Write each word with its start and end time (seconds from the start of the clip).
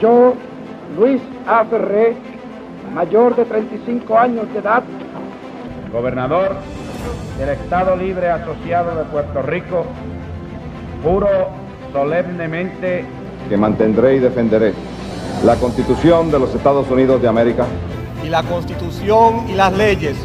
Yo, 0.00 0.34
Luis 0.98 1.22
A. 1.46 1.64
Ferré, 1.64 2.16
mayor 2.92 3.34
de 3.34 3.44
35 3.44 4.18
años 4.18 4.52
de 4.52 4.58
edad, 4.58 4.82
gobernador 5.90 6.56
del 7.38 7.48
Estado 7.50 7.96
Libre 7.96 8.30
Asociado 8.30 8.94
de 8.94 9.04
Puerto 9.04 9.40
Rico, 9.42 9.86
juro 11.02 11.28
solemnemente 11.92 13.04
que 13.48 13.56
mantendré 13.56 14.16
y 14.16 14.18
defenderé 14.18 14.74
la 15.44 15.56
Constitución 15.56 16.30
de 16.30 16.40
los 16.40 16.54
Estados 16.54 16.90
Unidos 16.90 17.22
de 17.22 17.28
América 17.28 17.64
y 18.22 18.28
la 18.28 18.42
Constitución 18.42 19.48
y 19.48 19.54
las 19.54 19.72
leyes 19.76 20.16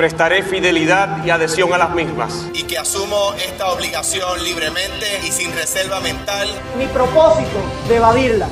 prestaré 0.00 0.42
fidelidad 0.42 1.22
y 1.26 1.28
adhesión 1.28 1.74
a 1.74 1.76
las 1.76 1.94
mismas. 1.94 2.48
Y 2.54 2.62
que 2.62 2.78
asumo 2.78 3.34
esta 3.34 3.70
obligación 3.70 4.42
libremente 4.42 5.04
y 5.22 5.30
sin 5.30 5.52
reserva 5.52 6.00
mental. 6.00 6.48
Mi 6.78 6.86
propósito 6.86 7.58
de 7.86 7.96
evadirla. 7.96 8.48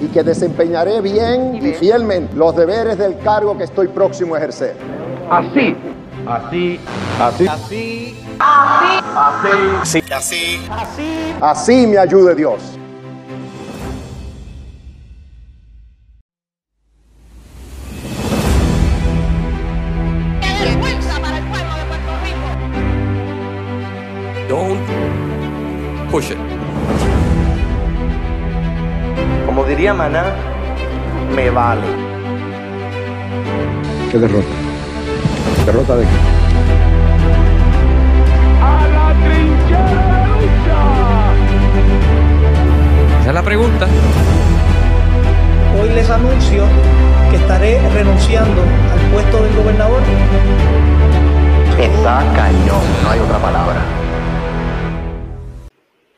Y 0.00 0.08
que 0.08 0.24
desempeñaré 0.24 1.00
bien 1.00 1.64
y 1.64 1.72
fielmente 1.74 2.34
los 2.34 2.56
deberes 2.56 2.98
del 2.98 3.16
cargo 3.20 3.56
que 3.56 3.62
estoy 3.62 3.86
próximo 3.86 4.34
a 4.34 4.38
ejercer. 4.38 4.74
Así, 5.30 5.76
así, 6.26 6.80
así, 7.20 7.46
así, 7.46 8.16
así, 8.40 9.04
así, 9.80 10.02
así, 10.10 10.60
así, 10.68 11.34
así 11.40 11.86
me 11.86 11.98
ayude 11.98 12.34
Dios. 12.34 12.60
Maná, 30.02 30.24
me 31.32 31.48
vale. 31.48 31.86
¿Qué 34.10 34.18
derrota? 34.18 34.48
¿Derrota 35.64 35.94
de 35.94 36.02
qué? 36.02 36.10
¡A 38.60 38.88
la 38.94 39.14
trinchera 39.22 40.10
de 40.16 40.26
lucha! 40.26 40.80
Esa 43.20 43.28
es 43.28 43.34
la 43.34 43.42
pregunta. 43.44 43.86
Hoy 45.80 45.88
les 45.90 46.10
anuncio 46.10 46.64
que 47.30 47.36
estaré 47.36 47.80
renunciando 47.94 48.60
al 48.60 49.00
puesto 49.12 49.40
del 49.44 49.54
gobernador. 49.54 50.02
Está 51.78 52.24
cañón, 52.34 52.82
no 53.04 53.08
hay 53.08 53.20
otra 53.20 53.38
palabra. 53.38 54.01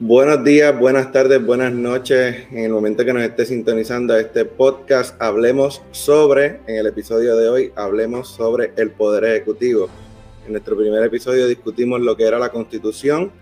Buenos 0.06 0.44
días, 0.44 0.78
buenas 0.78 1.12
tardes, 1.12 1.42
buenas 1.42 1.72
noches. 1.72 2.36
En 2.50 2.58
el 2.58 2.72
momento 2.72 3.06
que 3.06 3.14
nos 3.14 3.22
esté 3.22 3.46
sintonizando 3.46 4.14
este 4.18 4.44
podcast, 4.44 5.18
hablemos 5.18 5.80
sobre, 5.92 6.60
en 6.66 6.76
el 6.76 6.88
episodio 6.88 7.34
de 7.36 7.48
hoy, 7.48 7.72
hablemos 7.74 8.28
sobre 8.28 8.74
el 8.76 8.90
Poder 8.90 9.24
Ejecutivo. 9.24 9.88
En 10.44 10.52
nuestro 10.52 10.76
primer 10.76 11.02
episodio 11.04 11.46
discutimos 11.46 12.02
lo 12.02 12.18
que 12.18 12.24
era 12.24 12.38
la 12.38 12.50
Constitución 12.50 13.32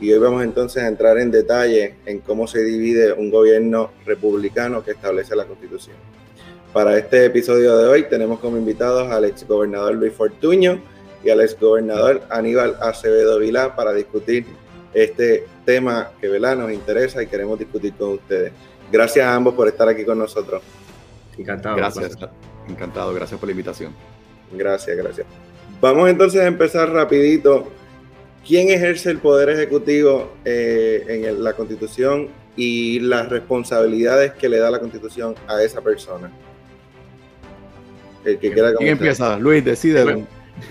y 0.00 0.12
hoy 0.12 0.20
vamos 0.20 0.44
entonces 0.44 0.84
a 0.84 0.86
entrar 0.86 1.18
en 1.18 1.32
detalle 1.32 1.96
en 2.06 2.20
cómo 2.20 2.46
se 2.46 2.62
divide 2.62 3.12
un 3.14 3.28
gobierno 3.28 3.90
republicano 4.06 4.84
que 4.84 4.92
establece 4.92 5.34
la 5.34 5.46
Constitución. 5.46 5.96
Para 6.72 6.96
este 6.96 7.24
episodio 7.24 7.76
de 7.78 7.88
hoy 7.88 8.04
tenemos 8.04 8.38
como 8.38 8.56
invitados 8.56 9.10
al 9.10 9.24
exgobernador 9.24 9.96
Luis 9.96 10.12
Fortuño 10.12 10.80
y 11.24 11.30
al 11.30 11.40
exgobernador 11.40 12.22
Aníbal 12.30 12.76
Acevedo 12.80 13.40
Vilá 13.40 13.74
para 13.74 13.92
discutir 13.92 14.46
este 14.94 15.46
tema 15.64 16.10
que 16.20 16.28
¿verdad? 16.28 16.56
nos 16.56 16.72
interesa 16.72 17.22
y 17.22 17.26
queremos 17.26 17.58
discutir 17.58 17.94
con 17.94 18.10
ustedes. 18.10 18.52
Gracias 18.90 19.24
a 19.26 19.34
ambos 19.34 19.54
por 19.54 19.68
estar 19.68 19.88
aquí 19.88 20.04
con 20.04 20.18
nosotros. 20.18 20.62
Encantado. 21.38 21.76
Gracias. 21.76 22.16
Encantado, 22.68 23.12
gracias 23.14 23.38
por 23.38 23.48
la 23.48 23.52
invitación. 23.52 23.92
Gracias, 24.52 24.96
gracias. 24.96 25.26
Vamos 25.80 26.08
entonces 26.08 26.40
a 26.40 26.46
empezar 26.46 26.90
rapidito. 26.90 27.72
¿Quién 28.46 28.70
ejerce 28.70 29.10
el 29.10 29.18
poder 29.18 29.50
ejecutivo 29.50 30.32
eh, 30.44 31.04
en 31.08 31.24
el, 31.24 31.44
la 31.44 31.54
Constitución 31.54 32.28
y 32.56 33.00
las 33.00 33.28
responsabilidades 33.28 34.32
que 34.32 34.48
le 34.48 34.58
da 34.58 34.70
la 34.70 34.80
Constitución 34.80 35.34
a 35.48 35.62
esa 35.62 35.80
persona? 35.80 36.30
El 38.24 38.38
que 38.38 38.52
quiera 38.52 38.74
¿Quién 38.74 38.90
empieza? 38.90 39.38
Luis, 39.38 39.64
decide. 39.64 40.24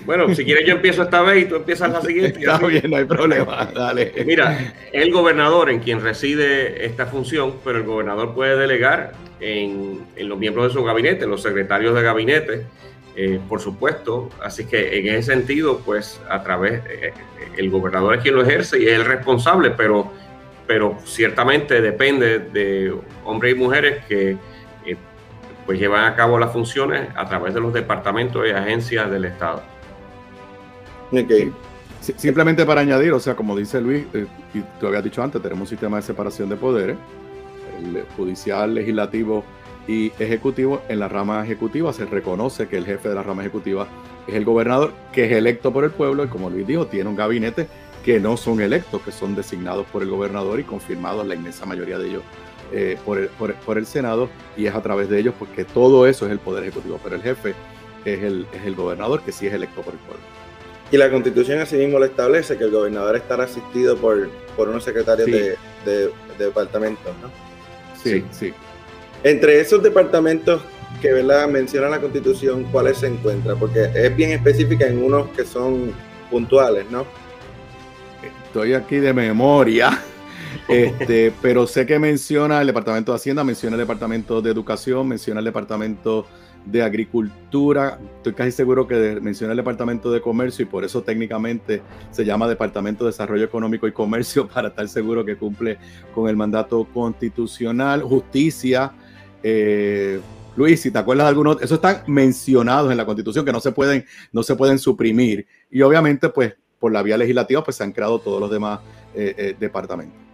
Bueno, 0.05 0.33
si 0.33 0.43
quieres 0.45 0.65
yo 0.65 0.73
empiezo 0.73 1.03
esta 1.03 1.21
vez 1.21 1.43
y 1.43 1.45
tú 1.45 1.55
empiezas 1.55 1.91
la 1.91 2.01
siguiente. 2.01 2.39
Está 2.39 2.57
bien, 2.59 2.89
no 2.89 2.97
hay 2.97 3.05
problema. 3.05 3.65
Dale. 3.73 4.13
Mira, 4.25 4.73
el 4.91 5.11
gobernador 5.11 5.69
en 5.69 5.79
quien 5.79 6.01
reside 6.01 6.85
esta 6.85 7.05
función, 7.05 7.55
pero 7.63 7.79
el 7.79 7.83
gobernador 7.83 8.33
puede 8.33 8.57
delegar 8.57 9.13
en, 9.39 10.01
en 10.15 10.29
los 10.29 10.37
miembros 10.37 10.67
de 10.67 10.73
su 10.73 10.83
gabinete, 10.83 11.25
los 11.27 11.41
secretarios 11.41 11.93
de 11.95 12.01
gabinete, 12.01 12.65
eh, 13.15 13.39
por 13.49 13.59
supuesto. 13.59 14.29
Así 14.41 14.65
que 14.65 14.99
en 14.99 15.07
ese 15.07 15.33
sentido, 15.33 15.81
pues 15.85 16.21
a 16.29 16.41
través, 16.43 16.81
eh, 16.89 17.13
el 17.57 17.69
gobernador 17.69 18.15
es 18.15 18.21
quien 18.21 18.35
lo 18.35 18.43
ejerce 18.43 18.81
y 18.81 18.87
es 18.87 18.93
el 18.93 19.05
responsable, 19.05 19.71
pero, 19.71 20.11
pero 20.67 20.97
ciertamente 21.03 21.81
depende 21.81 22.39
de 22.39 22.93
hombres 23.25 23.53
y 23.53 23.57
mujeres 23.57 24.05
que 24.07 24.31
eh, 24.31 24.37
pues 25.71 25.79
llevan 25.79 26.03
a 26.03 26.17
cabo 26.17 26.37
las 26.37 26.51
funciones 26.51 27.07
a 27.15 27.25
través 27.29 27.53
de 27.53 27.61
los 27.61 27.71
departamentos 27.71 28.45
y 28.45 28.51
agencias 28.51 29.09
del 29.09 29.23
Estado. 29.23 29.61
Simplemente 32.01 32.65
para 32.65 32.81
añadir, 32.81 33.13
o 33.13 33.21
sea, 33.21 33.35
como 33.35 33.55
dice 33.55 33.79
Luis, 33.79 34.03
eh, 34.13 34.27
y 34.53 34.59
tú 34.81 34.87
habías 34.87 35.01
dicho 35.01 35.23
antes, 35.23 35.41
tenemos 35.41 35.61
un 35.61 35.67
sistema 35.67 35.95
de 35.95 36.03
separación 36.03 36.49
de 36.49 36.57
poderes, 36.57 36.97
el 37.79 38.03
judicial, 38.17 38.73
legislativo 38.73 39.45
y 39.87 40.11
ejecutivo. 40.19 40.81
En 40.89 40.99
la 40.99 41.07
rama 41.07 41.41
ejecutiva 41.41 41.93
se 41.93 42.05
reconoce 42.05 42.67
que 42.67 42.75
el 42.75 42.85
jefe 42.85 43.07
de 43.07 43.15
la 43.15 43.23
rama 43.23 43.41
ejecutiva 43.41 43.87
es 44.27 44.35
el 44.35 44.43
gobernador, 44.43 44.91
que 45.13 45.23
es 45.23 45.31
electo 45.31 45.71
por 45.71 45.85
el 45.85 45.91
pueblo, 45.91 46.25
y 46.25 46.27
como 46.27 46.49
Luis 46.49 46.67
dijo, 46.67 46.87
tiene 46.87 47.09
un 47.09 47.15
gabinete 47.15 47.69
que 48.03 48.19
no 48.19 48.35
son 48.35 48.59
electos, 48.59 49.01
que 49.03 49.13
son 49.13 49.35
designados 49.35 49.87
por 49.87 50.01
el 50.01 50.09
gobernador 50.09 50.59
y 50.59 50.65
confirmados 50.65 51.25
la 51.25 51.35
inmensa 51.35 51.65
mayoría 51.65 51.97
de 51.97 52.09
ellos 52.09 52.23
eh, 52.71 52.97
por, 53.05 53.17
el, 53.17 53.27
por, 53.27 53.53
por, 53.55 53.77
el 53.77 53.85
Senado, 53.85 54.29
y 54.55 54.65
es 54.65 54.75
a 54.75 54.81
través 54.81 55.09
de 55.09 55.19
ellos 55.19 55.33
porque 55.37 55.65
todo 55.65 56.07
eso 56.07 56.25
es 56.25 56.31
el 56.31 56.39
poder 56.39 56.63
ejecutivo, 56.63 56.99
pero 57.03 57.15
el 57.15 57.21
jefe 57.21 57.53
es 58.05 58.23
el, 58.23 58.47
es 58.53 58.65
el 58.65 58.75
gobernador 58.75 59.21
que 59.21 59.31
sí 59.31 59.47
es 59.47 59.53
electo 59.53 59.81
por 59.81 59.93
el 59.93 59.99
pueblo. 59.99 60.23
Y 60.91 60.97
la 60.97 61.09
constitución 61.09 61.59
asimismo 61.59 61.99
lo 61.99 62.05
establece 62.05 62.57
que 62.57 62.65
el 62.65 62.71
gobernador 62.71 63.15
estará 63.15 63.45
asistido 63.45 63.95
por, 63.97 64.29
por 64.57 64.67
unos 64.67 64.83
secretarios 64.83 65.25
sí. 65.25 65.31
de, 65.31 65.57
de, 65.85 66.11
de, 66.37 66.45
departamentos, 66.45 67.13
¿no? 67.21 67.29
Sí, 68.01 68.25
sí. 68.31 68.53
Entre 69.23 69.61
esos 69.61 69.81
departamentos 69.81 70.61
que 71.01 71.13
¿verdad? 71.13 71.47
menciona 71.47 71.87
la 71.89 71.99
constitución, 71.99 72.65
¿cuáles 72.71 72.97
se 72.97 73.07
encuentran? 73.07 73.57
Porque 73.57 73.89
es 73.93 74.15
bien 74.15 74.31
específica 74.31 74.87
en 74.87 75.03
unos 75.03 75.29
que 75.29 75.45
son 75.45 75.93
puntuales, 76.29 76.85
¿no? 76.89 77.05
Estoy 78.47 78.73
aquí 78.73 78.97
de 78.97 79.13
memoria. 79.13 80.01
Este, 80.67 81.34
pero 81.41 81.67
sé 81.67 81.85
que 81.85 82.00
menciona 82.00 82.62
el 82.62 82.67
Departamento 82.67 83.12
de 83.12 83.17
Hacienda, 83.17 83.44
menciona 83.44 83.75
el 83.75 83.81
Departamento 83.81 84.41
de 84.41 84.51
Educación, 84.51 85.07
menciona 85.07 85.39
el 85.39 85.45
Departamento 85.45 86.25
de 86.66 86.84
Agricultura, 86.84 88.00
estoy 88.17 88.34
casi 88.34 88.51
seguro 88.51 88.88
que 88.88 89.19
menciona 89.22 89.53
el 89.53 89.57
Departamento 89.57 90.11
de 90.11 90.22
Comercio 90.22 90.63
y 90.63 90.67
por 90.67 90.84
eso 90.84 91.01
técnicamente 91.01 91.81
se 92.11 92.23
llama 92.23 92.47
Departamento 92.47 93.03
de 93.03 93.11
Desarrollo 93.11 93.45
Económico 93.45 93.88
y 93.88 93.91
Comercio 93.91 94.47
para 94.47 94.67
estar 94.69 94.88
seguro 94.88 95.25
que 95.25 95.38
cumple 95.38 95.78
con 96.13 96.29
el 96.29 96.35
mandato 96.35 96.85
constitucional, 96.94 98.03
justicia. 98.03 98.91
Eh, 99.41 100.19
Luis, 100.56 100.81
si 100.81 100.91
te 100.91 101.00
acuerdas 101.00 101.25
de 101.25 101.29
algunos, 101.29 101.56
esos 101.57 101.78
están 101.78 102.03
mencionados 102.07 102.91
en 102.91 102.97
la 102.97 103.06
Constitución 103.06 103.45
que 103.45 103.51
no 103.51 103.59
se 103.59 103.72
pueden, 103.72 104.06
no 104.31 104.44
se 104.44 104.56
pueden 104.56 104.78
suprimir 104.78 105.47
y 105.72 105.81
obviamente 105.81 106.29
pues 106.29 106.53
por 106.79 106.91
la 106.91 107.02
vía 107.02 107.17
legislativa 107.17 107.64
pues 107.64 107.78
se 107.78 107.84
han 107.84 107.91
creado 107.91 108.20
todos 108.20 108.40
los 108.40 108.52
demás 108.52 108.81
eh, 109.16 109.34
eh, 109.37 109.55
departamentos. 109.59 110.30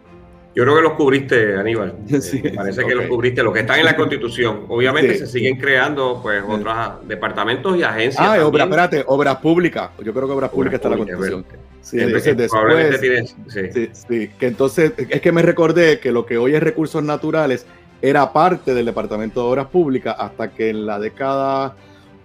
Yo 0.57 0.63
creo 0.63 0.75
que 0.77 0.81
los 0.81 0.93
cubriste, 0.93 1.55
Aníbal. 1.55 1.93
Sí, 2.19 2.41
eh, 2.43 2.51
parece 2.55 2.81
okay. 2.81 2.89
que 2.89 2.99
los 2.99 3.07
cubriste, 3.07 3.43
los 3.43 3.53
que 3.53 3.59
están 3.59 3.77
en 3.77 3.85
la 3.85 3.95
Constitución. 3.95 4.65
Obviamente 4.69 5.13
sí. 5.13 5.19
se 5.19 5.27
siguen 5.27 5.57
creando 5.57 6.19
pues 6.23 6.43
otros 6.47 6.75
departamentos 7.07 7.77
y 7.77 7.83
agencias. 7.83 8.25
Ah, 8.27 8.43
obra, 8.43 8.63
espérate, 8.63 9.03
obras 9.05 9.35
públicas. 9.35 9.91
Yo 10.03 10.11
creo 10.11 10.25
que 10.25 10.33
obras 10.33 10.49
públicas 10.49 10.77
está 10.77 10.87
en 10.87 10.91
la 10.93 10.97
Constitución. 10.97 11.45
Sí, 11.81 11.99
entonces 11.99 12.35
después, 12.35 12.99
tienes, 12.99 13.35
sí. 13.49 13.89
sí, 13.93 14.29
que 14.39 14.47
entonces 14.47 14.93
es 14.97 15.21
que 15.21 15.31
me 15.31 15.43
recordé 15.43 15.99
que 15.99 16.11
lo 16.11 16.25
que 16.25 16.39
hoy 16.39 16.55
es 16.55 16.63
recursos 16.63 17.03
naturales 17.03 17.67
era 18.01 18.33
parte 18.33 18.73
del 18.73 18.87
Departamento 18.87 19.41
de 19.43 19.49
Obras 19.51 19.67
Públicas 19.67 20.15
hasta 20.17 20.49
que 20.49 20.71
en 20.71 20.87
la 20.87 20.97
década 20.97 21.75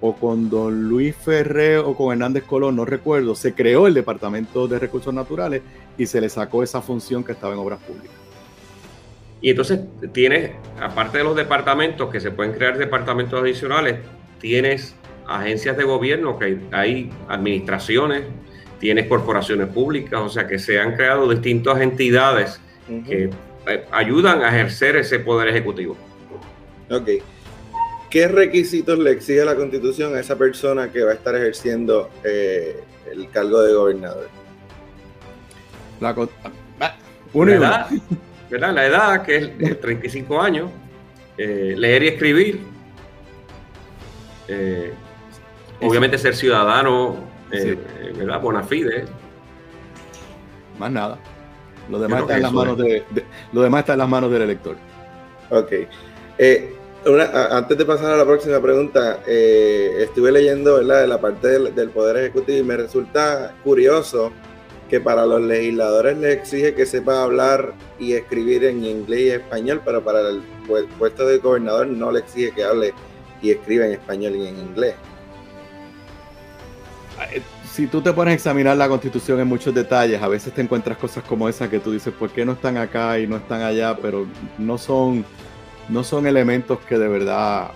o 0.00 0.14
con 0.14 0.48
don 0.48 0.88
Luis 0.88 1.14
Ferré 1.14 1.76
o 1.78 1.94
con 1.94 2.12
Hernández 2.12 2.44
Colón, 2.44 2.76
no 2.76 2.86
recuerdo, 2.86 3.34
se 3.34 3.52
creó 3.52 3.86
el 3.86 3.92
Departamento 3.92 4.66
de 4.66 4.78
Recursos 4.78 5.12
Naturales 5.12 5.60
y 5.98 6.06
se 6.06 6.20
le 6.20 6.30
sacó 6.30 6.62
esa 6.62 6.80
función 6.80 7.22
que 7.22 7.32
estaba 7.32 7.52
en 7.52 7.60
Obras 7.60 7.78
Públicas. 7.80 8.21
Y 9.42 9.50
entonces 9.50 9.80
tienes, 10.12 10.52
aparte 10.80 11.18
de 11.18 11.24
los 11.24 11.34
departamentos, 11.34 12.10
que 12.10 12.20
se 12.20 12.30
pueden 12.30 12.52
crear 12.52 12.78
departamentos 12.78 13.42
adicionales, 13.42 13.96
tienes 14.40 14.94
agencias 15.26 15.76
de 15.76 15.82
gobierno, 15.82 16.38
que 16.38 16.60
hay 16.70 17.10
administraciones, 17.28 18.22
tienes 18.78 19.08
corporaciones 19.08 19.68
públicas, 19.68 20.20
o 20.20 20.28
sea 20.28 20.46
que 20.46 20.60
se 20.60 20.78
han 20.78 20.94
creado 20.94 21.28
distintas 21.28 21.80
entidades 21.80 22.60
que 23.06 23.30
eh, 23.66 23.84
ayudan 23.90 24.42
a 24.42 24.48
ejercer 24.48 24.96
ese 24.96 25.18
poder 25.18 25.48
ejecutivo. 25.48 25.96
Ok. 26.88 27.08
¿Qué 28.10 28.28
requisitos 28.28 28.98
le 28.98 29.10
exige 29.10 29.44
la 29.44 29.56
constitución 29.56 30.14
a 30.14 30.20
esa 30.20 30.36
persona 30.36 30.92
que 30.92 31.02
va 31.02 31.12
a 31.12 31.14
estar 31.14 31.34
ejerciendo 31.34 32.10
eh, 32.22 32.80
el 33.10 33.28
cargo 33.30 33.62
de 33.62 33.72
gobernador? 33.72 34.28
La, 36.00 36.10
ah, 36.80 36.96
la 37.32 37.52
edad, 37.52 37.88
¿verdad? 38.52 38.74
La 38.74 38.86
edad, 38.86 39.22
que 39.22 39.36
es 39.36 39.80
35 39.80 40.40
años, 40.40 40.70
eh, 41.38 41.74
leer 41.76 42.02
y 42.02 42.08
escribir, 42.08 42.60
obviamente 45.80 46.18
ser 46.18 46.36
ciudadano, 46.36 47.16
¿verdad? 47.50 48.40
Bona 48.40 48.62
fide. 48.62 49.06
Más 50.78 50.92
nada. 50.92 51.18
Lo 51.88 51.98
demás, 51.98 52.20
está 52.20 52.36
en, 52.36 52.42
las 52.42 52.52
manos 52.52 52.78
de, 52.78 53.02
lo 53.52 53.62
demás 53.62 53.80
está 53.80 53.94
en 53.94 53.98
las 53.98 54.08
manos 54.08 54.30
del 54.30 54.42
elector. 54.42 54.76
Ok. 55.50 55.72
Eh, 56.38 56.74
antes 57.50 57.76
de 57.76 57.84
pasar 57.84 58.12
a 58.12 58.16
la 58.16 58.24
próxima 58.24 58.60
pregunta, 58.60 59.20
eh, 59.26 59.96
estuve 60.00 60.30
leyendo 60.30 60.76
¿verdad? 60.76 61.00
de 61.00 61.06
la 61.06 61.20
parte 61.20 61.58
del, 61.58 61.90
Poder 61.90 62.18
Ejecutivo 62.18 62.58
y 62.58 62.62
me 62.62 62.76
resulta 62.76 63.54
curioso 63.64 64.30
que 64.92 65.00
para 65.00 65.24
los 65.24 65.40
legisladores 65.40 66.18
les 66.18 66.36
exige 66.36 66.74
que 66.74 66.84
sepa 66.84 67.22
hablar 67.22 67.72
y 67.98 68.12
escribir 68.12 68.62
en 68.66 68.84
inglés 68.84 69.20
y 69.20 69.30
español, 69.30 69.80
pero 69.82 70.04
para 70.04 70.20
el 70.28 70.42
puesto 70.98 71.26
de 71.26 71.38
gobernador 71.38 71.86
no 71.86 72.12
le 72.12 72.18
exige 72.18 72.50
que 72.50 72.62
hable 72.62 72.92
y 73.40 73.52
escriba 73.52 73.86
en 73.86 73.92
español 73.92 74.36
y 74.36 74.48
en 74.48 74.58
inglés. 74.58 74.94
Ah, 77.18 77.24
eh, 77.32 77.40
si 77.64 77.86
tú 77.86 78.02
te 78.02 78.12
pones 78.12 78.32
a 78.32 78.34
examinar 78.34 78.76
la 78.76 78.86
constitución 78.86 79.40
en 79.40 79.48
muchos 79.48 79.74
detalles, 79.74 80.20
a 80.20 80.28
veces 80.28 80.52
te 80.52 80.60
encuentras 80.60 80.98
cosas 80.98 81.24
como 81.24 81.48
esas 81.48 81.70
que 81.70 81.78
tú 81.78 81.90
dices, 81.90 82.12
¿por 82.12 82.28
qué 82.28 82.44
no 82.44 82.52
están 82.52 82.76
acá 82.76 83.18
y 83.18 83.26
no 83.26 83.38
están 83.38 83.62
allá? 83.62 83.96
Pero 83.96 84.26
no 84.58 84.76
son, 84.76 85.24
no 85.88 86.04
son 86.04 86.26
elementos 86.26 86.80
que 86.80 86.98
de 86.98 87.08
verdad 87.08 87.70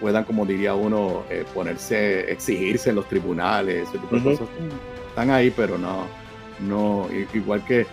puedan, 0.00 0.24
como 0.24 0.46
diría 0.46 0.74
uno, 0.74 1.24
eh, 1.28 1.44
ponerse, 1.52 2.32
exigirse 2.32 2.88
en 2.88 2.96
los 2.96 3.06
tribunales, 3.06 3.86
ese 3.86 3.98
tipo 3.98 4.16
de 4.16 4.22
cosas. 4.22 4.48
Están 5.10 5.30
ahí, 5.30 5.50
pero 5.50 5.76
no, 5.76 6.06
no, 6.60 7.08
igual 7.34 7.64
que 7.64 7.86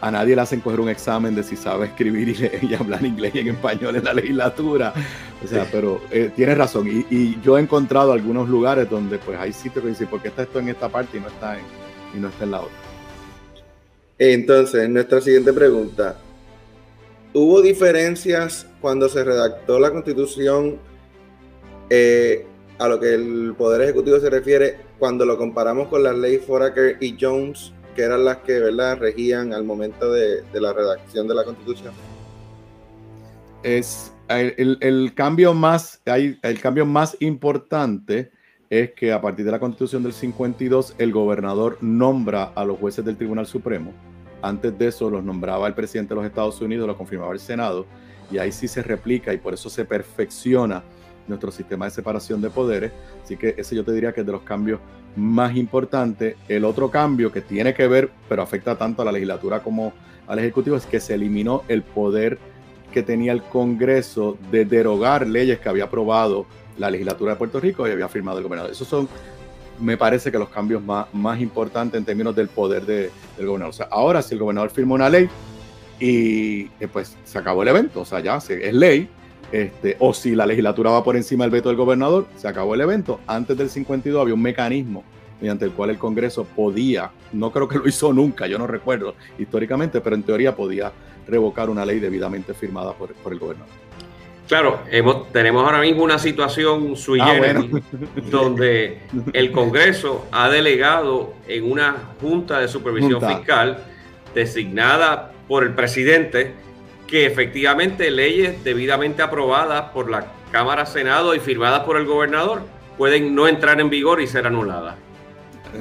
a 0.00 0.10
nadie 0.10 0.36
le 0.36 0.42
hacen 0.42 0.60
coger 0.60 0.80
un 0.80 0.88
examen 0.88 1.34
de 1.34 1.42
si 1.42 1.56
sabe 1.56 1.86
escribir 1.86 2.60
y, 2.62 2.74
hablar 2.74 3.04
inglés 3.04 3.34
y 3.34 3.40
en 3.40 3.48
español 3.48 3.96
en 3.96 4.04
la 4.04 4.14
legislatura. 4.14 4.92
O 5.42 5.46
sea, 5.46 5.66
pero 5.70 6.00
eh, 6.10 6.30
tienes 6.34 6.58
razón. 6.58 6.88
Y, 6.88 7.40
yo 7.40 7.58
he 7.58 7.60
encontrado 7.60 8.12
algunos 8.12 8.48
lugares 8.48 8.88
donde 8.88 9.18
pues 9.18 9.38
hay 9.38 9.52
sitios 9.52 9.84
que 9.84 9.90
dicen, 9.90 10.08
¿por 10.08 10.20
qué 10.20 10.28
está 10.28 10.42
esto 10.42 10.58
en 10.58 10.68
esta 10.68 10.88
parte 10.88 11.18
y 11.18 11.20
no 11.20 11.28
está 11.28 11.58
en, 11.58 11.64
y 12.14 12.20
no 12.20 12.28
está 12.28 12.44
en 12.44 12.50
la 12.50 12.60
otra? 12.60 12.76
Entonces, 14.18 14.88
nuestra 14.88 15.20
siguiente 15.20 15.52
pregunta. 15.52 16.18
¿Hubo 17.32 17.60
diferencias 17.60 18.66
cuando 18.80 19.10
se 19.10 19.22
redactó 19.22 19.78
la 19.78 19.90
constitución 19.90 20.78
eh, 21.90 22.46
a 22.78 22.88
lo 22.88 22.98
que 22.98 23.14
el 23.14 23.54
Poder 23.56 23.82
Ejecutivo 23.82 24.18
se 24.18 24.30
refiere 24.30 24.78
cuando 24.98 25.26
lo 25.26 25.36
comparamos 25.36 25.88
con 25.88 26.02
las 26.02 26.16
leyes 26.16 26.44
Foraker 26.46 26.96
y 27.00 27.16
Jones 27.20 27.72
que 27.96 28.02
eran 28.02 28.24
las 28.24 28.36
que 28.38 28.60
¿verdad? 28.60 28.98
regían 28.98 29.52
al 29.54 29.64
momento 29.64 30.12
de, 30.12 30.44
la 30.52 30.72
redacción 30.72 31.26
de 31.26 31.34
la 31.34 31.44
constitución? 31.44 31.94
Es 33.62 34.12
el, 34.28 35.12
cambio 35.14 35.54
más, 35.54 36.00
el 36.04 36.60
cambio 36.60 36.84
más 36.86 37.16
importante 37.20 38.30
es 38.68 38.92
que 38.92 39.12
a 39.12 39.20
partir 39.20 39.44
de 39.44 39.52
la 39.52 39.58
constitución 39.58 40.02
del 40.02 40.12
52 40.12 40.94
el 40.98 41.12
gobernador 41.12 41.78
nombra 41.80 42.52
a 42.54 42.64
los 42.64 42.78
jueces 42.78 43.04
del 43.04 43.16
Tribunal 43.16 43.46
Supremo. 43.46 43.92
Antes 44.42 44.76
de 44.78 44.88
eso 44.88 45.08
los 45.08 45.24
nombraba 45.24 45.66
el 45.66 45.74
presidente 45.74 46.10
de 46.10 46.16
los 46.16 46.26
Estados 46.26 46.60
Unidos, 46.60 46.86
lo 46.86 46.96
confirmaba 46.96 47.32
el 47.32 47.40
Senado, 47.40 47.86
y 48.30 48.38
ahí 48.38 48.52
sí 48.52 48.68
se 48.68 48.82
replica 48.82 49.32
y 49.32 49.38
por 49.38 49.54
eso 49.54 49.70
se 49.70 49.84
perfecciona 49.84 50.82
nuestro 51.28 51.50
sistema 51.50 51.86
de 51.86 51.90
separación 51.90 52.40
de 52.40 52.50
poderes. 52.50 52.92
Así 53.22 53.36
que 53.36 53.54
ese 53.56 53.74
yo 53.74 53.84
te 53.84 53.92
diría 53.92 54.12
que 54.12 54.20
es 54.20 54.26
de 54.26 54.32
los 54.32 54.42
cambios 54.42 54.80
más 55.16 55.56
importante. 55.56 56.36
El 56.48 56.64
otro 56.64 56.90
cambio 56.90 57.32
que 57.32 57.40
tiene 57.40 57.74
que 57.74 57.86
ver, 57.86 58.10
pero 58.28 58.42
afecta 58.42 58.76
tanto 58.76 59.02
a 59.02 59.04
la 59.04 59.12
legislatura 59.12 59.62
como 59.62 59.92
al 60.26 60.38
Ejecutivo, 60.38 60.76
es 60.76 60.86
que 60.86 61.00
se 61.00 61.14
eliminó 61.14 61.62
el 61.68 61.82
poder 61.82 62.38
que 62.92 63.02
tenía 63.02 63.32
el 63.32 63.42
Congreso 63.42 64.38
de 64.50 64.64
derogar 64.64 65.26
leyes 65.26 65.58
que 65.58 65.68
había 65.68 65.84
aprobado 65.84 66.46
la 66.78 66.90
legislatura 66.90 67.32
de 67.32 67.38
Puerto 67.38 67.60
Rico 67.60 67.86
y 67.86 67.90
había 67.90 68.08
firmado 68.08 68.38
el 68.38 68.44
gobernador. 68.44 68.72
Esos 68.72 68.88
son, 68.88 69.08
me 69.80 69.96
parece 69.96 70.30
que 70.30 70.38
los 70.38 70.48
cambios 70.48 70.82
más, 70.82 71.40
importantes 71.40 71.98
en 71.98 72.04
términos 72.04 72.34
del 72.34 72.48
poder 72.48 72.84
del 72.84 73.10
gobernador. 73.38 73.70
O 73.70 73.76
sea, 73.76 73.88
ahora 73.90 74.22
si 74.22 74.34
el 74.34 74.40
gobernador 74.40 74.70
firma 74.70 74.94
una 74.94 75.08
ley 75.08 75.28
y 75.98 76.62
eh, 76.80 76.88
pues 76.92 77.16
se 77.24 77.38
acabó 77.38 77.62
el 77.62 77.68
evento, 77.68 78.00
o 78.00 78.04
sea, 78.04 78.20
ya 78.20 78.36
es 78.36 78.74
ley, 78.74 79.08
este, 79.52 79.96
o 80.00 80.12
si 80.12 80.34
la 80.34 80.46
legislatura 80.46 80.90
va 80.90 81.04
por 81.04 81.16
encima 81.16 81.44
del 81.44 81.50
veto 81.50 81.68
del 81.68 81.76
gobernador, 81.76 82.26
se 82.36 82.48
acabó 82.48 82.74
el 82.74 82.80
evento. 82.80 83.20
Antes 83.26 83.56
del 83.56 83.70
52 83.70 84.20
había 84.20 84.34
un 84.34 84.42
mecanismo 84.42 85.04
mediante 85.40 85.64
el 85.66 85.72
cual 85.72 85.90
el 85.90 85.98
Congreso 85.98 86.44
podía, 86.44 87.10
no 87.32 87.50
creo 87.52 87.68
que 87.68 87.78
lo 87.78 87.86
hizo 87.86 88.12
nunca, 88.12 88.46
yo 88.46 88.58
no 88.58 88.66
recuerdo 88.66 89.14
históricamente, 89.38 90.00
pero 90.00 90.16
en 90.16 90.22
teoría 90.22 90.56
podía 90.56 90.92
revocar 91.26 91.68
una 91.68 91.84
ley 91.84 91.98
debidamente 91.98 92.54
firmada 92.54 92.92
por, 92.92 93.10
el 93.10 93.38
gobernador. 93.38 93.72
Claro, 94.48 94.80
hemos, 94.90 95.30
tenemos 95.32 95.64
ahora 95.64 95.80
mismo 95.80 96.04
una 96.04 96.18
situación 96.18 96.96
sui 96.96 97.20
ah, 97.20 97.34
donde 98.30 99.00
el 99.32 99.50
Congreso 99.50 100.26
ha 100.30 100.48
delegado 100.48 101.34
en 101.48 101.70
una 101.70 101.96
junta 102.20 102.60
de 102.60 102.68
supervisión 102.68 103.20
fiscal 103.20 103.78
designada 104.34 105.32
por 105.48 105.64
el 105.64 105.74
presidente 105.74 106.54
que 107.06 107.26
efectivamente 107.26 108.10
leyes 108.10 108.62
debidamente 108.64 109.22
aprobadas 109.22 109.90
por 109.90 110.10
la 110.10 110.26
Cámara, 110.50 110.86
Senado 110.86 111.34
y 111.34 111.40
firmadas 111.40 111.84
por 111.84 111.96
el 111.96 112.06
gobernador 112.06 112.62
pueden 112.96 113.34
no 113.34 113.46
entrar 113.46 113.80
en 113.80 113.90
vigor 113.90 114.20
y 114.20 114.26
ser 114.26 114.46
anuladas. 114.46 114.96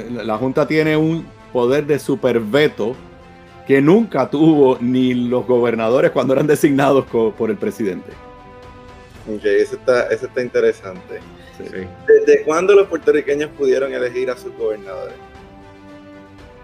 La 0.09 0.37
Junta 0.37 0.67
tiene 0.67 0.97
un 0.97 1.25
poder 1.53 1.85
de 1.85 1.99
superveto 1.99 2.95
que 3.67 3.81
nunca 3.81 4.29
tuvo 4.29 4.77
ni 4.79 5.13
los 5.13 5.47
gobernadores 5.47 6.11
cuando 6.11 6.33
eran 6.33 6.47
designados 6.47 7.05
por 7.05 7.49
el 7.49 7.57
presidente. 7.57 8.11
Ok, 9.27 9.45
eso 9.45 9.75
está, 9.75 10.07
eso 10.07 10.27
está 10.27 10.41
interesante. 10.41 11.19
¿Desde 12.07 12.43
cuándo 12.43 12.75
los 12.75 12.87
puertorriqueños 12.87 13.49
pudieron 13.51 13.93
elegir 13.93 14.29
a 14.29 14.37
sus 14.37 14.55
gobernadores? 14.55 15.15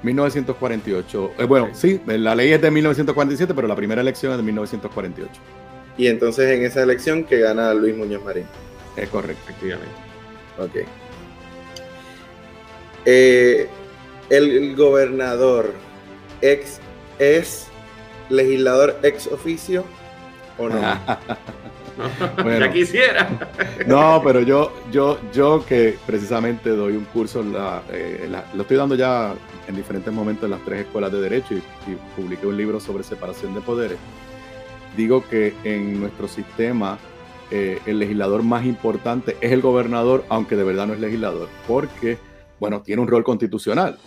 1948. 0.03 1.31
Eh, 1.37 1.43
bueno, 1.45 1.69
sí, 1.73 2.01
la 2.05 2.35
ley 2.35 2.51
es 2.51 2.61
de 2.61 2.71
1947, 2.71 3.53
pero 3.53 3.67
la 3.67 3.75
primera 3.75 4.01
elección 4.01 4.31
es 4.31 4.37
de 4.37 4.43
1948. 4.43 5.31
Y 5.97 6.07
entonces 6.07 6.49
en 6.51 6.65
esa 6.65 6.83
elección 6.83 7.23
que 7.23 7.39
gana 7.39 7.73
Luis 7.73 7.95
Muñoz 7.95 8.23
Marín. 8.23 8.45
Es 8.95 9.09
correcto, 9.09 9.41
efectivamente. 9.49 9.93
Ok. 10.57 10.87
Eh, 13.05 13.67
el, 14.29 14.75
gobernador 14.75 15.73
ex, 16.41 16.79
es 17.19 17.67
legislador 18.29 18.99
ex 19.03 19.27
oficio 19.27 19.83
o 20.57 20.69
no? 20.69 20.79
ya 22.37 22.71
quisiera. 22.71 23.29
no, 23.87 24.21
pero 24.23 24.41
yo, 24.41 24.71
yo, 24.91 25.19
yo 25.33 25.65
que 25.65 25.97
precisamente 26.05 26.69
doy 26.69 26.95
un 26.95 27.05
curso, 27.05 27.43
eh, 27.91 28.29
lo 28.53 28.61
estoy 28.61 28.77
dando 28.77 28.95
ya 28.95 29.33
en 29.67 29.75
diferentes 29.75 30.13
momentos 30.13 30.45
en 30.45 30.51
las 30.51 30.63
tres 30.65 30.81
escuelas 30.81 31.11
de 31.11 31.21
Derecho 31.21 31.55
y, 31.55 31.61
publiqué 32.15 32.47
un 32.47 32.57
libro 32.57 32.79
sobre 32.79 33.03
separación 33.03 33.53
de 33.53 33.61
poderes. 33.61 33.97
Digo 34.95 35.23
que 35.29 35.53
en 35.63 35.99
nuestro 35.99 36.27
sistema 36.27 36.97
eh, 37.49 37.79
el 37.85 37.99
legislador 37.99 38.43
más 38.43 38.65
importante 38.65 39.37
es 39.41 39.51
el 39.51 39.61
gobernador, 39.61 40.25
aunque 40.29 40.55
de 40.55 40.63
verdad 40.63 40.87
no 40.87 40.93
es 40.93 40.99
legislador, 40.99 41.47
porque, 41.67 42.17
bueno, 42.59 42.81
tiene 42.81 43.01
un 43.01 43.07
rol 43.07 43.23
constitucional. 43.23 43.97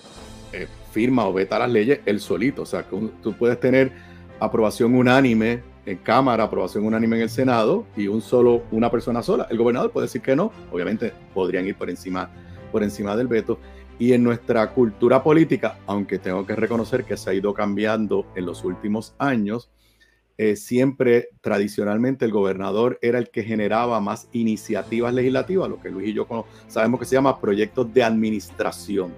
Eh, 0.52 0.68
firma 0.92 1.26
o 1.26 1.32
veta 1.32 1.58
las 1.58 1.70
leyes 1.70 2.00
él 2.06 2.20
solito. 2.20 2.62
O 2.62 2.66
sea, 2.66 2.84
que 2.84 2.96
tú 3.22 3.32
puedes 3.32 3.58
tener 3.58 3.90
aprobación 4.38 4.94
unánime 4.94 5.62
en 5.86 5.98
Cámara, 5.98 6.44
aprobación 6.44 6.84
unánime 6.84 7.16
en 7.16 7.22
el 7.22 7.30
Senado 7.30 7.86
y 7.96 8.08
un 8.08 8.22
solo, 8.22 8.62
una 8.70 8.90
persona 8.90 9.22
sola. 9.22 9.46
El 9.50 9.58
gobernador 9.58 9.90
puede 9.90 10.06
decir 10.06 10.22
que 10.22 10.34
no, 10.34 10.50
obviamente 10.72 11.12
podrían 11.34 11.66
ir 11.66 11.76
por 11.76 11.90
encima, 11.90 12.30
por 12.72 12.82
encima 12.82 13.16
del 13.16 13.28
veto. 13.28 13.58
Y 13.98 14.12
en 14.12 14.24
nuestra 14.24 14.70
cultura 14.72 15.22
política, 15.22 15.78
aunque 15.86 16.18
tengo 16.18 16.44
que 16.46 16.56
reconocer 16.56 17.04
que 17.04 17.16
se 17.16 17.30
ha 17.30 17.34
ido 17.34 17.54
cambiando 17.54 18.26
en 18.34 18.46
los 18.46 18.64
últimos 18.64 19.14
años, 19.18 19.70
eh, 20.36 20.56
siempre 20.56 21.28
tradicionalmente 21.40 22.24
el 22.24 22.32
gobernador 22.32 22.98
era 23.02 23.18
el 23.18 23.30
que 23.30 23.44
generaba 23.44 24.00
más 24.00 24.28
iniciativas 24.32 25.14
legislativas, 25.14 25.68
lo 25.68 25.80
que 25.80 25.90
Luis 25.90 26.08
y 26.08 26.12
yo 26.12 26.26
sabemos 26.66 26.98
que 26.98 27.06
se 27.06 27.14
llama 27.14 27.40
proyectos 27.40 27.92
de 27.94 28.02
administración. 28.02 29.14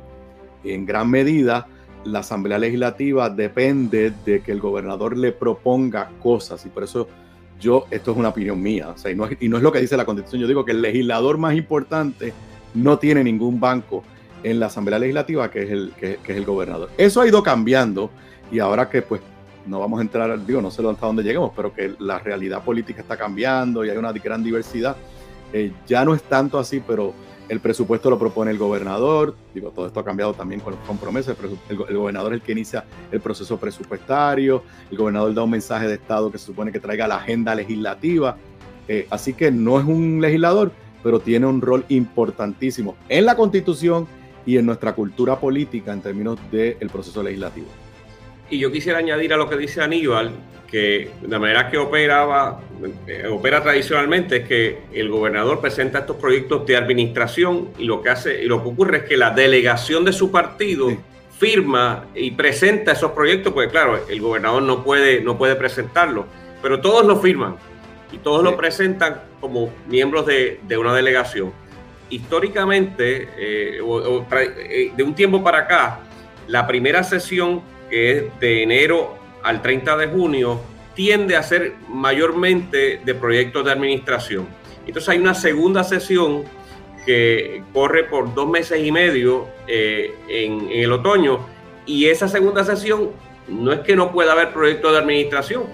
En 0.63 0.85
gran 0.85 1.09
medida, 1.11 1.69
la 2.07 2.21
Asamblea 2.21 2.59
Legislativa 2.59 3.29
depende 3.29 4.13
de 4.25 4.41
que 4.41 4.53
el 4.53 4.61
gobernador 4.61 5.17
le 5.17 5.33
proponga 5.33 6.11
cosas 6.23 6.65
y 6.65 6.69
por 6.69 6.85
eso 6.85 7.09
yo, 7.61 7.87
esto 7.91 8.13
es 8.13 8.17
una 8.17 8.29
opinión 8.29 8.61
mía, 8.63 8.95
y, 9.11 9.15
no 9.15 9.27
es, 9.27 9.37
y 9.41 9.49
no 9.49 9.57
es 9.57 9.63
lo 9.63 9.73
que 9.73 9.81
dice 9.81 9.97
la 9.97 10.05
Constitución, 10.05 10.41
yo 10.43 10.47
digo 10.49 10.65
que 10.65 10.73
el 10.73 10.83
legislador 10.83 11.39
más 11.39 11.55
importante 11.55 12.33
no 12.75 12.99
tiene 12.99 13.25
ningún 13.25 13.59
banco 13.59 14.05
en 14.43 14.61
la 14.61 14.67
Asamblea 14.67 14.99
Legislativa, 14.99 15.51
que 15.51 15.63
es 15.63 15.71
el, 15.71 15.93
que, 15.99 16.19
es 16.23 16.37
el 16.37 16.45
gobernador. 16.45 16.91
Eso 16.99 17.21
ha 17.21 17.27
ido 17.27 17.43
cambiando 17.43 18.11
y 18.53 18.59
ahora 18.59 18.89
que 18.89 19.03
pues 19.03 19.21
no 19.67 19.81
vamos 19.81 19.99
a 19.99 20.03
entrar, 20.03 20.47
digo, 20.47 20.61
no 20.61 20.71
sé 20.71 20.87
hasta 20.87 21.07
dónde 21.07 21.23
lleguemos, 21.23 21.53
pero 21.57 21.73
que 21.73 21.95
la 21.99 22.19
realidad 22.19 22.63
política 22.63 23.01
está 23.01 23.17
cambiando 23.17 23.85
y 23.85 23.91
hay 23.91 23.97
una 23.97 24.13
gran 24.13 24.45
diversidad, 24.45 24.97
eh, 25.53 25.73
ya 25.87 26.05
no 26.05 26.15
es 26.15 26.23
tanto 26.23 26.59
así, 26.59 26.83
pero 26.87 27.15
el 27.49 27.61
presupuesto 27.61 28.11
lo 28.11 28.19
propone 28.19 28.51
el 28.51 28.59
gobernador, 28.59 29.37
digo, 29.55 29.71
todo 29.71 29.87
esto 29.87 30.01
ha 30.01 30.05
cambiado 30.05 30.35
también 30.35 30.61
con 30.61 30.75
los 30.75 30.83
compromisos, 30.87 31.37
el, 31.69 31.97
gobernador 31.97 32.33
es 32.33 32.41
el 32.41 32.47
que 32.47 32.53
inicia 32.53 32.85
el 33.13 33.21
proceso 33.21 33.57
presupuestario, 33.57 34.63
el 34.91 34.97
gobernador 34.97 35.35
da 35.35 35.43
un 35.43 35.51
mensaje 35.51 35.87
de 35.87 35.95
Estado 35.95 36.31
que 36.31 36.39
se 36.39 36.47
supone 36.47 36.73
que 36.73 36.81
traiga 36.81 37.07
la 37.07 37.17
agenda 37.17 37.55
legislativa, 37.55 38.37
eh, 38.89 39.07
así 39.11 39.33
que 39.33 39.51
no 39.51 39.79
es 39.79 39.85
un 39.85 40.21
legislador, 40.21 40.73
pero 41.03 41.21
tiene 41.21 41.47
un 41.47 41.61
rol 41.61 41.85
importantísimo 41.89 42.97
en 43.09 43.25
la 43.25 43.37
constitución 43.37 44.07
y 44.45 44.59
en 44.59 44.67
nuestra 44.67 44.95
cultura 44.95 45.39
política 45.39 45.93
en 45.93 46.01
términos 46.01 46.39
del 46.51 46.89
proceso 46.91 47.23
legislativo. 47.23 47.67
Y 48.51 48.59
yo 48.59 48.71
quisiera 48.71 48.99
añadir 48.99 49.33
a 49.33 49.37
lo 49.37 49.49
que 49.49 49.57
dice 49.57 49.83
Aníbal, 49.83 50.33
que 50.71 51.11
la 51.27 51.39
manera 51.39 51.71
que 51.71 51.79
operaba, 51.79 52.61
eh, 53.07 53.27
opera 53.29 53.63
tradicionalmente 53.63 54.39
es 54.39 54.49
que 54.49 54.79
el 54.93 55.09
gobernador 55.09 55.61
presenta 55.61 56.01
estos 56.01 56.17
proyectos 56.17 56.67
de 56.67 56.77
administración 56.77 57.71
y 57.79 57.85
lo 57.85 58.03
que 58.03 58.11
hace 58.11 58.43
y 58.43 58.47
lo 58.47 58.63
que 58.63 58.69
ocurre 58.69 58.97
es 58.99 59.03
que 59.05 59.17
la 59.17 59.31
delegación 59.31 60.05
de 60.05 60.13
su 60.13 60.31
partido 60.31 60.97
firma 61.39 62.07
y 62.15 62.31
presenta 62.33 62.93
esos 62.93 63.13
proyectos, 63.13 63.53
porque 63.53 63.71
claro, 63.71 64.01
el 64.09 64.21
gobernador 64.21 64.63
no 64.63 64.83
puede, 64.83 65.21
no 65.21 65.37
puede 65.37 65.55
presentarlo, 65.55 66.27
pero 66.63 66.81
todos 66.81 67.07
lo 67.07 67.17
firman 67.17 67.57
y 68.13 68.19
todos 68.19 68.43
lo 68.43 68.57
presentan 68.57 69.23
como 69.41 69.71
miembros 69.89 70.27
de, 70.27 70.61
de 70.67 70.79
una 70.79 70.95
delegación. 70.95 71.53
Históricamente, 72.09 73.29
eh, 73.37 73.81
eh, 73.81 74.93
de 74.97 75.03
un 75.03 75.15
tiempo 75.15 75.43
para 75.43 75.59
acá, 75.59 76.01
la 76.47 76.67
primera 76.67 77.03
sesión 77.03 77.63
que 77.91 78.19
es 78.19 78.41
de 78.41 78.63
enero 78.63 79.17
al 79.43 79.63
30 79.63 79.97
de 79.97 80.07
junio, 80.09 80.61
tiende 80.95 81.37
a 81.37 81.43
ser 81.43 81.75
mayormente 81.89 83.01
de 83.05 83.15
proyectos 83.15 83.65
de 83.65 83.73
administración. 83.73 84.49
Entonces 84.87 85.09
hay 85.11 85.19
una 85.19 85.35
segunda 85.35 85.85
sesión 85.85 86.45
que 87.05 87.63
corre 87.73 88.05
por 88.05 88.35
dos 88.35 88.49
meses 88.49 88.85
y 88.85 88.91
medio 88.91 89.47
eh, 89.69 90.15
en, 90.29 90.69
el 90.71 90.91
otoño 90.91 91.39
y 91.85 92.07
esa 92.07 92.29
segunda 92.29 92.65
sesión 92.65 93.11
no 93.47 93.73
es 93.73 93.81
que 93.81 93.95
no 93.95 94.11
pueda 94.11 94.33
haber 94.33 94.53
proyectos 94.53 94.93
de 94.93 94.99
administración, 94.99 95.65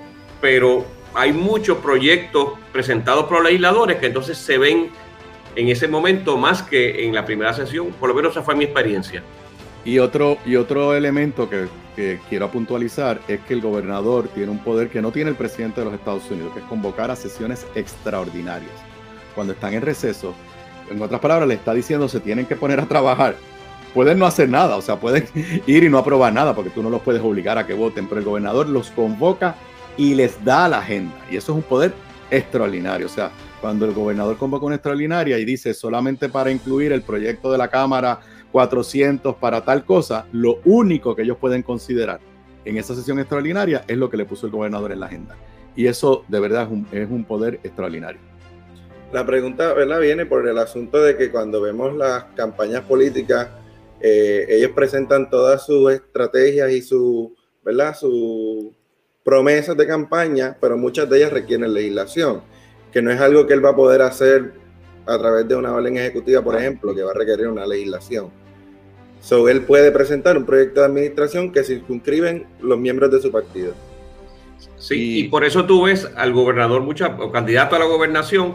pero 0.40 0.84
hay 1.14 1.32
muchos 1.32 1.78
proyectos 1.78 2.58
presentados 2.70 3.24
por 3.24 3.38
los 3.38 3.44
legisladores 3.44 3.96
que 3.96 4.06
entonces 4.06 4.36
se 4.36 4.58
ven 4.58 4.90
en 5.56 5.68
ese 5.68 5.88
momento 5.88 6.36
más 6.36 6.62
que 6.62 7.06
en 7.06 7.14
la 7.14 7.24
primera 7.24 7.54
sesión, 7.54 7.92
por 7.92 8.08
lo 8.08 8.14
menos 8.14 8.32
esa 8.32 8.42
fue 8.42 8.54
mi 8.54 8.64
experiencia. 8.64 9.22
Y 9.84 9.98
otro, 9.98 10.38
y 10.46 10.56
otro 10.56 10.94
elemento 10.94 11.50
que 11.50 11.68
quiero 12.28 12.50
puntualizar 12.50 13.20
es 13.28 13.40
que 13.40 13.54
el 13.54 13.60
gobernador 13.60 14.28
tiene 14.28 14.50
un 14.50 14.58
poder 14.58 14.88
que 14.88 15.02
no 15.02 15.10
tiene 15.10 15.30
el 15.30 15.36
presidente 15.36 15.80
de 15.80 15.86
los 15.86 15.94
Estados 15.94 16.30
Unidos, 16.30 16.52
que 16.54 16.60
es 16.60 16.66
convocar 16.66 17.10
a 17.10 17.16
sesiones 17.16 17.66
extraordinarias. 17.74 18.72
Cuando 19.34 19.52
están 19.54 19.74
en 19.74 19.82
receso, 19.82 20.34
en 20.90 21.00
otras 21.02 21.20
palabras, 21.20 21.48
le 21.48 21.54
está 21.54 21.74
diciendo 21.74 22.08
se 22.08 22.20
tienen 22.20 22.46
que 22.46 22.56
poner 22.56 22.80
a 22.80 22.86
trabajar. 22.86 23.36
Pueden 23.94 24.18
no 24.18 24.26
hacer 24.26 24.48
nada, 24.48 24.76
o 24.76 24.82
sea, 24.82 25.00
pueden 25.00 25.26
ir 25.66 25.84
y 25.84 25.88
no 25.88 25.98
aprobar 25.98 26.32
nada, 26.32 26.54
porque 26.54 26.70
tú 26.70 26.82
no 26.82 26.90
los 26.90 27.02
puedes 27.02 27.22
obligar 27.22 27.58
a 27.58 27.66
que 27.66 27.74
voten, 27.74 28.06
pero 28.06 28.20
el 28.20 28.24
gobernador 28.24 28.68
los 28.68 28.90
convoca 28.90 29.56
y 29.96 30.14
les 30.14 30.42
da 30.44 30.68
la 30.68 30.78
agenda. 30.78 31.14
Y 31.30 31.36
eso 31.36 31.52
es 31.52 31.56
un 31.56 31.62
poder 31.62 31.92
extraordinario. 32.30 33.06
O 33.06 33.10
sea, 33.10 33.30
cuando 33.60 33.84
el 33.84 33.92
gobernador 33.92 34.38
convoca 34.38 34.64
una 34.64 34.76
extraordinaria 34.76 35.38
y 35.38 35.44
dice 35.44 35.74
solamente 35.74 36.28
para 36.28 36.50
incluir 36.50 36.92
el 36.92 37.02
proyecto 37.02 37.52
de 37.52 37.58
la 37.58 37.68
Cámara 37.68 38.20
400 38.52 39.36
para 39.36 39.64
tal 39.64 39.84
cosa, 39.84 40.26
lo 40.30 40.60
único 40.64 41.16
que 41.16 41.22
ellos 41.22 41.38
pueden 41.38 41.62
considerar 41.62 42.20
en 42.64 42.76
esa 42.76 42.94
sesión 42.94 43.18
extraordinaria 43.18 43.84
es 43.88 43.96
lo 43.96 44.08
que 44.10 44.16
le 44.16 44.24
puso 44.24 44.46
el 44.46 44.52
gobernador 44.52 44.92
en 44.92 45.00
la 45.00 45.06
agenda. 45.06 45.36
Y 45.74 45.86
eso 45.86 46.24
de 46.28 46.38
verdad 46.38 46.68
es 46.92 47.10
un, 47.10 47.24
poder 47.24 47.54
extraordinario. 47.62 48.20
La 49.12 49.26
pregunta 49.26 49.72
¿verdad? 49.72 50.00
viene 50.00 50.26
por 50.26 50.46
el 50.46 50.58
asunto 50.58 51.02
de 51.02 51.16
que 51.16 51.30
cuando 51.30 51.60
vemos 51.60 51.94
las 51.96 52.24
campañas 52.36 52.82
políticas, 52.82 53.48
eh, 54.00 54.46
ellos 54.48 54.72
presentan 54.72 55.30
todas 55.30 55.64
sus 55.64 55.92
estrategias 55.92 56.70
y 56.70 56.82
su, 56.82 57.34
¿verdad? 57.64 57.96
sus 57.96 58.70
promesas 59.24 59.76
de 59.76 59.86
campaña, 59.86 60.56
pero 60.60 60.76
muchas 60.76 61.08
de 61.08 61.18
ellas 61.18 61.32
requieren 61.32 61.72
legislación, 61.72 62.42
que 62.92 63.00
no 63.00 63.10
es 63.10 63.20
algo 63.20 63.46
que 63.46 63.54
él 63.54 63.64
va 63.64 63.70
a 63.70 63.76
poder 63.76 64.02
hacer 64.02 64.52
a 65.06 65.18
través 65.18 65.48
de 65.48 65.56
una 65.56 65.72
orden 65.72 65.96
ejecutiva, 65.96 66.42
por 66.42 66.56
ejemplo, 66.56 66.94
que 66.94 67.02
va 67.02 67.12
a 67.12 67.14
requerir 67.14 67.48
una 67.48 67.66
legislación. 67.66 68.41
So, 69.22 69.48
él 69.48 69.62
puede 69.62 69.92
presentar 69.92 70.36
un 70.36 70.44
proyecto 70.44 70.80
de 70.80 70.86
administración 70.86 71.52
que 71.52 71.62
circunscriben 71.62 72.44
los 72.60 72.76
miembros 72.76 73.10
de 73.12 73.22
su 73.22 73.30
partido. 73.30 73.72
Sí, 74.78 75.20
y, 75.20 75.28
por 75.28 75.44
eso 75.44 75.64
tú 75.64 75.84
ves 75.84 76.10
al 76.16 76.32
gobernador, 76.32 76.82
mucha, 76.82 77.06
o 77.06 77.30
candidato 77.30 77.76
a 77.76 77.78
la 77.78 77.84
gobernación, 77.84 78.54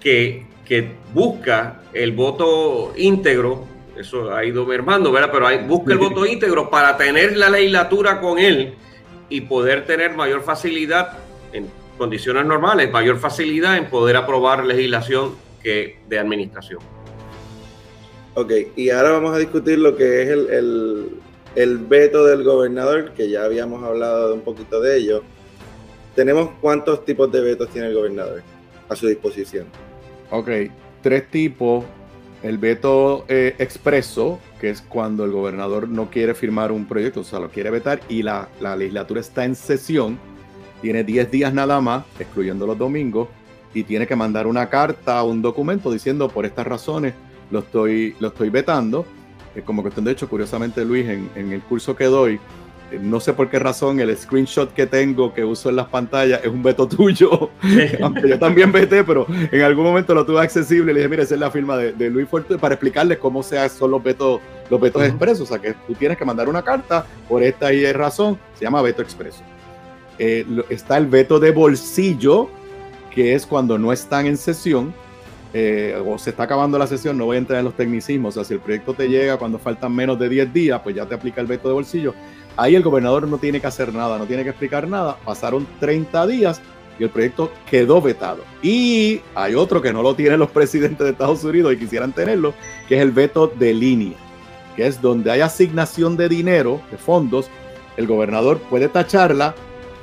que, 0.00 0.44
que 0.64 0.90
busca 1.14 1.82
el 1.92 2.10
voto 2.12 2.92
íntegro, 2.96 3.64
eso 3.96 4.34
ha 4.34 4.44
ido 4.44 4.66
mermando, 4.66 5.12
¿verdad? 5.12 5.30
Pero 5.32 5.46
hay, 5.46 5.58
busca 5.58 5.92
el 5.92 5.98
voto 5.98 6.26
íntegro 6.26 6.68
para 6.68 6.96
tener 6.96 7.36
la 7.36 7.48
legislatura 7.48 8.20
con 8.20 8.40
él 8.40 8.74
y 9.28 9.42
poder 9.42 9.86
tener 9.86 10.16
mayor 10.16 10.42
facilidad 10.42 11.16
en 11.52 11.68
condiciones 11.96 12.44
normales, 12.44 12.90
mayor 12.90 13.18
facilidad 13.18 13.76
en 13.76 13.86
poder 13.86 14.16
aprobar 14.16 14.64
legislación 14.64 15.36
que 15.62 16.00
de 16.08 16.18
administración. 16.18 16.80
Ok, 18.34 18.52
y 18.76 18.90
ahora 18.90 19.10
vamos 19.10 19.34
a 19.34 19.38
discutir 19.38 19.78
lo 19.78 19.96
que 19.96 20.22
es 20.22 20.28
el, 20.28 21.10
el, 21.54 21.78
veto 21.78 22.24
del 22.24 22.44
gobernador, 22.44 23.12
que 23.12 23.28
ya 23.28 23.44
habíamos 23.44 23.82
hablado 23.82 24.34
un 24.34 24.42
poquito 24.42 24.80
de 24.80 24.96
ello. 24.96 25.22
Tenemos 26.14 26.50
cuántos 26.60 27.04
tipos 27.04 27.30
de 27.32 27.40
vetos 27.40 27.68
tiene 27.70 27.88
el 27.88 27.94
gobernador 27.94 28.42
a 28.88 28.96
su 28.96 29.06
disposición. 29.06 29.66
Ok, 30.30 30.48
tres 31.02 31.28
tipos. 31.30 31.84
El 32.40 32.58
veto 32.58 33.24
eh, 33.26 33.56
expreso, 33.58 34.38
que 34.60 34.70
es 34.70 34.80
cuando 34.82 35.24
el 35.24 35.32
gobernador 35.32 35.88
no 35.88 36.08
quiere 36.08 36.34
firmar 36.34 36.70
un 36.70 36.86
proyecto, 36.86 37.20
o 37.20 37.24
sea, 37.24 37.40
lo 37.40 37.48
quiere 37.48 37.70
vetar 37.70 38.00
y 38.08 38.22
la, 38.22 38.48
la 38.60 38.76
legislatura 38.76 39.20
está 39.20 39.44
en 39.44 39.56
sesión, 39.56 40.20
tiene 40.80 41.02
10 41.02 41.32
días 41.32 41.52
nada 41.52 41.80
más, 41.80 42.04
excluyendo 42.20 42.64
los 42.64 42.78
domingos, 42.78 43.28
y 43.74 43.82
tiene 43.82 44.06
que 44.06 44.14
mandar 44.14 44.46
una 44.46 44.70
carta, 44.70 45.22
un 45.24 45.42
documento 45.42 45.90
diciendo 45.90 46.28
por 46.28 46.46
estas 46.46 46.66
razones 46.66 47.14
lo 47.50 47.60
estoy, 47.60 48.14
lo 48.20 48.28
estoy 48.28 48.50
vetando. 48.50 49.06
como 49.64 49.82
cuestión 49.82 50.04
de 50.04 50.12
hecho, 50.12 50.28
curiosamente, 50.28 50.84
Luis, 50.84 51.06
en, 51.08 51.52
el 51.52 51.60
curso 51.62 51.96
que 51.96 52.04
doy, 52.04 52.38
eh, 52.90 52.98
no 53.00 53.20
sé 53.20 53.32
por 53.32 53.50
qué 53.50 53.58
razón 53.58 54.00
el 54.00 54.16
screenshot 54.16 54.72
que 54.72 54.86
tengo 54.86 55.34
que 55.34 55.44
uso 55.44 55.68
en 55.68 55.76
las 55.76 55.88
pantallas 55.88 56.40
es 56.42 56.48
un 56.48 56.62
veto 56.62 56.86
tuyo, 56.86 57.50
aunque 58.02 58.28
yo 58.28 58.38
también 58.38 58.70
veté, 58.72 59.04
pero 59.04 59.26
en 59.28 59.62
algún 59.62 59.84
momento 59.84 60.14
lo 60.14 60.24
tuve 60.24 60.40
accesible 60.40 60.92
y 60.92 60.94
le 60.94 61.00
dije, 61.00 61.08
mira, 61.08 61.22
esa 61.22 61.34
es 61.34 61.40
la 61.40 61.50
firma 61.50 61.76
de, 61.76 62.10
Luis 62.10 62.28
Fuerte 62.28 62.56
para 62.58 62.74
explicarle 62.74 63.18
cómo 63.18 63.42
se 63.42 63.68
son 63.68 63.90
los 63.90 64.02
vetos, 64.02 64.40
los 64.70 64.80
vetos 64.80 65.02
expresos, 65.02 65.42
o 65.42 65.46
sea 65.46 65.58
que 65.58 65.74
tú 65.86 65.94
tienes 65.94 66.16
que 66.16 66.24
mandar 66.24 66.48
una 66.48 66.62
carta 66.62 67.04
por 67.28 67.42
esta 67.42 67.72
y 67.72 67.90
razón, 67.92 68.38
se 68.54 68.64
llama 68.64 68.82
veto 68.82 69.02
expreso. 69.02 69.42
Eh, 70.18 70.44
está 70.68 70.96
el 70.96 71.06
veto 71.06 71.38
de 71.38 71.52
bolsillo, 71.52 72.48
que 73.14 73.34
es 73.34 73.46
cuando 73.46 73.78
no 73.78 73.92
están 73.92 74.26
en 74.26 74.36
sesión, 74.36 74.92
eh, 75.54 76.00
o 76.06 76.18
se 76.18 76.30
está 76.30 76.42
acabando 76.42 76.78
la 76.78 76.86
sesión, 76.86 77.16
no 77.16 77.24
voy 77.24 77.36
a 77.36 77.38
entrar 77.38 77.58
en 77.58 77.64
los 77.64 77.74
tecnicismos, 77.74 78.36
o 78.36 78.40
sea, 78.40 78.44
si 78.44 78.54
el 78.54 78.60
proyecto 78.60 78.94
te 78.94 79.08
llega 79.08 79.38
cuando 79.38 79.58
faltan 79.58 79.94
menos 79.94 80.18
de 80.18 80.28
10 80.28 80.52
días, 80.52 80.80
pues 80.82 80.94
ya 80.94 81.06
te 81.06 81.14
aplica 81.14 81.40
el 81.40 81.46
veto 81.46 81.68
de 81.68 81.74
bolsillo. 81.74 82.14
Ahí 82.56 82.74
el 82.74 82.82
gobernador 82.82 83.26
no 83.28 83.38
tiene 83.38 83.60
que 83.60 83.66
hacer 83.66 83.94
nada, 83.94 84.18
no 84.18 84.26
tiene 84.26 84.42
que 84.42 84.50
explicar 84.50 84.88
nada. 84.88 85.16
Pasaron 85.24 85.66
30 85.78 86.26
días 86.26 86.60
y 86.98 87.04
el 87.04 87.10
proyecto 87.10 87.52
quedó 87.70 88.02
vetado. 88.02 88.42
Y 88.62 89.20
hay 89.34 89.54
otro 89.54 89.80
que 89.80 89.92
no 89.92 90.02
lo 90.02 90.14
tienen 90.14 90.40
los 90.40 90.50
presidentes 90.50 90.98
de 90.98 91.12
Estados 91.12 91.44
Unidos 91.44 91.72
y 91.72 91.78
quisieran 91.78 92.12
tenerlo, 92.12 92.54
que 92.88 92.96
es 92.96 93.02
el 93.02 93.12
veto 93.12 93.46
de 93.46 93.72
línea, 93.72 94.16
que 94.76 94.86
es 94.86 95.00
donde 95.00 95.30
hay 95.30 95.40
asignación 95.40 96.16
de 96.16 96.28
dinero, 96.28 96.80
de 96.90 96.98
fondos, 96.98 97.48
el 97.96 98.06
gobernador 98.06 98.58
puede 98.58 98.88
tacharla 98.88 99.54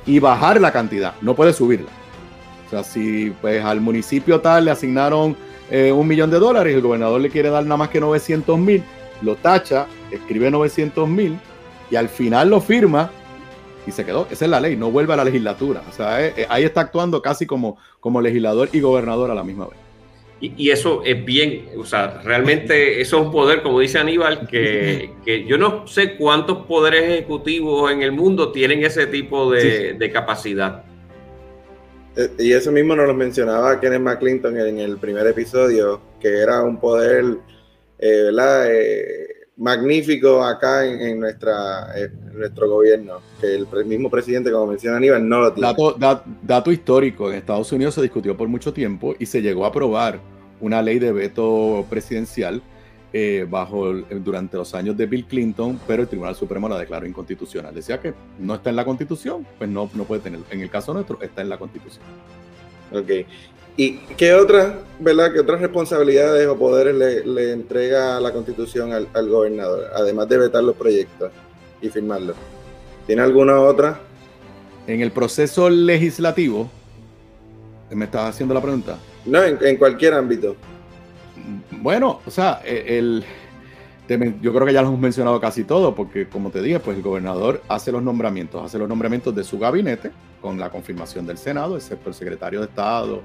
y 0.06 0.18
bajar 0.18 0.60
la 0.60 0.72
cantidad, 0.72 1.14
no 1.20 1.34
puede 1.34 1.52
subirla. 1.52 1.90
O 2.66 2.70
sea, 2.70 2.84
si 2.84 3.32
pues 3.40 3.64
al 3.64 3.80
municipio 3.80 4.40
tal 4.40 4.64
le 4.64 4.70
asignaron 4.70 5.36
eh, 5.70 5.92
un 5.92 6.06
millón 6.06 6.30
de 6.30 6.38
dólares 6.38 6.72
y 6.72 6.76
el 6.76 6.82
gobernador 6.82 7.20
le 7.20 7.30
quiere 7.30 7.50
dar 7.50 7.62
nada 7.64 7.76
más 7.76 7.88
que 7.88 8.00
900 8.00 8.58
mil, 8.58 8.82
lo 9.22 9.36
tacha, 9.36 9.86
escribe 10.10 10.50
900 10.50 11.08
mil 11.08 11.38
y 11.90 11.96
al 11.96 12.08
final 12.08 12.50
lo 12.50 12.60
firma 12.60 13.10
y 13.86 13.92
se 13.92 14.04
quedó. 14.04 14.26
Esa 14.30 14.44
es 14.44 14.50
la 14.50 14.60
ley, 14.60 14.76
no 14.76 14.90
vuelve 14.90 15.12
a 15.14 15.16
la 15.16 15.24
legislatura. 15.24 15.82
O 15.88 15.92
sea, 15.92 16.24
eh, 16.24 16.34
eh, 16.36 16.46
ahí 16.48 16.64
está 16.64 16.82
actuando 16.82 17.22
casi 17.22 17.46
como, 17.46 17.78
como 18.00 18.20
legislador 18.20 18.68
y 18.72 18.80
gobernador 18.80 19.30
a 19.30 19.34
la 19.34 19.44
misma 19.44 19.66
vez. 19.66 19.78
Y, 20.38 20.68
eso 20.68 21.02
es 21.02 21.24
bien, 21.24 21.70
o 21.78 21.84
sea, 21.86 22.20
realmente 22.22 23.00
eso 23.00 23.18
es 23.18 23.26
un 23.26 23.32
poder, 23.32 23.62
como 23.62 23.80
dice 23.80 23.98
Aníbal, 23.98 24.46
que, 24.46 25.12
que 25.24 25.46
yo 25.46 25.56
no 25.56 25.86
sé 25.86 26.16
cuántos 26.16 26.66
poderes 26.66 27.04
ejecutivos 27.04 27.90
en 27.90 28.02
el 28.02 28.12
mundo 28.12 28.52
tienen 28.52 28.84
ese 28.84 29.06
tipo 29.06 29.50
de, 29.50 29.94
de 29.94 30.10
capacidad. 30.10 30.84
Eh, 32.16 32.30
y 32.38 32.52
eso 32.52 32.72
mismo 32.72 32.96
nos 32.96 33.06
lo 33.06 33.14
mencionaba 33.14 33.78
Kenneth 33.78 34.00
McClinton 34.00 34.58
en 34.58 34.78
el 34.78 34.96
primer 34.98 35.26
episodio, 35.26 36.00
que 36.20 36.38
era 36.38 36.62
un 36.62 36.78
poder 36.78 37.38
eh, 37.98 38.22
¿verdad? 38.24 38.74
Eh, 38.74 39.26
magnífico 39.58 40.42
acá 40.42 40.84
en, 40.84 41.18
nuestra, 41.18 41.88
nuestro 42.34 42.68
gobierno, 42.68 43.20
que 43.40 43.54
el 43.54 43.66
mismo 43.86 44.10
presidente, 44.10 44.50
como 44.50 44.66
menciona 44.66 44.98
Aníbal, 44.98 45.26
no 45.26 45.40
lo 45.40 45.52
tiene. 45.52 45.68
Dato, 45.68 45.96
dato 46.42 46.72
histórico, 46.72 47.30
en 47.30 47.38
Estados 47.38 47.72
Unidos 47.72 47.94
se 47.94 48.02
discutió 48.02 48.36
por 48.36 48.48
mucho 48.48 48.72
tiempo 48.74 49.14
y 49.18 49.24
se 49.24 49.40
llegó 49.40 49.64
a 49.64 49.68
aprobar 49.68 50.20
una 50.60 50.82
ley 50.82 50.98
de 50.98 51.12
veto 51.12 51.86
presidencial 51.88 52.62
eh, 53.18 53.46
bajo 53.48 53.94
durante 53.94 54.58
los 54.58 54.74
años 54.74 54.94
de 54.94 55.06
Bill 55.06 55.24
Clinton, 55.24 55.80
pero 55.86 56.02
el 56.02 56.08
Tribunal 56.08 56.34
Supremo 56.34 56.68
la 56.68 56.78
declaró 56.78 57.06
inconstitucional. 57.06 57.74
Decía 57.74 57.98
que 57.98 58.12
no 58.38 58.56
está 58.56 58.68
en 58.68 58.76
la 58.76 58.84
Constitución, 58.84 59.46
pues 59.56 59.70
no, 59.70 59.88
no 59.94 60.04
puede 60.04 60.20
tener. 60.20 60.40
En 60.50 60.60
el 60.60 60.68
caso 60.68 60.92
nuestro, 60.92 61.18
está 61.22 61.40
en 61.40 61.48
la 61.48 61.56
Constitución. 61.56 62.04
Ok. 62.92 63.26
¿Y 63.78 63.96
qué 64.18 64.34
otras, 64.34 64.74
verdad, 65.00 65.32
qué 65.32 65.40
otras 65.40 65.62
responsabilidades 65.62 66.46
o 66.46 66.58
poderes 66.58 67.24
le, 67.24 67.52
entrega 67.52 68.20
la 68.20 68.34
Constitución 68.34 68.92
al, 68.92 69.28
gobernador, 69.30 69.86
además 69.94 70.28
de 70.28 70.36
vetar 70.36 70.62
los 70.62 70.76
proyectos 70.76 71.32
y 71.80 71.88
firmarlos? 71.88 72.36
¿Tiene 73.06 73.22
alguna 73.22 73.58
otra? 73.58 73.98
En 74.86 75.00
el 75.00 75.10
proceso 75.10 75.70
legislativo, 75.70 76.68
¿me 77.90 78.04
estás 78.04 78.28
haciendo 78.28 78.52
la 78.52 78.60
pregunta? 78.60 78.98
No, 79.24 79.42
en 79.42 79.76
cualquier 79.78 80.12
ámbito. 80.12 80.54
Bueno, 81.80 82.20
o 82.26 82.30
sea, 82.30 82.60
e, 82.64 82.98
el, 82.98 83.24
yo 84.40 84.52
creo 84.52 84.66
que 84.66 84.72
ya 84.72 84.82
lo 84.82 84.88
hemos 84.88 85.00
mencionado 85.00 85.40
casi 85.40 85.64
todo, 85.64 85.94
porque 85.94 86.28
como 86.28 86.50
te 86.50 86.62
dije, 86.62 86.80
pues 86.80 86.96
el 86.96 87.02
gobernador 87.02 87.62
hace 87.68 87.92
los 87.92 88.02
nombramientos, 88.02 88.64
hace 88.64 88.78
los 88.78 88.88
nombramientos 88.88 89.34
de 89.34 89.44
su 89.44 89.58
gabinete 89.58 90.10
con 90.40 90.58
la 90.58 90.70
confirmación 90.70 91.26
del 91.26 91.38
Senado, 91.38 91.76
excepto 91.76 92.10
el 92.10 92.14
secretario 92.14 92.60
de 92.60 92.66
Estado, 92.66 93.22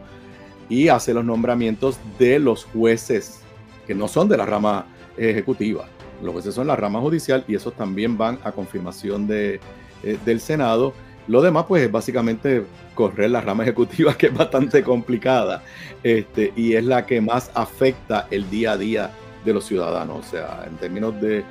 y 0.69 0.87
hace 0.87 1.13
los 1.13 1.25
nombramientos 1.25 1.99
de 2.17 2.39
los 2.39 2.65
jueces, 2.65 3.41
que 3.85 3.93
no 3.93 4.07
son 4.07 4.27
de 4.27 4.37
la 4.37 4.45
rama 4.45 4.85
ejecutiva, 5.17 5.85
los 6.21 6.33
jueces 6.33 6.53
son 6.53 6.67
la 6.67 6.75
rama 6.75 6.99
judicial 6.99 7.43
y 7.47 7.55
esos 7.55 7.73
también 7.73 8.17
van 8.17 8.39
a 8.43 8.51
confirmación 8.51 9.27
de, 9.27 9.59
eh, 10.03 10.17
del 10.25 10.39
Senado. 10.39 10.93
Lo 11.31 11.41
demás, 11.41 11.63
pues, 11.65 11.83
es 11.83 11.91
básicamente 11.91 12.65
correr 12.93 13.31
la 13.31 13.39
rama 13.39 13.63
ejecutiva, 13.63 14.13
que 14.17 14.27
es 14.27 14.33
bastante 14.33 14.83
complicada, 14.83 15.63
este, 16.03 16.51
y 16.57 16.73
es 16.73 16.83
la 16.83 17.05
que 17.05 17.21
más 17.21 17.49
afecta 17.53 18.27
el 18.31 18.49
día 18.49 18.73
a 18.73 18.77
día 18.77 19.11
de 19.45 19.53
los 19.53 19.63
ciudadanos. 19.63 20.25
O 20.25 20.29
sea, 20.29 20.65
en 20.67 20.75
términos 20.75 21.13
de, 21.21 21.45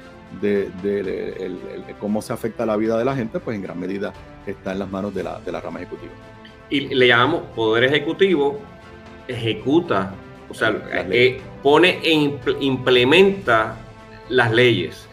cómo 1.98 2.20
se 2.20 2.34
afecta 2.34 2.66
la 2.66 2.76
vida 2.76 2.98
de 2.98 3.06
la 3.06 3.16
gente, 3.16 3.40
pues 3.40 3.56
en 3.56 3.62
gran 3.62 3.80
medida 3.80 4.12
está 4.46 4.72
en 4.72 4.80
las 4.80 4.90
manos 4.90 5.14
de 5.14 5.22
la, 5.22 5.60
rama 5.62 5.80
ejecutiva. 5.80 6.12
Y 6.68 6.94
le 6.94 7.06
llamamos 7.06 7.44
poder 7.56 7.84
ejecutivo, 7.84 8.60
ejecuta, 9.28 10.12
o 10.50 10.52
sea, 10.52 10.78
eh, 10.92 11.40
pone 11.62 12.00
e 12.02 12.12
implementa 12.60 13.76
las 14.28 14.52
leyes 14.52 15.08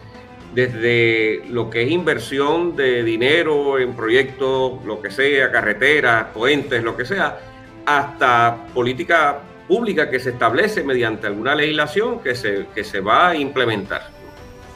desde 0.54 1.42
lo 1.50 1.70
que 1.70 1.82
es 1.82 1.90
inversión 1.90 2.74
de 2.74 3.02
dinero 3.02 3.78
en 3.78 3.94
proyectos, 3.94 4.84
lo 4.84 5.00
que 5.00 5.10
sea, 5.10 5.50
carreteras, 5.52 6.26
puentes, 6.34 6.82
lo 6.82 6.96
que 6.96 7.04
sea, 7.04 7.38
hasta 7.84 8.66
política 8.74 9.40
pública 9.66 10.10
que 10.10 10.18
se 10.18 10.30
establece 10.30 10.82
mediante 10.82 11.26
alguna 11.26 11.54
legislación 11.54 12.20
que 12.20 12.34
se, 12.34 12.66
que 12.74 12.82
se 12.82 13.00
va 13.00 13.28
a 13.28 13.36
implementar. 13.36 14.08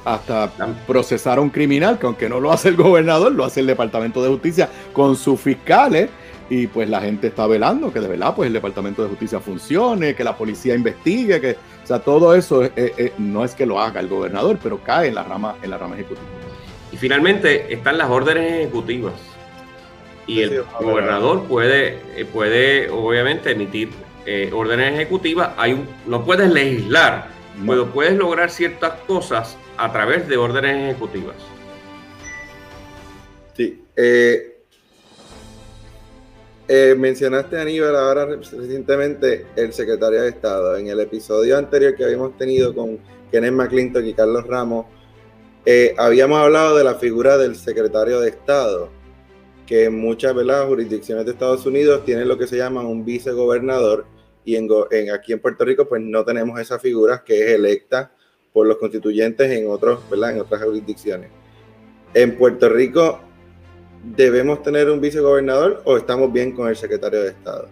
Hasta 0.05 0.51
procesar 0.87 1.39
a 1.39 1.41
un 1.41 1.51
criminal, 1.51 1.99
que 1.99 2.07
aunque 2.07 2.29
no 2.29 2.41
lo 2.41 2.53
hace 2.53 2.69
el 2.69 2.77
gobernador, 2.77 3.33
lo 3.33 3.45
hace 3.45 3.61
el 3.61 3.67
Departamento 3.67 4.23
de 4.23 4.29
Justicia 4.29 4.69
con 4.93 5.17
sus 5.17 5.41
fiscales 5.41 6.11
y 6.51 6.67
pues 6.67 6.89
la 6.89 7.01
gente 7.01 7.29
está 7.29 7.47
velando 7.47 7.93
que 7.93 8.01
de 8.01 8.09
verdad 8.09 8.35
pues 8.35 8.49
el 8.49 8.53
Departamento 8.53 9.03
de 9.03 9.09
Justicia 9.09 9.41
funcione, 9.41 10.15
que 10.15 10.25
la 10.25 10.37
policía 10.37 10.75
investigue, 10.75 11.41
que 11.41 11.57
o 11.83 11.87
sea, 11.87 11.99
todo 12.01 12.35
eso 12.35 12.63
no 13.19 13.45
es 13.45 13.55
que 13.55 13.67
lo 13.67 13.81
haga 13.81 14.01
el 14.01 14.09
gobernador, 14.09 14.59
pero 14.63 14.79
cae 14.83 15.09
en 15.09 15.17
la 15.17 15.25
rama 15.25 15.57
en 15.63 15.71
la 15.71 15.79
rama 15.79 15.95
ejecutiva. 15.95 16.27
Y 16.93 16.97
finalmente 16.97 17.73
están 17.73 17.99
las 17.99 18.11
órdenes 18.11 18.53
ejecutivas. 18.53 19.15
Y 20.27 20.43
el 20.43 20.63
gobernador 20.81 21.45
puede, 21.45 21.99
eh, 22.15 22.25
puede 22.25 22.89
obviamente 22.91 23.51
emitir 23.51 23.91
eh, 24.25 24.51
órdenes 24.53 24.95
ejecutivas. 24.95 25.51
Hay 25.57 25.73
un, 25.73 25.89
no 26.07 26.25
puedes 26.25 26.51
legislar, 26.51 27.29
pero 27.67 27.87
puedes 27.87 28.15
lograr 28.17 28.51
ciertas 28.51 28.93
cosas 29.07 29.57
a 29.77 29.91
través 29.91 30.29
de 30.29 30.37
órdenes 30.37 30.91
ejecutivas. 30.91 31.35
Sí. 33.57 33.83
Eh, 33.97 34.52
eh, 36.75 36.95
mencionaste, 36.95 37.61
Aníbal, 37.61 37.95
ahora 37.95 38.25
recientemente 38.25 39.45
el 39.57 39.75
secretario 39.75 40.23
de 40.23 40.31
Estado. 40.31 40.75
En 40.79 40.87
el 40.87 41.01
episodio 41.01 41.59
anterior 41.59 41.95
que 41.95 42.03
habíamos 42.03 42.35
tenido 42.39 42.75
con 42.75 42.99
Kenneth 43.31 43.53
McClintock 43.53 44.03
y 44.07 44.15
Carlos 44.15 44.47
Ramos, 44.47 44.87
eh, 45.67 45.95
habíamos 45.99 46.39
hablado 46.39 46.75
de 46.79 46.83
la 46.83 46.95
figura 46.95 47.37
del 47.37 47.57
secretario 47.57 48.21
de 48.21 48.31
Estado, 48.31 48.89
que 49.67 49.85
en 49.85 50.01
muchas 50.01 50.33
jurisdicciones 50.33 51.27
de 51.27 51.33
Estados 51.33 51.67
Unidos 51.67 52.07
tienen 52.07 52.27
lo 52.27 52.39
que 52.39 52.47
se 52.47 52.57
llama 52.57 52.81
un 52.81 53.05
vicegobernador 53.05 54.07
y 54.43 54.57
aquí 55.11 55.35
en 55.35 55.41
Puerto 55.41 55.67
Rico 55.67 55.87
pues 55.87 56.01
no 56.01 56.25
tenemos 56.25 56.59
esa 56.59 56.79
figura 56.79 57.23
que 57.23 57.39
es 57.39 57.51
electa 57.51 58.13
por 58.51 58.67
los 58.67 58.79
constituyentes 58.79 59.51
en, 59.51 59.69
otros, 59.69 60.01
en 60.11 60.41
otras 60.41 60.63
jurisdicciones. 60.63 61.29
En 62.15 62.39
Puerto 62.39 62.71
Rico 62.71 63.21
¿debemos 64.03 64.63
tener 64.63 64.91
un 64.91 65.01
vicegobernador 65.01 65.83
o 65.85 65.97
estamos 65.97 66.33
bien 66.33 66.53
con 66.53 66.69
el 66.69 66.77
secretario 66.77 67.23
de 67.23 67.29
Estado? 67.29 67.69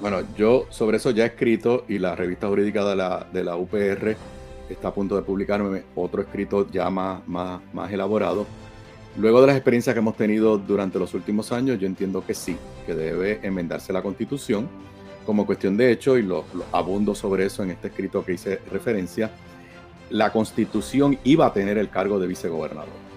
Bueno, 0.00 0.22
yo 0.36 0.66
sobre 0.70 0.98
eso 0.98 1.10
ya 1.10 1.24
he 1.24 1.26
escrito 1.28 1.84
y 1.88 1.98
la 1.98 2.14
revista 2.14 2.48
jurídica 2.48 2.84
de 2.84 2.96
la, 2.96 3.26
de 3.32 3.44
la 3.44 3.56
UPR 3.56 4.16
está 4.68 4.88
a 4.88 4.94
punto 4.94 5.16
de 5.16 5.22
publicarme 5.22 5.82
otro 5.94 6.22
escrito 6.22 6.70
ya 6.70 6.88
más, 6.90 7.26
más, 7.26 7.60
más 7.72 7.92
elaborado. 7.92 8.46
Luego 9.16 9.40
de 9.40 9.48
las 9.48 9.56
experiencias 9.56 9.92
que 9.92 9.98
hemos 9.98 10.16
tenido 10.16 10.56
durante 10.56 10.98
los 10.98 11.12
últimos 11.14 11.50
años, 11.52 11.78
yo 11.78 11.86
entiendo 11.86 12.24
que 12.24 12.34
sí, 12.34 12.56
que 12.86 12.94
debe 12.94 13.40
enmendarse 13.42 13.92
la 13.92 14.02
constitución 14.02 14.68
como 15.26 15.44
cuestión 15.44 15.76
de 15.76 15.92
hecho, 15.92 16.16
y 16.16 16.22
lo, 16.22 16.44
lo 16.54 16.64
abundo 16.72 17.14
sobre 17.14 17.44
eso 17.44 17.62
en 17.62 17.70
este 17.70 17.88
escrito 17.88 18.24
que 18.24 18.32
hice 18.32 18.58
referencia, 18.70 19.30
la 20.08 20.32
constitución 20.32 21.18
iba 21.24 21.46
a 21.46 21.52
tener 21.52 21.76
el 21.76 21.90
cargo 21.90 22.18
de 22.18 22.26
vicegobernador 22.26 23.09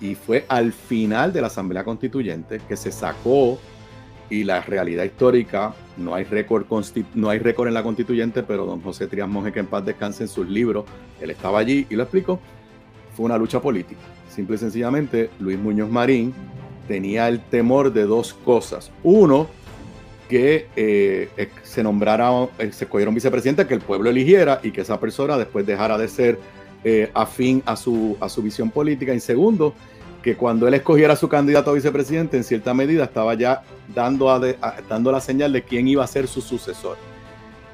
y 0.00 0.14
fue 0.14 0.44
al 0.48 0.72
final 0.72 1.32
de 1.32 1.40
la 1.40 1.46
Asamblea 1.48 1.84
Constituyente 1.84 2.60
que 2.68 2.76
se 2.76 2.92
sacó 2.92 3.58
y 4.28 4.44
la 4.44 4.60
realidad 4.60 5.04
histórica, 5.04 5.74
no 5.96 6.14
hay 6.14 6.24
récord 6.24 6.66
no 7.14 7.30
hay 7.30 7.38
récord 7.38 7.68
en 7.68 7.74
la 7.74 7.82
constituyente, 7.82 8.42
pero 8.42 8.66
don 8.66 8.80
José 8.80 9.06
Trias 9.06 9.28
Monge, 9.28 9.52
que 9.52 9.60
en 9.60 9.66
paz 9.66 9.84
descanse 9.84 10.24
en 10.24 10.28
sus 10.28 10.48
libros, 10.48 10.84
él 11.20 11.30
estaba 11.30 11.60
allí 11.60 11.86
y 11.88 11.94
lo 11.94 12.02
explicó, 12.02 12.40
fue 13.14 13.24
una 13.24 13.38
lucha 13.38 13.60
política. 13.60 14.00
Simple 14.28 14.56
y 14.56 14.58
sencillamente, 14.58 15.30
Luis 15.38 15.58
Muñoz 15.58 15.88
Marín 15.88 16.34
tenía 16.88 17.28
el 17.28 17.40
temor 17.40 17.92
de 17.92 18.04
dos 18.04 18.34
cosas. 18.34 18.90
Uno, 19.02 19.48
que 20.28 20.66
eh, 20.76 21.48
se 21.62 21.82
nombrara, 21.82 22.30
eh, 22.58 22.72
se 22.72 22.84
escogiera 22.84 23.08
un 23.08 23.14
vicepresidente 23.14 23.66
que 23.66 23.74
el 23.74 23.80
pueblo 23.80 24.10
eligiera 24.10 24.60
y 24.62 24.72
que 24.72 24.80
esa 24.80 24.98
persona 24.98 25.38
después 25.38 25.64
dejara 25.64 25.96
de 25.98 26.08
ser 26.08 26.38
eh, 26.88 27.10
afín 27.14 27.64
a 27.66 27.74
su, 27.74 28.16
a 28.20 28.28
su 28.28 28.40
visión 28.40 28.70
política. 28.70 29.12
Y 29.12 29.18
segundo, 29.18 29.74
que 30.22 30.36
cuando 30.36 30.68
él 30.68 30.74
escogiera 30.74 31.16
su 31.16 31.28
candidato 31.28 31.72
a 31.72 31.74
vicepresidente, 31.74 32.36
en 32.36 32.44
cierta 32.44 32.72
medida 32.74 33.02
estaba 33.02 33.34
ya 33.34 33.64
dando, 33.92 34.30
a 34.30 34.40
dando 34.88 35.10
la 35.10 35.20
señal 35.20 35.52
de 35.52 35.64
quién 35.64 35.88
iba 35.88 36.04
a 36.04 36.06
ser 36.06 36.28
su 36.28 36.40
sucesor. 36.40 36.96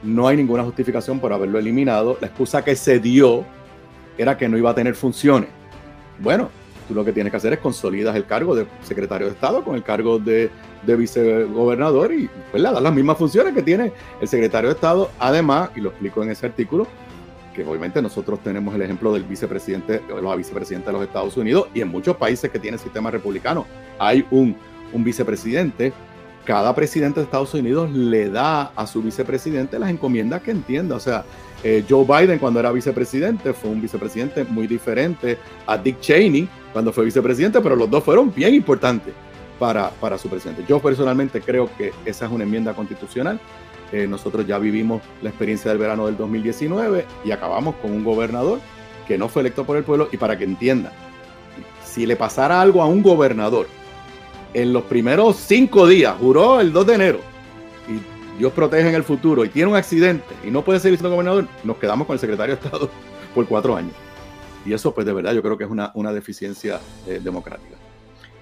No 0.02 0.28
hay 0.28 0.38
ninguna 0.38 0.64
justificación 0.64 1.20
por 1.20 1.30
haberlo 1.30 1.58
eliminado. 1.58 2.16
La 2.22 2.28
excusa 2.28 2.64
que 2.64 2.74
se 2.74 3.00
dio 3.00 3.44
era 4.16 4.38
que 4.38 4.48
no 4.48 4.56
iba 4.56 4.70
a 4.70 4.74
tener 4.74 4.94
funciones. 4.94 5.50
Bueno, 6.18 6.48
tú 6.88 6.94
lo 6.94 7.04
que 7.04 7.12
tienes 7.12 7.32
que 7.32 7.36
hacer 7.36 7.52
es 7.52 7.58
consolidar 7.58 8.16
el 8.16 8.24
cargo 8.24 8.54
de 8.54 8.66
secretario 8.82 9.26
de 9.26 9.34
Estado 9.34 9.62
con 9.62 9.74
el 9.74 9.82
cargo 9.82 10.18
de, 10.18 10.48
de 10.86 10.96
vicegobernador 10.96 12.14
y 12.14 12.30
pues, 12.50 12.62
las 12.62 12.94
mismas 12.94 13.18
funciones 13.18 13.52
que 13.52 13.62
tiene 13.62 13.92
el 14.22 14.26
secretario 14.26 14.70
de 14.70 14.74
Estado. 14.74 15.10
Además, 15.18 15.68
y 15.76 15.82
lo 15.82 15.90
explico 15.90 16.22
en 16.22 16.30
ese 16.30 16.46
artículo, 16.46 16.86
que 17.54 17.64
obviamente 17.64 18.00
nosotros 18.00 18.40
tenemos 18.40 18.74
el 18.74 18.82
ejemplo 18.82 19.12
del 19.12 19.24
vicepresidente 19.24 20.00
o 20.12 20.20
la 20.20 20.36
vicepresidenta 20.36 20.90
de 20.90 20.92
los 20.94 21.06
Estados 21.06 21.36
Unidos 21.36 21.68
y 21.74 21.80
en 21.80 21.88
muchos 21.88 22.16
países 22.16 22.50
que 22.50 22.58
tienen 22.58 22.78
sistema 22.78 23.10
republicano 23.10 23.66
hay 23.98 24.26
un, 24.30 24.56
un 24.92 25.04
vicepresidente. 25.04 25.92
Cada 26.44 26.74
presidente 26.74 27.20
de 27.20 27.24
Estados 27.24 27.54
Unidos 27.54 27.90
le 27.92 28.28
da 28.28 28.72
a 28.74 28.86
su 28.86 29.00
vicepresidente 29.00 29.78
las 29.78 29.90
encomiendas 29.90 30.42
que 30.42 30.50
entienda. 30.50 30.96
O 30.96 31.00
sea, 31.00 31.24
eh, 31.62 31.84
Joe 31.88 32.04
Biden 32.04 32.40
cuando 32.40 32.58
era 32.58 32.72
vicepresidente 32.72 33.52
fue 33.52 33.70
un 33.70 33.80
vicepresidente 33.80 34.42
muy 34.44 34.66
diferente 34.66 35.38
a 35.66 35.78
Dick 35.78 36.00
Cheney 36.00 36.48
cuando 36.72 36.92
fue 36.92 37.04
vicepresidente, 37.04 37.60
pero 37.60 37.76
los 37.76 37.88
dos 37.88 38.02
fueron 38.02 38.34
bien 38.34 38.54
importantes 38.54 39.14
para, 39.60 39.90
para 39.90 40.18
su 40.18 40.28
presidente. 40.28 40.64
Yo 40.68 40.80
personalmente 40.80 41.40
creo 41.40 41.70
que 41.78 41.92
esa 42.04 42.26
es 42.26 42.32
una 42.32 42.42
enmienda 42.42 42.74
constitucional 42.74 43.38
eh, 43.92 44.06
nosotros 44.08 44.46
ya 44.46 44.58
vivimos 44.58 45.02
la 45.20 45.28
experiencia 45.28 45.70
del 45.70 45.78
verano 45.78 46.06
del 46.06 46.16
2019 46.16 47.04
y 47.24 47.30
acabamos 47.30 47.74
con 47.76 47.92
un 47.92 48.02
gobernador 48.02 48.58
que 49.06 49.18
no 49.18 49.28
fue 49.28 49.42
electo 49.42 49.64
por 49.64 49.76
el 49.76 49.84
pueblo 49.84 50.08
y 50.10 50.16
para 50.16 50.38
que 50.38 50.44
entiendan, 50.44 50.92
si 51.84 52.06
le 52.06 52.16
pasara 52.16 52.60
algo 52.60 52.82
a 52.82 52.86
un 52.86 53.02
gobernador 53.02 53.68
en 54.54 54.72
los 54.72 54.84
primeros 54.84 55.36
cinco 55.36 55.86
días, 55.86 56.14
juró 56.18 56.60
el 56.60 56.72
2 56.72 56.86
de 56.86 56.94
enero 56.94 57.20
y 57.88 58.38
Dios 58.38 58.52
protege 58.52 58.88
en 58.88 58.94
el 58.94 59.04
futuro 59.04 59.44
y 59.44 59.50
tiene 59.50 59.70
un 59.70 59.76
accidente 59.76 60.34
y 60.42 60.50
no 60.50 60.62
puede 60.62 60.80
ser 60.80 60.90
siendo 60.92 61.10
gobernador, 61.10 61.46
nos 61.64 61.76
quedamos 61.76 62.06
con 62.06 62.14
el 62.14 62.20
secretario 62.20 62.56
de 62.56 62.62
Estado 62.64 62.90
por 63.34 63.46
cuatro 63.46 63.76
años. 63.76 63.92
Y 64.64 64.72
eso, 64.72 64.94
pues 64.94 65.04
de 65.06 65.12
verdad, 65.12 65.32
yo 65.32 65.42
creo 65.42 65.58
que 65.58 65.64
es 65.64 65.70
una, 65.70 65.90
una 65.94 66.12
deficiencia 66.12 66.80
eh, 67.06 67.20
democrática. 67.22 67.81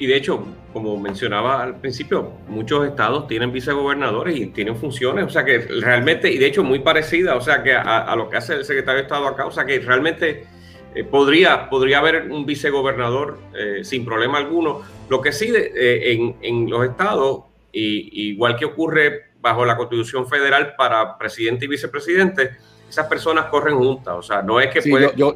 Y 0.01 0.07
de 0.07 0.17
hecho, 0.17 0.43
como 0.73 0.97
mencionaba 0.97 1.63
al 1.63 1.79
principio, 1.79 2.33
muchos 2.49 2.89
estados 2.89 3.29
tienen 3.29 3.53
vicegobernadores 3.53 4.35
y 4.35 4.47
tienen 4.47 4.75
funciones, 4.75 5.27
o 5.27 5.29
sea 5.29 5.45
que 5.45 5.59
realmente, 5.59 6.33
y 6.33 6.39
de 6.39 6.47
hecho 6.47 6.65
muy 6.65 6.79
parecida, 6.79 7.37
o 7.37 7.43
sea 7.43 7.63
que 7.63 7.75
a, 7.75 8.17
lo 8.17 8.31
que 8.31 8.39
hace 8.39 8.55
el 8.55 8.65
secretario 8.65 8.97
de 8.97 9.03
Estado 9.03 9.27
acá, 9.27 9.45
o 9.45 9.51
sea 9.51 9.67
que 9.67 9.79
realmente 9.79 10.47
eh, 10.95 11.05
podría, 11.05 11.69
podría 11.69 11.99
haber 11.99 12.31
un 12.31 12.47
vicegobernador 12.47 13.41
eh, 13.55 13.85
sin 13.85 14.07
problema 14.07 14.39
alguno. 14.39 14.81
Lo 15.11 15.21
que 15.21 15.33
sí, 15.33 15.53
eh, 15.55 16.13
en, 16.13 16.37
en, 16.41 16.71
los 16.71 16.89
estados, 16.89 17.43
y, 17.71 18.31
igual 18.31 18.57
que 18.57 18.65
ocurre 18.65 19.33
bajo 19.39 19.67
la 19.67 19.77
Constitución 19.77 20.27
Federal 20.27 20.77
para 20.79 21.19
presidente 21.19 21.67
y 21.67 21.69
vicepresidente, 21.69 22.53
esas 22.89 23.07
personas 23.07 23.51
corren 23.51 23.77
juntas, 23.77 24.15
o 24.17 24.23
sea, 24.23 24.41
no 24.41 24.61
es 24.61 24.69
que 24.69 24.81
sí, 24.81 24.91
yo, 25.15 25.35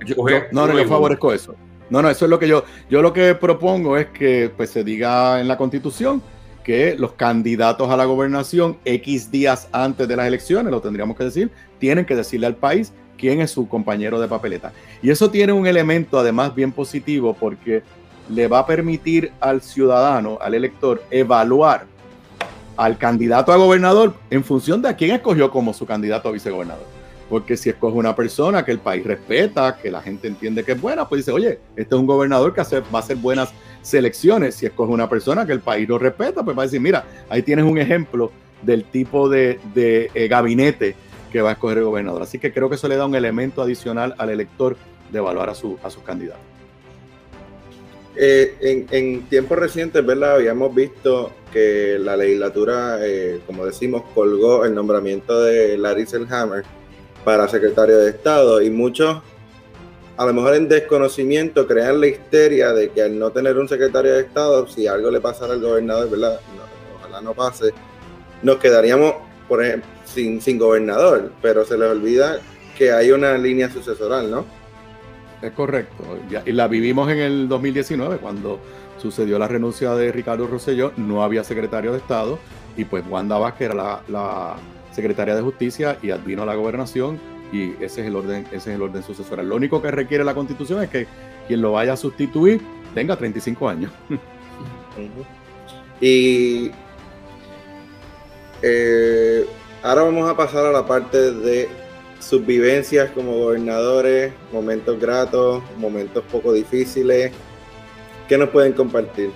no, 0.53 0.67
no, 0.67 0.79
yo 0.79 0.89
favorezco 0.89 1.35
eso. 1.35 1.55
No, 1.95 2.03
no, 2.03 2.11
eso 2.11 2.25
es 2.25 2.29
lo 2.29 2.41
que 2.41 2.49
yo, 2.49 2.65
yo 2.91 3.03
lo 3.03 3.13
que 3.13 3.37
propongo 3.37 3.97
es 3.97 4.07
que 4.07 4.51
pues, 4.57 4.71
se 4.71 4.83
diga 4.83 5.41
en 5.41 5.47
la 5.47 5.57
constitución 5.57 6.21
que 6.65 6.97
los 6.99 7.13
candidatos 7.13 7.89
a 7.89 7.97
la 7.97 8.05
gobernación 8.05 8.79
X 8.85 9.31
días 9.31 9.69
antes 9.71 10.09
de 10.09 10.17
las 10.17 10.27
elecciones, 10.27 10.73
lo 10.73 10.81
tendríamos 10.81 11.17
que 11.17 11.23
decir, 11.23 11.53
tienen 11.79 12.05
que 12.05 12.17
decirle 12.17 12.49
al 12.49 12.57
país 12.57 12.93
quién 13.17 13.41
es 13.41 13.53
su 13.53 13.69
compañero 13.69 14.21
de 14.21 14.27
papeleta. 14.27 14.73
Y 15.03 15.11
eso 15.11 15.31
tiene 15.31 15.53
un 15.53 15.69
elemento 15.69 16.19
además 16.19 16.53
bien 16.53 16.73
positivo 16.73 17.33
porque 17.33 17.85
le 18.29 18.49
va 18.49 18.59
a 18.59 18.67
permitir 18.67 19.31
al 19.39 19.63
ciudadano, 19.63 20.39
al 20.41 20.55
elector, 20.55 21.01
evaluar 21.13 21.87
al 22.77 22.99
candidato 22.99 23.53
a 23.53 23.57
gobernador 23.57 24.15
en 24.31 24.43
función 24.43 24.83
de 24.83 24.89
a 24.89 24.97
quién 24.97 25.13
escogió 25.13 25.49
como 25.49 25.73
su 25.73 25.87
candidato 25.87 26.29
a 26.29 26.33
vicegobernador. 26.33 27.04
Porque 27.29 27.57
si 27.57 27.71
escoge 27.71 27.97
una 27.97 28.15
persona 28.15 28.65
que 28.65 28.71
el 28.71 28.79
país 28.79 29.05
respeta, 29.05 29.79
que 29.81 29.91
la 29.91 30.03
gente 30.03 30.29
entiende 30.29 30.63
que 30.63 30.73
es 30.73 30.81
buena, 30.81 31.09
pues 31.09 31.21
dice, 31.21 31.33
oye, 31.33 31.59
este 31.77 31.95
es 31.95 32.01
un 32.01 32.07
gobernador 32.07 32.53
que 32.53 32.61
va 32.61 32.99
a 32.99 32.99
hacer 32.99 33.17
buenas 33.17 33.53
selecciones. 33.83 34.57
Si 34.57 34.67
escoge 34.67 34.93
una 34.93 35.09
persona 35.09 35.47
que 35.47 35.53
el 35.53 35.61
país 35.61 35.89
no 35.89 35.99
respeta, 35.99 36.45
pues 36.45 36.57
va 36.57 36.63
a 36.63 36.67
decir, 36.67 36.81
mira, 36.81 37.05
ahí 37.29 37.43
tienes 37.43 37.65
un 37.65 37.79
ejemplo 37.79 38.31
del 38.63 38.85
tipo 38.85 39.29
de, 39.29 39.59
eh, 39.75 40.29
gabinete 40.29 40.95
que 41.33 41.41
va 41.43 41.51
a 41.51 41.53
escoger 41.53 41.79
el 41.79 41.85
gobernador. 41.85 42.23
Así 42.23 42.39
que 42.39 42.53
creo 42.53 42.69
que 42.69 42.77
eso 42.77 42.89
le 42.89 42.97
da 42.97 43.07
un 43.07 43.15
elemento 43.15 43.63
adicional 43.63 44.15
al 44.19 44.31
elector 44.31 44.77
de 45.11 45.19
evaluar 45.19 45.51
a, 45.51 45.55
su, 45.55 45.79
a 45.83 45.91
sus 45.91 46.03
candidatos. 46.03 46.55
Eh, 48.17 48.87
en, 48.91 49.23
tiempos 49.23 49.59
recientes, 49.59 50.05
¿verdad? 50.05 50.37
Habíamos 50.37 50.73
visto 50.75 51.33
que 51.53 51.99
la 51.99 52.17
legislatura, 52.17 52.99
eh, 53.03 53.41
como 53.47 53.67
decimos, 53.67 54.03
colgó 54.15 54.65
el 54.65 54.75
nombramiento 54.75 55.43
de 55.43 55.77
Larry 55.77 56.07
Selhammer 56.07 56.65
para 57.25 57.49
secretario 57.49 57.99
de 57.99 58.11
Estado 58.11 58.61
y 58.61 58.71
muchos, 58.71 59.23
a 60.17 60.27
lo 60.27 60.33
mejor 60.33 60.55
en 60.55 60.69
desconocimiento, 60.69 61.67
crean 61.67 62.01
la 62.01 62.07
histeria 62.07 62.73
de 62.73 62.91
que 62.91 63.03
al 63.03 63.19
no 63.19 63.31
tener 63.31 63.57
un 63.57 63.69
secretario 63.69 64.13
de 64.13 64.21
Estado, 64.21 64.67
si 64.69 64.87
algo 64.87 65.11
le 65.11 65.21
pasara 65.21 65.55
al 65.55 65.61
gobernador, 65.61 66.11
¿verdad? 66.11 66.41
ojalá 66.99 67.21
no 67.21 67.35
pase, 67.35 67.73
nos 68.43 68.57
quedaríamos, 68.57 69.15
sin, 70.05 70.41
sin 70.41 70.59
gobernador, 70.59 71.33
pero 71.43 71.65
se 71.65 71.79
les 71.79 71.91
olvida 71.91 72.39
que 72.77 72.93
hay 72.93 73.11
una 73.11 73.37
línea 73.39 73.71
sucesoral, 73.71 74.31
¿no? 74.31 74.45
Es 75.43 75.53
correcto. 75.53 76.05
y 76.45 76.53
la 76.53 76.69
vivimos 76.69 77.11
en 77.11 77.19
el 77.19 77.49
2019, 77.49 78.19
cuando 78.19 78.61
sucedió 78.99 79.39
la 79.39 79.49
renuncia 79.49 79.95
de 79.95 80.11
Ricardo 80.11 80.47
Rosselló, 80.47 80.93
no 80.97 81.23
había 81.23 81.45
secretario 81.45 81.93
de 81.93 81.99
Estado, 81.99 82.39
y 82.77 82.85
pues 82.85 83.05
Wanda 83.09 83.39
Vázquez 83.39 83.71
era 83.71 84.03
la 84.09 84.57
secretaria 84.95 85.35
de 85.35 85.43
Justicia 85.43 85.99
y 86.03 86.11
advino 86.11 86.43
a 86.43 86.47
la 86.47 86.55
gobernación 86.55 87.19
y 87.53 87.73
ese 87.83 88.01
es 88.01 88.07
el 88.07 88.17
orden, 88.17 88.47
ese 88.49 88.71
es 88.71 88.77
el 88.77 88.83
orden 88.83 89.03
sucesoral. 89.03 89.49
Lo 89.49 89.57
único 89.57 89.83
que 89.83 89.91
requiere 89.91 90.25
la 90.25 90.35
Constitución 90.35 90.83
es 90.83 90.91
que 90.91 91.07
quien 91.47 91.61
lo 91.61 91.73
vaya 91.73 91.93
a 91.93 91.97
sustituir 91.97 92.61
tenga 92.95 93.17
35 93.17 93.69
años. 93.69 93.93
Y 96.01 96.71
eh, 98.61 99.47
ahora 99.83 100.03
vamos 100.03 100.29
a 100.29 100.37
pasar 100.37 100.67
a 100.67 100.73
la 100.73 100.87
parte 100.87 101.33
de 101.33 101.69
sus 102.21 102.45
vivencias 102.45 103.11
como 103.11 103.33
gobernadores, 103.33 104.33
momentos 104.53 104.99
gratos, 105.01 105.63
momentos 105.79 106.25
poco 106.31 106.53
difíciles. 106.53 107.33
¿Qué 108.29 108.37
nos 108.37 108.51
pueden 108.51 108.73
compartir? 108.73 109.31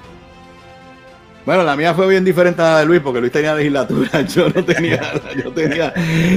Bueno, 1.48 1.62
la 1.62 1.76
mía 1.76 1.94
fue 1.94 2.06
bien 2.06 2.26
diferente 2.26 2.60
a 2.60 2.72
la 2.72 2.78
de 2.80 2.84
Luis, 2.84 3.00
porque 3.00 3.20
Luis 3.20 3.32
tenía 3.32 3.54
legislatura, 3.54 4.20
yo 4.34 4.50
no 4.50 4.62
tenía, 4.62 5.00
yo 5.42 5.50
tenía, 5.50 5.94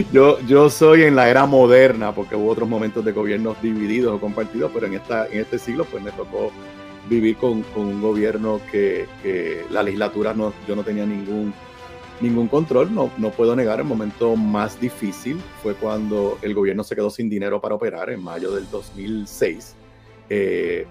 yo, 0.10 0.40
yo 0.48 0.70
soy 0.70 1.04
en 1.04 1.18
la 1.18 1.28
era 1.30 1.46
moderna, 1.46 2.16
porque 2.16 2.38
hubo 2.38 2.50
otros 2.50 2.70
momentos 2.70 3.04
de 3.04 3.12
gobiernos 3.12 3.62
divididos 3.62 4.14
o 4.14 4.22
compartidos, 4.22 4.72
pero 4.74 4.86
en 4.86 4.94
esta, 4.94 5.28
en 5.28 5.42
este 5.42 5.60
siglo 5.60 5.84
pues 5.84 6.02
me 6.02 6.14
tocó 6.14 6.54
vivir 7.10 7.36
con, 7.36 7.66
un 7.76 8.02
gobierno 8.02 8.62
que, 8.72 9.06
la 9.70 9.84
legislatura 9.84 10.34
no, 10.34 10.54
yo 10.66 10.78
no 10.78 10.84
tenía 10.86 11.06
ningún, 11.06 11.54
ningún 12.22 12.48
control, 12.48 12.96
no, 12.96 13.12
no 13.18 13.32
puedo 13.32 13.54
negar, 13.54 13.82
el 13.82 13.86
momento 13.88 14.38
más 14.38 14.80
difícil 14.80 15.42
fue 15.62 15.74
cuando 15.74 16.40
el 16.42 16.54
gobierno 16.54 16.86
se 16.86 16.96
quedó 16.96 17.10
sin 17.10 17.30
dinero 17.30 17.60
para 17.60 17.76
operar 17.76 18.12
en 18.12 18.24
mayo 18.24 18.52
del 18.52 18.66
2006. 18.72 19.76
Eh, 20.30 20.86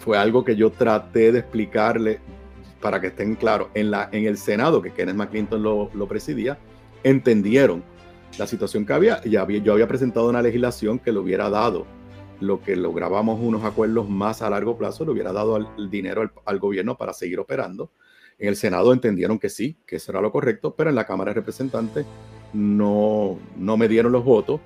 fue 0.00 0.18
algo 0.18 0.44
que 0.44 0.56
yo 0.56 0.70
traté 0.70 1.30
de 1.30 1.38
explicarle 1.38 2.18
para 2.80 3.00
que 3.00 3.08
estén 3.08 3.34
claros, 3.34 3.68
en, 3.74 3.90
la, 3.90 4.08
en 4.12 4.26
el 4.26 4.38
Senado, 4.38 4.80
que 4.82 4.92
Kenneth 4.92 5.16
McClinton 5.16 5.62
lo, 5.62 5.90
lo 5.94 6.08
presidía, 6.08 6.58
entendieron 7.02 7.82
la 8.38 8.46
situación 8.46 8.86
que 8.86 8.92
había. 8.92 9.20
Y 9.24 9.36
había, 9.36 9.58
yo 9.58 9.72
había 9.72 9.88
presentado 9.88 10.28
una 10.28 10.42
legislación 10.42 10.98
que 10.98 11.12
le 11.12 11.18
hubiera 11.18 11.50
dado 11.50 11.86
lo 12.40 12.62
que 12.62 12.74
lográbamos 12.74 13.38
unos 13.40 13.64
acuerdos 13.64 14.08
más 14.08 14.42
a 14.42 14.50
largo 14.50 14.76
plazo, 14.76 15.04
le 15.04 15.12
hubiera 15.12 15.32
dado 15.32 15.56
el 15.56 15.90
dinero 15.90 16.30
al, 16.44 16.58
gobierno 16.58 16.96
para 16.96 17.12
seguir 17.12 17.38
operando. 17.38 17.90
En 18.38 18.48
el 18.48 18.56
Senado 18.56 18.92
entendieron 18.92 19.38
que 19.38 19.50
sí, 19.50 19.76
que 19.86 19.96
eso 19.96 20.12
era 20.12 20.22
lo 20.22 20.32
correcto, 20.32 20.74
pero 20.74 20.88
en 20.88 20.96
la 20.96 21.06
Cámara 21.06 21.30
de 21.30 21.34
Representantes 21.34 22.06
no, 22.54 23.38
no 23.56 23.76
me 23.76 23.88
dieron 23.88 24.12
los 24.12 24.24
votos. 24.24 24.60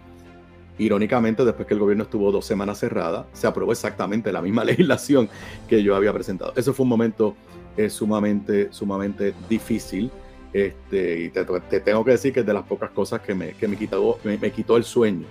Irónicamente, 0.78 1.44
después 1.44 1.66
que 1.66 1.74
el 1.74 1.80
gobierno 1.80 2.04
estuvo 2.04 2.30
dos 2.30 2.46
semanas 2.46 2.78
cerrada, 2.78 3.26
se 3.32 3.46
aprobó 3.48 3.72
exactamente 3.72 4.32
la 4.32 4.40
misma 4.40 4.64
legislación 4.64 5.28
que 5.68 5.82
yo 5.82 5.96
había 5.96 6.12
presentado. 6.12 6.52
Eso 6.54 6.72
fue 6.72 6.84
un 6.84 6.90
momento 6.90 7.34
es 7.76 7.92
sumamente, 7.92 8.68
sumamente 8.70 9.34
difícil. 9.48 10.10
Este, 10.52 11.18
y 11.18 11.28
te, 11.30 11.80
tengo 11.80 12.04
que 12.04 12.12
decir 12.12 12.32
que 12.32 12.40
es 12.40 12.46
de 12.46 12.54
las 12.54 12.62
pocas 12.62 12.90
cosas 12.90 13.20
que 13.20 13.34
me, 13.34 13.52
que 13.54 13.66
me, 13.66 13.76
quitó, 13.76 14.18
me, 14.22 14.38
quitó 14.52 14.76
el 14.76 14.84
sueño. 14.84 15.26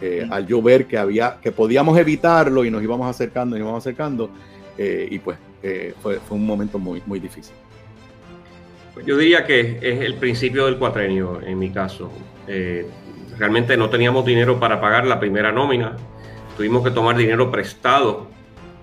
Eh, 0.00 0.26
al 0.28 0.46
yo 0.46 0.60
ver 0.60 0.86
que, 0.86 0.98
había, 0.98 1.38
que 1.40 1.52
podíamos 1.52 1.96
evitarlo 1.96 2.64
y 2.64 2.70
nos 2.70 2.82
íbamos 2.82 3.08
acercando 3.08 3.54
y 3.54 3.60
nos 3.60 3.66
íbamos 3.66 3.82
acercando, 3.84 4.28
eh, 4.76 5.06
y 5.08 5.20
pues 5.20 5.38
eh, 5.62 5.94
fue, 6.02 6.18
fue, 6.18 6.36
un 6.36 6.44
momento 6.44 6.80
muy, 6.80 7.00
muy 7.06 7.20
difícil. 7.20 7.54
Pues 8.92 9.06
yo 9.06 9.16
diría 9.16 9.46
que 9.46 9.78
es 9.80 10.00
el 10.00 10.16
principio 10.16 10.66
del 10.66 10.76
cuatrenio 10.76 11.40
en 11.40 11.58
mi 11.58 11.70
caso. 11.70 12.10
realmente 13.38 13.76
no 13.76 13.88
teníamos 13.88 14.26
dinero 14.26 14.58
para 14.58 14.80
pagar 14.80 15.06
la 15.06 15.20
primera 15.20 15.52
nómina, 15.52 15.96
tuvimos 16.56 16.82
que 16.82 16.90
tomar 16.90 17.16
dinero 17.16 17.50
prestado 17.50 18.28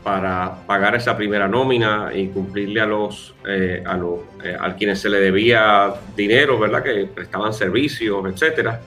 para 0.03 0.65
pagar 0.65 0.95
esa 0.95 1.15
primera 1.15 1.47
nómina 1.47 2.11
y 2.13 2.27
cumplirle 2.27 2.81
a 2.81 2.85
los 2.85 3.35
eh, 3.47 3.83
a 3.85 3.95
los 3.95 4.19
eh, 4.43 4.57
a 4.59 4.75
quienes 4.75 4.99
se 4.99 5.09
le 5.09 5.19
debía 5.19 5.93
dinero, 6.15 6.57
¿verdad? 6.57 6.83
Que 6.83 7.05
prestaban 7.05 7.53
servicios, 7.53 8.23
etcétera. 8.25 8.81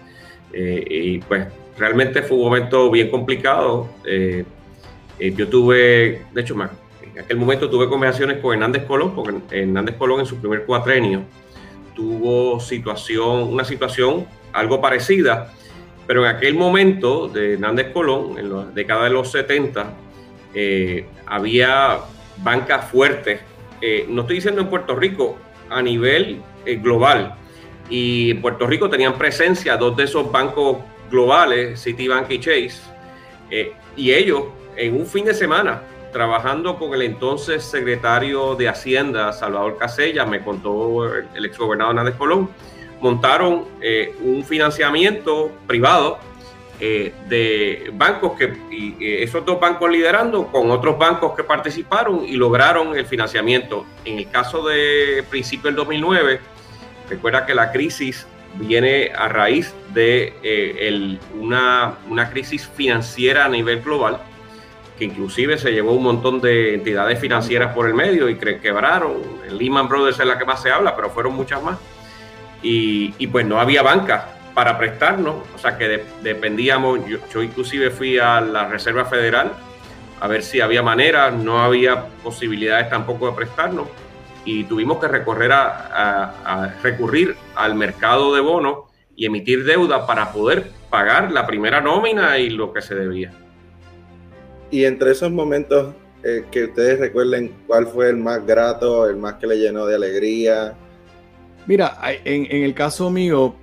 Eh, 0.53 0.85
y 0.89 1.19
pues 1.19 1.47
realmente 1.79 2.23
fue 2.23 2.37
un 2.39 2.45
momento 2.45 2.91
bien 2.91 3.11
complicado. 3.11 3.89
yo 4.05 5.49
tuve, 5.49 6.23
de 6.33 6.41
hecho, 6.41 6.55
en 6.55 7.21
aquel 7.21 7.37
momento 7.37 7.71
tuve 7.71 7.89
conversaciones 7.89 8.39
con 8.39 8.55
Hernández 8.55 8.85
Colón, 8.85 9.15
porque 9.15 9.41
Hernández 9.51 9.97
Colón 9.97 10.21
en 10.21 10.27
su 10.27 10.37
primer 10.37 10.65
cuatrenio 10.65 11.23
tuvo 11.95 12.59
situación, 12.59 13.53
una 13.53 13.65
situación 13.65 14.27
algo 14.53 14.81
parecida, 14.81 15.53
pero 16.07 16.25
en 16.29 16.37
aquel 16.37 16.55
momento 16.55 17.29
de 17.29 17.55
Hernández 17.55 17.93
Colón, 17.93 18.37
en 18.39 18.53
la 18.53 18.65
década 18.67 19.05
de 19.05 19.11
los 19.11 19.31
70, 19.31 20.04
eh, 20.55 21.05
había 21.27 21.99
bancas 22.39 22.91
fuertes, 22.91 23.41
eh, 23.81 24.07
no 24.09 24.23
estoy 24.23 24.37
diciendo 24.37 24.61
en 24.61 24.69
Puerto 24.69 24.95
Rico, 24.95 25.37
a 25.69 25.83
nivel 25.83 26.41
eh, 26.65 26.77
global. 26.77 27.35
Y 27.91 28.31
en 28.31 28.41
Puerto 28.41 28.67
Rico 28.67 28.89
tenían 28.89 29.19
presencia 29.19 29.77
dos 29.77 29.97
de 29.97 30.05
esos 30.05 30.31
bancos 30.31 30.79
globales, 31.11 31.83
Citibank 31.83 32.31
y 32.31 32.39
Chase, 32.39 32.81
y 33.97 34.13
ellos 34.13 34.45
en 34.77 34.97
un 34.97 35.07
fin 35.07 35.25
de 35.25 35.35
semana, 35.35 35.83
trabajando 36.13 36.77
con 36.77 36.95
el 36.95 37.03
entonces 37.03 37.63
secretario 37.63 38.57
de 38.57 38.69
Hacienda, 38.69 39.33
Salvador 39.33 39.77
Casella, 39.77 40.25
me 40.25 40.43
contó 40.43 41.05
el 41.15 41.45
exgobernador 41.45 41.95
Hernández 41.95 42.17
Colón, 42.17 42.49
montaron 43.01 43.67
un 44.25 44.45
financiamiento 44.45 45.53
privado 45.67 46.19
eh, 46.81 47.15
de 47.29 47.91
bancos 47.95 48.33
que, 48.37 48.53
y, 48.71 48.97
esos 49.23 49.45
dos 49.45 49.61
bancos 49.61 49.89
liderando 49.91 50.49
con 50.49 50.73
otros 50.73 50.99
bancos 50.99 51.35
que 51.37 51.45
participaron 51.45 52.25
y 52.27 52.33
lograron 52.33 52.97
el 52.97 53.07
financiamiento. 53.07 53.87
En 54.05 54.19
el 54.19 54.29
caso 54.29 54.67
de 54.67 55.25
principio 55.31 55.69
del 55.69 55.77
2009, 55.77 56.41
recuerda 57.09 57.47
que 57.47 57.55
la 57.55 57.71
crisis 57.71 58.27
viene 58.57 59.13
a 59.17 59.29
raíz 59.29 59.73
de 59.93 60.35
eh, 60.43 61.19
una, 61.39 61.95
una 62.11 62.31
crisis 62.31 62.69
financiera 62.69 63.45
a 63.45 63.49
nivel 63.49 63.81
global, 63.81 64.19
que 64.99 65.05
inclusive 65.05 65.59
se 65.59 65.71
llevó 65.71 65.93
un 65.93 66.03
montón 66.03 66.41
de 66.41 66.75
entidades 66.75 67.21
financieras 67.21 67.73
por 67.73 67.87
el 67.87 67.95
medio 67.95 68.29
y 68.29 68.37
quebraron. 68.37 69.15
El 69.47 69.59
Lehman 69.59 69.89
Brothers 69.89 70.19
es 70.19 70.27
la 70.27 70.39
que 70.39 70.45
más 70.45 70.61
se 70.61 70.73
habla, 70.73 70.97
pero 70.97 71.11
fueron 71.11 71.35
muchas 71.35 71.63
más. 71.63 71.79
Y, 72.65 73.15
y 73.19 73.29
pues 73.29 73.47
no 73.47 73.61
había 73.61 73.83
banca 73.83 74.34
para 74.55 74.79
prestarnos, 74.79 75.35
o 75.55 75.59
sea 75.59 75.77
que 75.77 76.05
dependíamos, 76.23 77.05
yo, 77.07 77.19
yo, 77.33 77.43
inclusive 77.43 77.91
fui 77.91 78.19
a 78.19 78.41
la 78.41 78.69
Reserva 78.69 79.05
Federal 79.05 79.53
a 80.21 80.29
ver 80.29 80.43
si 80.43 80.61
había 80.61 80.83
manera, 80.83 81.31
no 81.31 81.61
había 81.61 82.07
posibilidades 82.23 82.89
tampoco 82.89 83.27
de 83.27 83.33
prestarnos 83.33 83.89
y 84.45 84.65
tuvimos 84.65 84.99
que 84.99 85.09
recorrer 85.09 85.53
a, 85.53 86.75
recurrir 86.83 87.35
al 87.55 87.75
mercado 87.75 88.35
de 88.35 88.41
bonos 88.41 88.91
y 89.17 89.27
emitir 89.27 89.65
deuda 89.65 90.07
para 90.07 90.33
poder 90.33 90.71
pagar 90.91 91.33
la 91.33 91.47
primera 91.47 91.81
nómina 91.81 92.39
y 92.39 92.51
lo 92.51 92.73
que 92.73 92.83
se 92.83 92.95
debía. 92.95 93.33
Y 94.71 94.85
entre 94.85 95.13
esos 95.13 95.31
momentos 95.31 95.95
eh, 96.23 96.45
que 96.51 96.65
ustedes 96.65 97.01
recuerden, 97.01 97.55
¿cuál 97.67 97.87
fue 97.87 98.11
el 98.11 98.17
más 98.17 98.45
grato, 98.47 99.09
el 99.09 99.17
más 99.17 99.35
que 99.35 99.47
le 99.47 99.57
llenó 99.57 99.87
de 99.87 99.95
alegría? 99.95 100.75
Mira, 101.67 101.97
en, 102.25 102.47
en 102.51 102.65
el 102.65 102.75
caso 102.75 103.11
mío, 103.11 103.55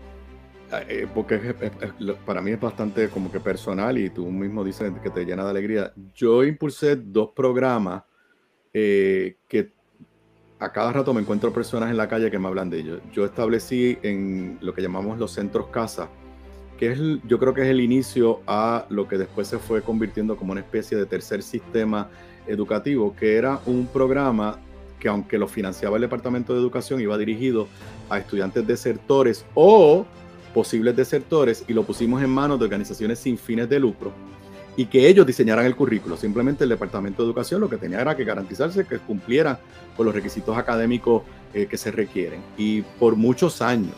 eh, 0.87 1.07
porque 1.13 1.53
para 2.25 2.41
mí 2.41 2.51
es 2.51 2.59
bastante 2.59 3.09
como 3.09 3.31
que 3.31 3.39
personal 3.39 3.97
y 3.97 4.09
tú 4.09 4.25
mismo 4.27 4.63
dices 4.63 4.91
que 5.03 5.09
te 5.09 5.25
llena 5.25 5.43
de 5.43 5.49
alegría. 5.49 5.93
Yo 6.13 6.43
impulsé 6.43 6.95
dos 6.95 7.31
programas 7.35 8.03
eh, 8.73 9.37
que 9.47 9.73
a 10.59 10.71
cada 10.71 10.93
rato 10.93 11.13
me 11.13 11.21
encuentro 11.21 11.51
personas 11.51 11.89
en 11.89 11.97
la 11.97 12.07
calle 12.07 12.31
que 12.31 12.39
me 12.39 12.47
hablan 12.47 12.69
de 12.69 12.79
ellos. 12.79 13.01
Yo 13.11 13.25
establecí 13.25 13.97
en 14.03 14.59
lo 14.61 14.73
que 14.73 14.81
llamamos 14.81 15.17
los 15.17 15.31
centros 15.31 15.67
casa, 15.67 16.07
que 16.77 16.91
es, 16.91 16.99
yo 17.27 17.39
creo 17.39 17.53
que 17.53 17.63
es 17.63 17.67
el 17.67 17.81
inicio 17.81 18.41
a 18.47 18.85
lo 18.89 19.07
que 19.07 19.17
después 19.17 19.47
se 19.47 19.57
fue 19.57 19.81
convirtiendo 19.81 20.37
como 20.37 20.51
una 20.51 20.61
especie 20.61 20.97
de 20.97 21.05
tercer 21.05 21.43
sistema 21.43 22.09
educativo, 22.47 23.15
que 23.15 23.35
era 23.35 23.59
un 23.65 23.87
programa 23.87 24.59
que 24.99 25.09
aunque 25.09 25.37
lo 25.39 25.47
financiaba 25.47 25.97
el 25.97 26.01
Departamento 26.01 26.53
de 26.53 26.59
Educación, 26.59 27.01
iba 27.01 27.17
dirigido 27.17 27.67
a 28.09 28.19
estudiantes 28.19 28.65
desertores 28.65 29.45
o 29.55 30.05
posibles 30.53 30.95
desertores 30.95 31.63
y 31.67 31.73
lo 31.73 31.83
pusimos 31.83 32.21
en 32.21 32.29
manos 32.29 32.59
de 32.59 32.65
organizaciones 32.65 33.19
sin 33.19 33.37
fines 33.37 33.69
de 33.69 33.79
lucro 33.79 34.11
y 34.75 34.85
que 34.85 35.07
ellos 35.07 35.25
diseñaran 35.25 35.65
el 35.65 35.75
currículo. 35.75 36.17
Simplemente 36.17 36.63
el 36.63 36.69
Departamento 36.69 37.23
de 37.23 37.27
Educación 37.27 37.61
lo 37.61 37.69
que 37.69 37.77
tenía 37.77 38.01
era 38.01 38.15
que 38.15 38.23
garantizarse 38.23 38.85
que 38.85 38.99
cumplieran 38.99 39.57
con 39.97 40.05
los 40.05 40.15
requisitos 40.15 40.57
académicos 40.57 41.23
eh, 41.53 41.65
que 41.65 41.77
se 41.77 41.91
requieren. 41.91 42.41
Y 42.57 42.81
por 42.81 43.15
muchos 43.15 43.61
años 43.61 43.93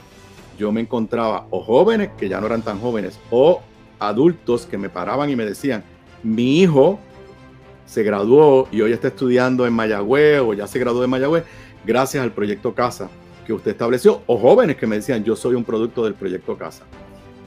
yo 0.58 0.72
me 0.72 0.82
encontraba 0.82 1.48
o 1.50 1.62
jóvenes 1.62 2.10
que 2.18 2.30
ya 2.30 2.40
no 2.40 2.48
eran 2.48 2.62
tan 2.62 2.80
jóvenes 2.80 3.20
o 3.30 3.62
adultos 4.00 4.66
que 4.66 4.78
me 4.78 4.90
paraban 4.90 5.30
y 5.30 5.36
me 5.36 5.46
decían, 5.46 5.84
mi 6.24 6.62
hijo 6.62 7.00
se 7.86 8.04
graduó 8.04 8.68
y 8.72 8.82
hoy 8.82 8.94
está 8.94 9.10
estudiando 9.10 9.68
en 9.68 9.74
Mayagüez 9.74 10.42
o 10.42 10.54
ya 10.54 10.68
se 10.68 10.80
graduó 10.80 11.02
de 11.02 11.08
Mayagüez 11.08 11.44
gracias 11.86 12.24
al 12.24 12.32
proyecto 12.32 12.74
Casa 12.74 13.10
que 13.46 13.54
usted 13.54 13.72
estableció 13.72 14.22
o 14.28 14.38
jóvenes 14.38 14.78
que 14.78 14.88
me 14.88 14.98
decían, 14.98 15.24
yo 15.24 15.36
soy 15.36 15.56
un 15.56 15.64
producto 15.64 16.04
del 16.04 16.14
proyecto 16.14 16.58
Casa. 16.58 16.86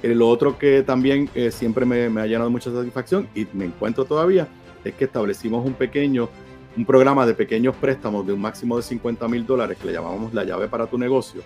Eh, 0.02 0.14
lo 0.14 0.28
otro 0.28 0.58
que 0.58 0.82
también 0.82 1.28
eh, 1.34 1.50
siempre 1.50 1.84
me, 1.84 2.20
ha 2.20 2.26
llenado 2.26 2.50
mucha 2.50 2.70
satisfacción 2.70 3.28
y 3.34 3.46
me 3.52 3.64
encuentro 3.64 4.04
todavía 4.04 4.46
es 4.84 4.94
que 4.94 5.04
establecimos 5.04 5.64
un 5.66 5.72
pequeño, 5.74 6.28
un 6.76 6.84
programa 6.84 7.26
de 7.26 7.34
pequeños 7.34 7.74
préstamos 7.76 8.26
de 8.26 8.32
un 8.32 8.40
máximo 8.40 8.76
de 8.76 8.82
50 8.82 9.26
mil 9.28 9.46
dólares 9.46 9.78
que 9.80 9.86
le 9.86 9.94
llamábamos 9.94 10.32
la 10.34 10.44
llave 10.44 10.68
para 10.68 10.86
tu 10.86 10.98
negocio, 10.98 11.42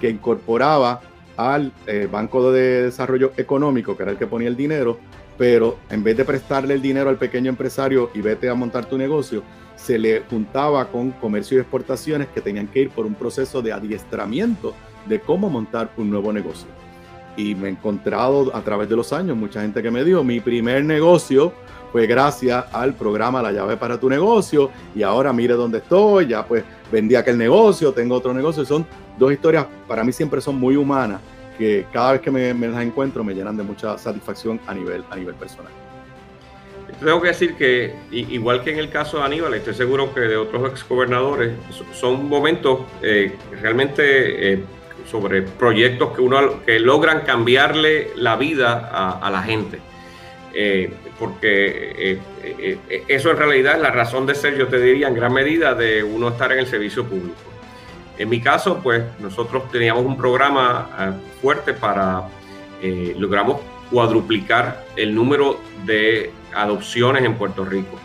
que 0.00 0.10
incorporaba 0.10 1.00
al 1.36 1.72
eh, 1.86 2.08
Banco 2.10 2.52
de 2.52 2.82
Desarrollo 2.84 3.32
Económico, 3.36 3.96
que 3.96 4.02
era 4.04 4.12
el 4.12 4.18
que 4.18 4.26
ponía 4.26 4.48
el 4.48 4.56
dinero, 4.56 4.98
pero 5.36 5.78
en 5.90 6.04
vez 6.04 6.16
de 6.16 6.24
prestarle 6.24 6.74
el 6.74 6.82
dinero 6.82 7.10
al 7.10 7.16
pequeño 7.16 7.48
empresario 7.48 8.10
y 8.14 8.20
vete 8.20 8.48
a 8.48 8.54
montar 8.54 8.86
tu 8.86 8.96
negocio, 8.96 9.42
se 9.84 9.98
le 9.98 10.22
juntaba 10.30 10.86
con 10.86 11.10
comercio 11.12 11.58
y 11.58 11.60
exportaciones 11.60 12.28
que 12.28 12.40
tenían 12.40 12.68
que 12.68 12.80
ir 12.80 12.90
por 12.90 13.04
un 13.04 13.14
proceso 13.14 13.60
de 13.60 13.72
adiestramiento 13.72 14.74
de 15.06 15.20
cómo 15.20 15.50
montar 15.50 15.90
un 15.98 16.08
nuevo 16.08 16.32
negocio 16.32 16.68
y 17.36 17.54
me 17.54 17.68
he 17.68 17.70
encontrado 17.70 18.54
a 18.54 18.62
través 18.62 18.88
de 18.88 18.96
los 18.96 19.12
años 19.12 19.36
mucha 19.36 19.60
gente 19.62 19.82
que 19.82 19.90
me 19.90 20.04
dijo, 20.04 20.22
mi 20.22 20.40
primer 20.40 20.84
negocio 20.84 21.52
fue 21.92 22.06
gracias 22.06 22.64
al 22.72 22.94
programa 22.94 23.40
La 23.42 23.52
llave 23.52 23.76
para 23.76 23.98
tu 23.98 24.08
negocio 24.08 24.70
y 24.94 25.02
ahora 25.02 25.32
mire 25.32 25.54
dónde 25.54 25.78
estoy, 25.78 26.28
ya 26.28 26.44
pues 26.44 26.64
vendí 26.90 27.14
aquel 27.14 27.38
negocio, 27.38 27.92
tengo 27.92 28.16
otro 28.16 28.34
negocio. 28.34 28.64
Son 28.64 28.84
dos 29.18 29.32
historias, 29.32 29.66
para 29.86 30.02
mí 30.02 30.12
siempre 30.12 30.40
son 30.40 30.58
muy 30.58 30.76
humanas, 30.76 31.20
que 31.56 31.86
cada 31.92 32.12
vez 32.12 32.20
que 32.20 32.32
me, 32.32 32.52
las 32.52 32.82
encuentro 32.82 33.22
me 33.22 33.32
llenan 33.32 33.56
de 33.56 33.62
mucha 33.62 33.96
satisfacción 33.96 34.60
a 34.66 34.74
nivel, 34.74 35.04
a 35.08 35.16
nivel 35.16 35.34
personal. 35.36 35.83
Tengo 37.00 37.20
que 37.20 37.28
decir 37.28 37.54
que, 37.54 37.94
igual 38.10 38.62
que 38.62 38.72
en 38.72 38.78
el 38.78 38.90
caso 38.90 39.18
de 39.18 39.24
Aníbal, 39.24 39.54
estoy 39.54 39.74
seguro 39.74 40.14
que 40.14 40.20
de 40.20 40.36
otros 40.36 40.70
exgobernadores, 40.70 41.52
son 41.92 42.28
momentos 42.28 42.80
eh, 43.02 43.32
realmente 43.60 44.52
eh, 44.52 44.64
sobre 45.10 45.42
proyectos 45.42 46.14
que, 46.14 46.20
uno, 46.20 46.64
que 46.64 46.78
logran 46.78 47.20
cambiarle 47.20 48.10
la 48.16 48.36
vida 48.36 49.18
a, 49.20 49.30
la 49.30 49.42
gente. 49.42 49.78
Eh, 50.56 50.92
porque 51.18 52.18
eso 53.08 53.30
en 53.30 53.36
realidad 53.36 53.76
es 53.76 53.82
la 53.82 53.90
razón 53.90 54.26
de 54.26 54.34
ser, 54.34 54.56
yo 54.56 54.68
te 54.68 54.80
diría, 54.80 55.08
en 55.08 55.14
gran 55.14 55.32
medida 55.32 55.74
de 55.74 56.02
uno 56.02 56.28
estar 56.28 56.52
en 56.52 56.60
el 56.60 56.66
servicio 56.66 57.04
público. 57.04 57.36
En 58.18 58.28
mi 58.28 58.40
caso, 58.40 58.80
pues 58.82 59.02
nosotros 59.18 59.70
teníamos 59.70 60.04
un 60.04 60.16
programa 60.16 61.18
fuerte 61.40 61.74
para, 61.74 62.28
logramos 63.16 63.60
cuadruplicar 63.90 64.84
el 64.96 65.14
número 65.14 65.60
de 65.84 66.32
adopciones 66.54 67.24
en 67.24 67.34
Puerto 67.34 67.64
Rico. 67.64 67.98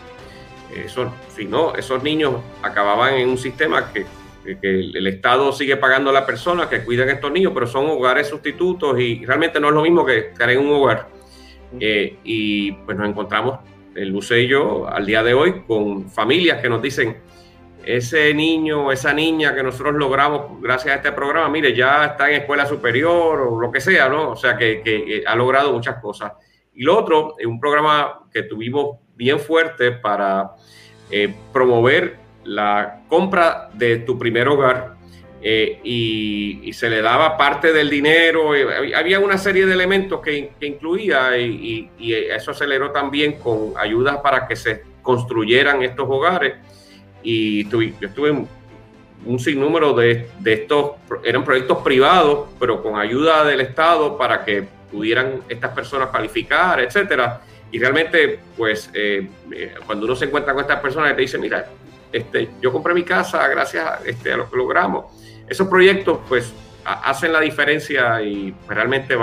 Eso, 0.74 1.12
si 1.34 1.46
no, 1.46 1.74
esos 1.74 2.02
niños 2.02 2.34
acababan 2.62 3.14
en 3.14 3.28
un 3.28 3.38
sistema 3.38 3.92
que 3.92 4.06
que 4.44 4.80
el 4.80 5.06
Estado 5.06 5.52
sigue 5.52 5.76
pagando 5.76 6.10
a 6.10 6.12
la 6.12 6.26
persona 6.26 6.68
que 6.68 6.82
cuidan 6.82 7.08
a 7.08 7.12
estos 7.12 7.30
niños, 7.30 7.52
pero 7.54 7.66
son 7.66 7.88
hogares 7.90 8.28
sustitutos 8.28 8.98
y 8.98 9.24
realmente 9.24 9.60
no 9.60 9.68
es 9.68 9.74
lo 9.74 9.82
mismo 9.82 10.04
que 10.04 10.18
estar 10.18 10.50
en 10.50 10.60
un 10.60 10.72
hogar. 10.72 11.08
Eh, 11.78 12.16
y 12.24 12.72
pues 12.72 12.96
nos 12.96 13.08
encontramos, 13.08 13.60
el 13.94 14.08
Luce 14.08 14.40
y 14.40 14.48
yo, 14.48 14.88
al 14.88 15.06
día 15.06 15.22
de 15.22 15.34
hoy, 15.34 15.62
con 15.66 16.10
familias 16.10 16.60
que 16.60 16.68
nos 16.68 16.80
dicen, 16.80 17.18
ese 17.84 18.34
niño, 18.34 18.92
esa 18.92 19.12
niña 19.12 19.54
que 19.54 19.62
nosotros 19.62 19.94
logramos 19.94 20.60
gracias 20.60 20.94
a 20.94 20.96
este 20.96 21.12
programa, 21.12 21.48
mire, 21.48 21.74
ya 21.74 22.06
está 22.06 22.28
en 22.30 22.40
escuela 22.40 22.66
superior 22.66 23.40
o 23.40 23.60
lo 23.60 23.70
que 23.70 23.80
sea, 23.80 24.08
¿no? 24.08 24.30
O 24.30 24.36
sea, 24.36 24.56
que, 24.56 25.22
ha 25.26 25.34
logrado 25.34 25.72
muchas 25.72 25.96
cosas. 26.00 26.32
Y 26.80 26.84
lo 26.84 26.96
otro, 26.96 27.34
es 27.38 27.44
un 27.44 27.60
programa 27.60 28.20
que 28.32 28.42
tuvimos 28.42 28.96
bien 29.14 29.38
fuerte 29.38 29.92
para 29.92 30.52
eh, 31.10 31.30
promover 31.52 32.16
la 32.44 33.02
compra 33.06 33.68
de 33.74 33.98
tu 33.98 34.18
primer 34.18 34.48
hogar 34.48 34.94
eh, 35.42 35.78
y, 35.84 36.72
se 36.72 36.88
le 36.88 37.02
daba 37.02 37.36
parte 37.36 37.74
del 37.74 37.90
dinero. 37.90 38.52
Había 38.96 39.20
una 39.20 39.36
serie 39.36 39.66
de 39.66 39.74
elementos 39.74 40.22
que, 40.22 40.52
incluía 40.62 41.36
y, 41.36 41.90
eso 42.30 42.52
aceleró 42.52 42.92
también 42.92 43.32
con 43.32 43.74
ayudas 43.76 44.16
para 44.22 44.48
que 44.48 44.56
se 44.56 44.82
construyeran 45.02 45.82
estos 45.82 46.08
hogares. 46.08 46.54
Y 47.22 47.68
yo 47.68 47.78
estuve 48.00 48.30
en 48.30 48.48
un 49.26 49.38
sinnúmero 49.38 49.92
de, 49.92 50.30
estos, 50.46 50.92
eran 51.24 51.44
proyectos 51.44 51.76
privados, 51.82 52.48
pero 52.58 52.82
con 52.82 52.98
ayuda 52.98 53.44
del 53.44 53.60
Estado 53.60 54.16
para 54.16 54.46
que 54.46 54.79
pudieran 54.90 55.42
estas 55.48 55.72
personas 55.72 56.08
calificar, 56.10 56.80
etcétera. 56.80 57.40
Y 57.72 57.78
realmente, 57.78 58.40
pues, 58.56 58.90
eh, 58.94 59.28
cuando 59.86 60.06
uno 60.06 60.16
se 60.16 60.26
encuentra 60.26 60.52
con 60.52 60.62
estas 60.62 60.80
personas, 60.80 61.14
te 61.14 61.22
dice, 61.22 61.38
mira, 61.38 61.66
este, 62.12 62.50
yo 62.60 62.72
compré 62.72 62.92
mi 62.94 63.04
casa 63.04 63.46
gracias 63.48 63.86
a, 63.86 64.00
este, 64.04 64.36
lo 64.36 64.50
que 64.50 64.56
logramos. 64.56 65.06
Esos 65.48 65.68
proyectos 65.68 66.18
pues 66.28 66.52
hacen 66.84 67.32
la 67.32 67.40
diferencia 67.40 68.20
y 68.22 68.52
pues, 68.52 68.76
realmente 68.76 69.16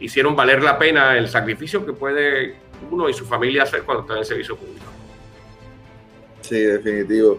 hicieron 0.00 0.36
valer 0.36 0.62
la 0.62 0.78
pena 0.78 1.16
el 1.16 1.28
sacrificio 1.28 1.84
que 1.86 1.92
puede 1.92 2.56
uno 2.90 3.08
y 3.08 3.14
su 3.14 3.24
familia 3.24 3.62
hacer 3.62 3.82
cuando 3.82 4.02
está 4.02 4.18
en 4.18 4.24
servicio 4.24 4.56
público. 4.56 4.84
Sí, 6.42 6.60
definitivo. 6.60 7.38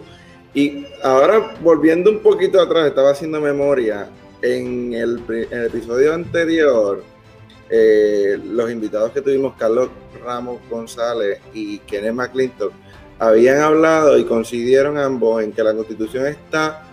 Y 0.54 0.86
ahora 1.04 1.56
volviendo 1.62 2.10
un 2.10 2.20
poquito 2.20 2.60
atrás, 2.60 2.88
estaba 2.88 3.12
haciendo 3.12 3.40
memoria, 3.40 4.10
en 4.42 4.94
el, 4.94 5.22
episodio 5.52 6.14
anterior, 6.14 7.04
eh, 7.70 8.40
los 8.44 8.72
invitados 8.72 9.12
que 9.12 9.22
tuvimos, 9.22 9.56
Carlos 9.58 9.90
Ramos 10.24 10.60
González 10.70 11.40
y 11.54 11.80
Kenneth 11.80 12.14
McClintock, 12.14 12.74
habían 13.20 13.60
hablado 13.60 14.18
y 14.18 14.26
coincidieron 14.26 14.98
ambos 14.98 15.44
en 15.44 15.52
que 15.52 15.64
la 15.64 15.74
constitución 15.74 16.28
está 16.28 16.84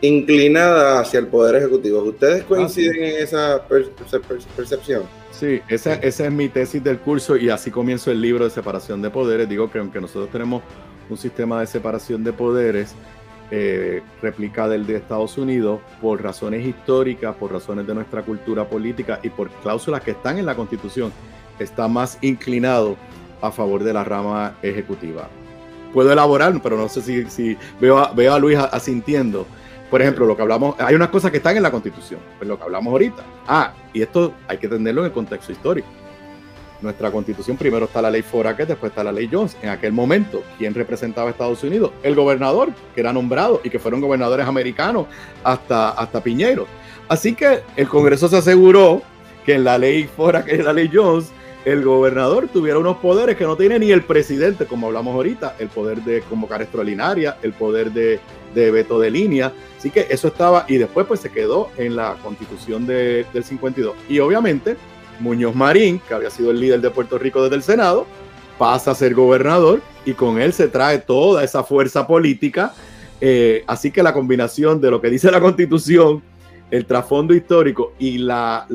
inclinada 0.00 1.00
hacia 1.00 1.20
el 1.20 1.26
poder 1.28 1.56
ejecutivo. 1.56 2.02
¿Ustedes 2.02 2.44
coinciden 2.44 3.04
en 3.04 3.22
esa 3.22 3.62
percepción? 4.56 5.02
Sí, 5.30 5.60
esa, 5.68 5.94
esa, 5.94 6.26
es 6.26 6.32
mi 6.32 6.48
tesis 6.48 6.82
del 6.82 6.98
curso 6.98 7.36
y 7.36 7.50
así 7.50 7.70
comienzo 7.70 8.10
el 8.10 8.20
libro 8.20 8.44
de 8.44 8.50
separación 8.50 9.02
de 9.02 9.10
poderes. 9.10 9.48
Digo 9.48 9.70
que 9.70 9.78
aunque 9.78 10.00
nosotros 10.00 10.30
tenemos 10.30 10.62
un 11.08 11.16
sistema 11.16 11.60
de 11.60 11.66
separación 11.66 12.22
de 12.22 12.32
poderes, 12.32 12.94
eh, 13.54 14.02
réplica 14.22 14.66
del 14.66 14.86
de 14.86 14.96
Estados 14.96 15.36
Unidos 15.36 15.80
por 16.00 16.22
razones 16.22 16.66
históricas, 16.66 17.36
por 17.36 17.52
razones 17.52 17.86
de 17.86 17.94
nuestra 17.94 18.22
cultura 18.22 18.66
política 18.66 19.20
y 19.22 19.28
por 19.28 19.50
cláusulas 19.50 20.00
que 20.00 20.12
están 20.12 20.38
en 20.38 20.46
la 20.46 20.54
Constitución, 20.54 21.12
está 21.58 21.86
más 21.86 22.16
inclinado 22.22 22.96
a 23.42 23.52
favor 23.52 23.84
de 23.84 23.92
la 23.92 24.04
rama 24.04 24.56
ejecutiva. 24.62 25.28
Puedo 25.92 26.10
elaborar, 26.10 26.58
pero 26.62 26.78
no 26.78 26.88
sé 26.88 27.02
si, 27.28 27.58
veo, 27.78 27.98
a, 27.98 28.38
Luis 28.38 28.56
asintiendo. 28.56 29.46
Por 29.90 30.00
ejemplo, 30.00 30.24
lo 30.24 30.34
que 30.34 30.40
hablamos, 30.40 30.74
hay 30.80 30.94
unas 30.94 31.10
cosas 31.10 31.30
que 31.30 31.36
están 31.36 31.54
en 31.54 31.62
la 31.62 31.70
Constitución, 31.70 32.20
pues 32.38 32.48
lo 32.48 32.56
que 32.56 32.64
hablamos 32.64 32.90
ahorita. 32.90 33.22
Ah, 33.46 33.74
y 33.92 34.00
esto 34.00 34.32
hay 34.48 34.56
que 34.56 34.68
tenerlo 34.68 35.02
en 35.02 35.08
el 35.08 35.12
contexto 35.12 35.52
histórico 35.52 35.88
nuestra 36.82 37.10
constitución, 37.10 37.56
primero 37.56 37.86
está 37.86 38.02
la 38.02 38.10
ley 38.10 38.22
Foraker, 38.22 38.66
después 38.66 38.90
está 38.90 39.04
la 39.04 39.12
ley 39.12 39.28
Jones. 39.30 39.56
En 39.62 39.68
aquel 39.68 39.92
momento, 39.92 40.42
¿quién 40.58 40.74
representaba 40.74 41.28
a 41.28 41.30
Estados 41.30 41.62
Unidos? 41.62 41.92
El 42.02 42.14
gobernador, 42.14 42.70
que 42.94 43.00
era 43.00 43.12
nombrado 43.12 43.60
y 43.64 43.70
que 43.70 43.78
fueron 43.78 44.00
gobernadores 44.00 44.46
americanos 44.46 45.06
hasta, 45.44 45.90
hasta 45.90 46.22
Piñero. 46.22 46.66
Así 47.08 47.34
que 47.34 47.60
el 47.76 47.88
Congreso 47.88 48.28
se 48.28 48.36
aseguró 48.36 49.02
que 49.44 49.54
en 49.54 49.64
la 49.64 49.78
ley 49.78 50.04
Foraker 50.04 50.60
y 50.60 50.62
la 50.62 50.72
ley 50.72 50.90
Jones, 50.92 51.32
el 51.64 51.84
gobernador 51.84 52.48
tuviera 52.48 52.78
unos 52.78 52.96
poderes 52.96 53.36
que 53.36 53.44
no 53.44 53.56
tiene 53.56 53.78
ni 53.78 53.92
el 53.92 54.02
presidente, 54.02 54.66
como 54.66 54.88
hablamos 54.88 55.14
ahorita, 55.14 55.54
el 55.60 55.68
poder 55.68 56.02
de 56.02 56.22
convocar 56.22 56.60
extraordinaria, 56.60 57.36
el 57.42 57.52
poder 57.52 57.92
de, 57.92 58.18
de 58.54 58.70
veto 58.70 58.98
de 58.98 59.10
línea. 59.10 59.52
Así 59.78 59.90
que 59.90 60.06
eso 60.10 60.28
estaba, 60.28 60.64
y 60.68 60.78
después 60.78 61.06
pues 61.06 61.20
se 61.20 61.30
quedó 61.30 61.70
en 61.76 61.94
la 61.94 62.16
constitución 62.22 62.86
de, 62.86 63.26
del 63.32 63.44
52. 63.44 63.94
Y 64.08 64.18
obviamente 64.18 64.76
Muñoz 65.20 65.54
Marín, 65.54 66.00
que 66.06 66.14
había 66.14 66.30
sido 66.30 66.50
el 66.50 66.60
líder 66.60 66.80
de 66.80 66.90
Puerto 66.90 67.18
Rico 67.18 67.42
desde 67.42 67.56
el 67.56 67.62
Senado, 67.62 68.06
pasa 68.58 68.92
a 68.92 68.94
ser 68.94 69.14
gobernador 69.14 69.80
y 70.04 70.12
con 70.12 70.40
él 70.40 70.52
se 70.52 70.68
trae 70.68 70.98
toda 70.98 71.44
esa 71.44 71.64
fuerza 71.64 72.06
política. 72.06 72.72
Eh, 73.20 73.64
así 73.66 73.90
que 73.90 74.02
la 74.02 74.12
combinación 74.12 74.80
de 74.80 74.90
lo 74.90 75.00
que 75.00 75.10
dice 75.10 75.30
la 75.30 75.40
constitución, 75.40 76.22
el 76.70 76.86
trasfondo 76.86 77.34
histórico 77.34 77.92
y 77.98 78.18
la, 78.18 78.66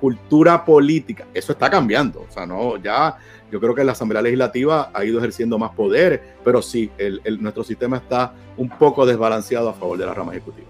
cultura 0.00 0.64
política, 0.64 1.26
eso 1.34 1.52
está 1.52 1.70
cambiando. 1.70 2.26
O 2.28 2.32
sea, 2.32 2.46
no, 2.46 2.76
ya 2.76 3.16
yo 3.50 3.60
creo 3.60 3.74
que 3.74 3.84
la 3.84 3.92
Asamblea 3.92 4.22
Legislativa 4.22 4.90
ha 4.92 5.04
ido 5.04 5.18
ejerciendo 5.18 5.58
más 5.58 5.72
poder, 5.72 6.22
pero 6.44 6.62
sí, 6.62 6.90
nuestro 7.38 7.64
sistema 7.64 7.98
está 7.98 8.34
un 8.56 8.68
poco 8.68 9.04
desbalanceado 9.04 9.68
a 9.68 9.74
favor 9.74 9.98
de 9.98 10.06
la 10.06 10.14
rama 10.14 10.32
ejecutiva. 10.32 10.68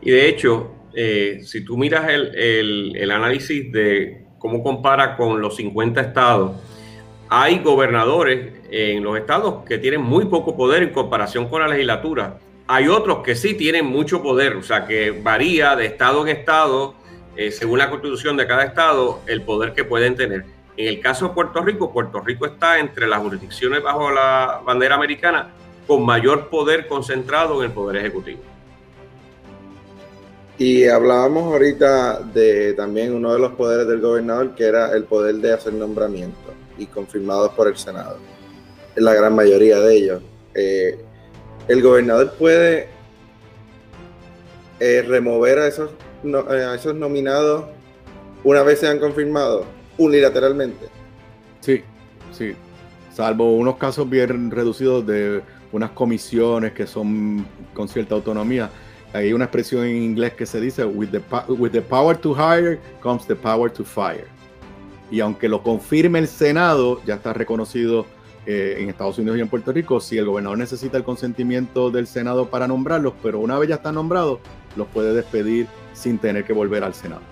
Y 0.00 0.10
de 0.10 0.28
hecho, 0.28 0.72
eh, 0.94 1.40
si 1.44 1.64
tú 1.64 1.76
miras 1.76 2.06
el 2.08 3.10
análisis 3.10 3.72
de 3.72 4.23
cómo 4.44 4.62
compara 4.62 5.16
con 5.16 5.40
los 5.40 5.56
50 5.56 6.02
estados. 6.02 6.52
Hay 7.30 7.60
gobernadores 7.60 8.52
en 8.70 9.02
los 9.02 9.16
estados 9.16 9.64
que 9.64 9.78
tienen 9.78 10.02
muy 10.02 10.26
poco 10.26 10.54
poder 10.54 10.82
en 10.82 10.90
comparación 10.90 11.48
con 11.48 11.62
la 11.62 11.68
legislatura. 11.68 12.40
Hay 12.66 12.88
otros 12.88 13.20
que 13.20 13.36
sí 13.36 13.54
tienen 13.54 13.86
mucho 13.86 14.22
poder, 14.22 14.56
o 14.56 14.62
sea, 14.62 14.84
que 14.84 15.12
varía 15.12 15.74
de 15.76 15.86
estado 15.86 16.26
en 16.26 16.36
estado, 16.36 16.94
eh, 17.36 17.50
según 17.52 17.78
la 17.78 17.88
constitución 17.88 18.36
de 18.36 18.46
cada 18.46 18.64
estado, 18.64 19.20
el 19.26 19.40
poder 19.40 19.72
que 19.72 19.82
pueden 19.82 20.14
tener. 20.14 20.44
En 20.76 20.88
el 20.88 21.00
caso 21.00 21.28
de 21.28 21.34
Puerto 21.34 21.62
Rico, 21.62 21.90
Puerto 21.90 22.20
Rico 22.20 22.44
está 22.44 22.78
entre 22.78 23.06
las 23.06 23.20
jurisdicciones 23.20 23.82
bajo 23.82 24.10
la 24.10 24.60
bandera 24.62 24.96
americana 24.96 25.54
con 25.86 26.04
mayor 26.04 26.50
poder 26.50 26.86
concentrado 26.86 27.62
en 27.62 27.70
el 27.70 27.72
poder 27.72 27.96
ejecutivo. 27.96 28.42
Y 30.56 30.86
hablábamos 30.86 31.52
ahorita 31.52 32.20
de 32.20 32.74
también 32.74 33.12
uno 33.12 33.32
de 33.32 33.40
los 33.40 33.52
poderes 33.54 33.88
del 33.88 34.00
gobernador, 34.00 34.54
que 34.54 34.64
era 34.64 34.92
el 34.92 35.04
poder 35.04 35.36
de 35.36 35.52
hacer 35.52 35.72
nombramientos 35.72 36.54
y 36.78 36.86
confirmados 36.86 37.52
por 37.54 37.66
el 37.66 37.76
Senado. 37.76 38.18
La 38.94 39.14
gran 39.14 39.34
mayoría 39.34 39.80
de 39.80 39.96
ellos. 39.96 40.22
Eh, 40.54 40.98
el 41.66 41.82
gobernador 41.82 42.32
puede 42.38 42.88
eh, 44.78 45.02
remover 45.02 45.58
a 45.58 45.66
esos, 45.66 45.90
eh, 46.24 46.64
a 46.64 46.74
esos 46.74 46.94
nominados 46.94 47.64
una 48.44 48.62
vez 48.62 48.78
sean 48.78 49.00
confirmados 49.00 49.66
unilateralmente. 49.98 50.86
Sí, 51.60 51.82
sí. 52.30 52.54
Salvo 53.12 53.56
unos 53.56 53.76
casos 53.76 54.08
bien 54.08 54.50
reducidos 54.50 55.04
de 55.06 55.42
unas 55.72 55.90
comisiones 55.90 56.72
que 56.72 56.86
son 56.86 57.44
con 57.72 57.88
cierta 57.88 58.14
autonomía 58.14 58.70
hay 59.14 59.32
una 59.32 59.44
expresión 59.44 59.84
en 59.84 60.02
inglés 60.02 60.34
que 60.34 60.44
se 60.44 60.60
dice, 60.60 60.84
with 60.84 61.08
the, 61.10 61.22
with 61.52 61.70
the 61.70 61.80
power 61.80 62.16
to 62.16 62.34
hire 62.34 62.80
comes 63.00 63.26
the 63.26 63.36
power 63.36 63.70
to 63.70 63.84
fire. 63.84 64.26
Y 65.10 65.20
aunque 65.20 65.48
lo 65.48 65.62
confirme 65.62 66.18
el 66.18 66.26
Senado, 66.26 67.00
ya 67.06 67.14
está 67.14 67.32
reconocido 67.32 68.06
eh, 68.44 68.78
en 68.80 68.88
Estados 68.88 69.16
Unidos 69.18 69.38
y 69.38 69.40
en 69.40 69.48
Puerto 69.48 69.72
Rico, 69.72 70.00
si 70.00 70.18
el 70.18 70.24
gobernador 70.24 70.58
necesita 70.58 70.96
el 70.96 71.04
consentimiento 71.04 71.90
del 71.90 72.08
Senado 72.08 72.50
para 72.50 72.66
nombrarlos, 72.66 73.14
pero 73.22 73.38
una 73.38 73.56
vez 73.56 73.68
ya 73.68 73.76
están 73.76 73.94
nombrados, 73.94 74.40
los 74.74 74.88
puede 74.88 75.14
despedir 75.14 75.68
sin 75.92 76.18
tener 76.18 76.44
que 76.44 76.52
volver 76.52 76.82
al 76.82 76.94
Senado. 76.94 77.22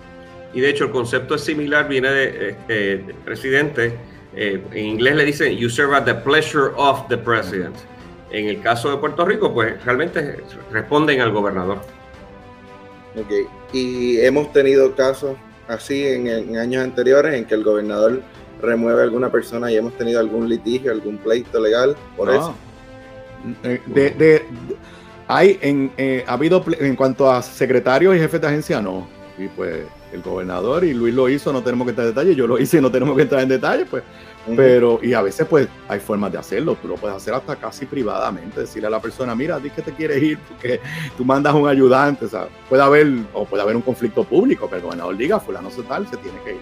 Y 0.53 0.61
de 0.61 0.69
hecho 0.69 0.85
el 0.85 0.91
concepto 0.91 1.35
es 1.35 1.41
similar, 1.41 1.89
viene 1.89 2.09
de, 2.09 2.49
este, 2.49 3.13
presidente, 3.25 3.97
eh, 4.35 4.63
en 4.71 4.85
inglés 4.85 5.17
le 5.17 5.25
dicen, 5.25 5.57
you 5.57 5.69
serve 5.69 5.95
at 5.95 6.05
the 6.05 6.15
pleasure 6.15 6.71
of 6.77 7.07
the 7.09 7.17
president. 7.17 7.75
En 8.33 8.49
el 8.49 8.61
caso 8.61 8.89
de 8.89 8.97
Puerto 8.97 9.23
Rico, 9.25 9.53
pues 9.53 9.83
realmente 9.85 10.43
responden 10.71 11.21
al 11.21 11.31
gobernador. 11.31 11.77
Ok, 13.15 13.31
y 13.71 14.19
hemos 14.21 14.51
tenido 14.51 14.95
casos 14.95 15.37
así 15.67 16.03
en, 16.03 16.57
años 16.57 16.83
anteriores 16.83 17.35
en 17.35 17.45
que 17.45 17.53
el 17.53 17.63
gobernador 17.63 18.23
remueve 18.59 19.01
a 19.01 19.03
alguna 19.03 19.31
persona 19.31 19.71
y 19.71 19.77
hemos 19.77 19.95
tenido 19.97 20.19
algún 20.19 20.49
litigio, 20.49 20.91
algún 20.91 21.17
pleito 21.19 21.59
legal 21.59 21.95
por 22.17 22.31
eso. 22.31 22.55
Eh, 23.63 23.81
de, 23.85 24.41
hay 25.27 25.59
en, 25.61 25.91
eh, 25.97 26.23
ha 26.27 26.33
habido 26.33 26.63
en 26.79 26.95
cuanto 26.95 27.31
a 27.31 27.41
secretarios 27.43 28.15
y 28.15 28.19
jefes 28.19 28.41
de 28.41 28.47
agencia, 28.47 28.81
no. 28.81 29.07
Y 29.37 29.47
pues 29.47 29.83
el 30.11 30.23
gobernador 30.23 30.83
y 30.83 30.93
Luis 30.93 31.13
lo 31.13 31.29
hizo, 31.29 31.53
no 31.53 31.61
tenemos 31.61 31.85
que 31.85 31.91
entrar 31.91 32.07
en 32.07 32.15
detalle, 32.15 32.35
yo 32.35 32.47
lo 32.47 32.57
hice 32.57 32.79
y 32.79 32.81
no 32.81 32.91
tenemos 32.91 33.15
que 33.15 33.23
entrar 33.23 33.41
en 33.41 33.49
detalle, 33.49 33.85
pues 33.85 34.01
pero, 34.55 34.99
y 35.01 35.13
a 35.13 35.21
veces 35.21 35.47
pues 35.49 35.67
hay 35.87 35.99
formas 35.99 36.31
de 36.31 36.37
hacerlo, 36.37 36.75
tú 36.81 36.87
lo 36.87 36.95
puedes 36.95 37.15
hacer 37.15 37.33
hasta 37.33 37.55
casi 37.55 37.85
privadamente, 37.85 38.61
decirle 38.61 38.87
a 38.87 38.89
la 38.89 39.01
persona, 39.01 39.33
mira, 39.35 39.59
di 39.59 39.69
que 39.69 39.81
te 39.81 39.93
quieres 39.93 40.21
ir 40.21 40.37
porque 40.37 40.81
tú 41.17 41.23
mandas 41.23 41.53
un 41.53 41.67
ayudante, 41.67 42.25
o 42.25 42.27
sea, 42.27 42.47
puede 42.67 42.83
haber, 42.83 43.07
o 43.33 43.45
puede 43.45 43.63
haber 43.63 43.75
un 43.75 43.81
conflicto 43.81 44.23
público, 44.23 44.67
pero 44.67 44.77
el 44.77 44.83
gobernador 44.83 45.15
diga, 45.15 45.39
fulano 45.39 45.71
se 45.71 45.83
tal, 45.83 46.07
se 46.07 46.17
tiene 46.17 46.37
que 46.43 46.51
ir. 46.51 46.61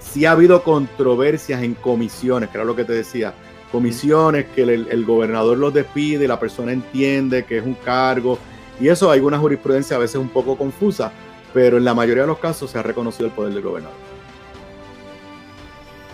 Si 0.00 0.26
ha 0.26 0.32
habido 0.32 0.62
controversias 0.62 1.62
en 1.62 1.74
comisiones, 1.74 2.50
que 2.50 2.58
era 2.58 2.64
lo 2.64 2.76
que 2.76 2.84
te 2.84 2.92
decía, 2.92 3.34
comisiones 3.72 4.46
que 4.54 4.62
el, 4.62 4.88
el 4.88 5.04
gobernador 5.04 5.58
los 5.58 5.74
despide 5.74 6.24
y 6.24 6.28
la 6.28 6.38
persona 6.38 6.72
entiende 6.72 7.44
que 7.44 7.58
es 7.58 7.66
un 7.66 7.74
cargo, 7.74 8.38
y 8.80 8.88
eso 8.88 9.10
hay 9.10 9.20
una 9.20 9.38
jurisprudencia 9.38 9.96
a 9.96 10.00
veces 10.00 10.16
un 10.16 10.28
poco 10.28 10.56
confusa, 10.56 11.10
pero 11.52 11.78
en 11.78 11.84
la 11.84 11.94
mayoría 11.94 12.22
de 12.22 12.28
los 12.28 12.38
casos 12.38 12.70
se 12.70 12.78
ha 12.78 12.82
reconocido 12.82 13.26
el 13.26 13.32
poder 13.32 13.52
del 13.52 13.62
gobernador. 13.62 13.96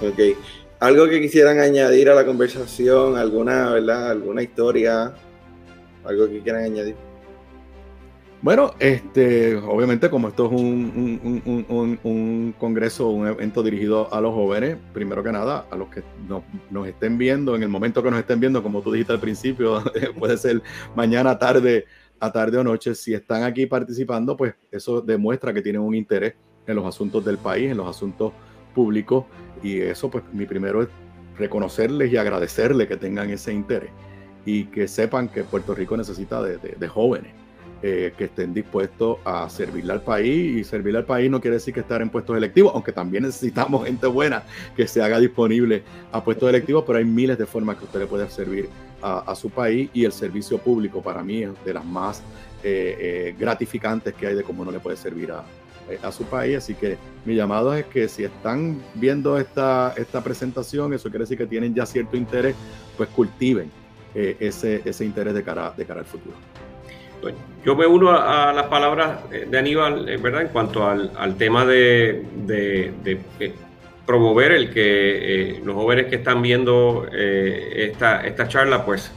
Ok. 0.00 0.63
Algo 0.80 1.08
que 1.08 1.20
quisieran 1.20 1.60
añadir 1.60 2.10
a 2.10 2.14
la 2.14 2.26
conversación, 2.26 3.16
alguna, 3.16 3.70
¿verdad? 3.70 4.10
Alguna 4.10 4.42
historia, 4.42 5.14
algo 6.04 6.28
que 6.28 6.40
quieran 6.40 6.64
añadir. 6.64 6.96
Bueno, 8.44 8.74
este, 8.78 9.56
obviamente 9.56 10.10
como 10.10 10.28
esto 10.28 10.44
es 10.44 10.52
un, 10.52 12.04
congreso, 12.58 13.08
un 13.08 13.26
evento 13.26 13.62
dirigido 13.62 14.12
a 14.12 14.20
los 14.20 14.34
jóvenes, 14.34 14.76
primero 14.92 15.22
que 15.22 15.32
nada, 15.32 15.66
a 15.70 15.76
los 15.76 15.88
que 15.88 16.02
nos, 16.70 16.87
estén 16.87 17.16
viendo, 17.16 17.56
en 17.56 17.62
el 17.62 17.70
momento 17.70 18.02
que 18.02 18.10
nos 18.10 18.20
estén 18.20 18.40
viendo, 18.40 18.62
como 18.62 18.82
tú 18.82 18.92
dijiste 18.92 19.14
al 19.14 19.20
principio, 19.20 19.82
puede 20.18 20.37
ser 20.37 20.60
mañana, 20.94 21.38
tarde, 21.38 21.87
a 22.20 22.30
tarde 22.30 22.58
o 22.58 22.64
noche, 22.64 22.94
si 22.94 23.14
están 23.14 23.44
aquí 23.44 23.64
participando, 23.64 24.37
pues 24.37 24.54
eso 24.70 25.00
demuestra 25.00 25.54
que 25.54 25.62
tienen 25.62 25.80
un 25.80 25.94
interés 25.94 26.34
en 26.66 26.76
los 26.76 26.84
asuntos 26.84 27.24
del 27.24 27.38
país, 27.38 27.70
en 27.70 27.78
los 27.78 27.88
asuntos 27.88 28.34
públicos 28.74 29.24
y 29.64 29.81
eso, 29.81 30.11
pues, 30.11 30.22
mi 30.33 30.44
primero 30.44 30.83
es 30.83 30.88
reconocerles 31.38 32.12
y 32.12 32.16
agradecerles 32.18 32.87
que 32.87 32.96
tengan 32.96 33.31
ese 33.31 33.53
interés 33.53 33.90
y 34.44 34.64
que 34.66 34.87
sepan 34.87 35.29
que 35.29 35.42
Puerto 35.42 35.74
Rico 35.74 35.96
necesita 35.96 36.42
de, 36.42 36.87
jóvenes 36.87 37.33
eh, 37.83 38.12
que 38.16 38.24
estén 38.24 38.53
dispuestos 38.53 39.16
a 39.24 39.48
servirle 39.48 39.94
al 39.94 40.03
país. 40.03 40.59
Y 40.59 40.64
servirle 40.64 40.98
al 40.98 41.07
país 41.07 41.31
no 41.31 41.40
quiere 41.40 41.57
decir 41.57 41.72
que 41.72 41.81
estar 41.81 42.02
en 42.02 42.10
puestos 42.10 42.37
electivos, 42.37 42.73
aunque 42.75 42.92
también 42.92 43.25
necesitamos 43.25 43.85
gente 43.87 44.06
buena 44.06 44.42
que 44.77 44.87
se 44.87 45.02
haga 45.02 45.19
disponible 45.19 45.83
a 46.12 46.23
puestos 46.23 46.46
electivos, 46.46 46.85
pero 46.87 46.98
hay 46.98 47.06
miles 47.06 47.38
de 47.38 47.46
formas 47.46 47.79
que 47.79 47.85
usted 47.85 48.00
le 48.00 48.06
puede 48.06 48.29
servir 48.29 48.69
a, 49.00 49.35
su 49.35 49.50
país 49.50 49.90
y 49.92 50.04
el 50.06 50.12
servicio 50.12 50.56
público 50.56 51.02
para 51.02 51.23
mí 51.23 51.42
es 51.42 51.50
de 51.62 51.75
las 51.75 51.85
más 51.85 52.23
eh, 52.62 52.96
eh, 52.98 53.37
gratificantes 53.38 54.15
que 54.15 54.27
hay 54.27 54.35
de 54.35 54.42
cómo 54.42 54.65
no 54.65 54.71
le 54.71 54.81
puede 54.81 54.96
servir 54.96 55.31
a, 55.31 55.44
a 56.02 56.12
su 56.12 56.24
país. 56.24 56.58
Así 56.58 56.74
que 56.74 56.96
mi 57.24 57.35
llamado 57.35 57.74
es 57.74 57.87
que 57.87 58.08
si 58.08 58.24
están 58.24 58.82
viendo 58.94 59.38
esta, 59.38 59.94
esta 59.96 60.22
presentación, 60.22 60.92
eso 60.94 61.08
quiere 61.10 61.24
decir 61.24 61.38
que 61.38 61.46
tienen 61.46 61.74
ya 61.74 61.87
cierto 61.87 62.16
interés, 62.16 62.54
pues 62.96 63.08
cultiven 63.10 63.70
eh, 64.14 64.37
ese, 64.40 64.82
ese 64.85 65.04
interés 65.04 65.35
de 65.35 65.42
cara, 65.42 65.72
de 65.76 65.85
cara 65.85 66.00
al 66.00 66.06
futuro. 66.06 66.37
yo 67.64 67.76
me 67.76 67.87
uno 67.87 68.10
a, 68.10 68.52
las 68.52 68.66
palabras 68.66 69.20
de 69.30 69.58
Aníbal, 69.58 70.08
eh, 70.08 70.16
¿verdad? 70.18 70.42
En 70.42 70.48
cuanto 70.48 70.87
al, 70.87 71.37
tema 71.37 71.64
de, 71.64 72.24
de, 72.46 73.20
promover 74.06 74.52
el 74.52 74.70
que 74.70 75.60
los 75.64 75.74
jóvenes 75.74 76.06
que 76.06 76.16
están 76.16 76.42
viendo 76.42 77.08
esta, 77.10 78.20
esta 78.26 78.46
charla, 78.48 78.85
pues 78.85 79.10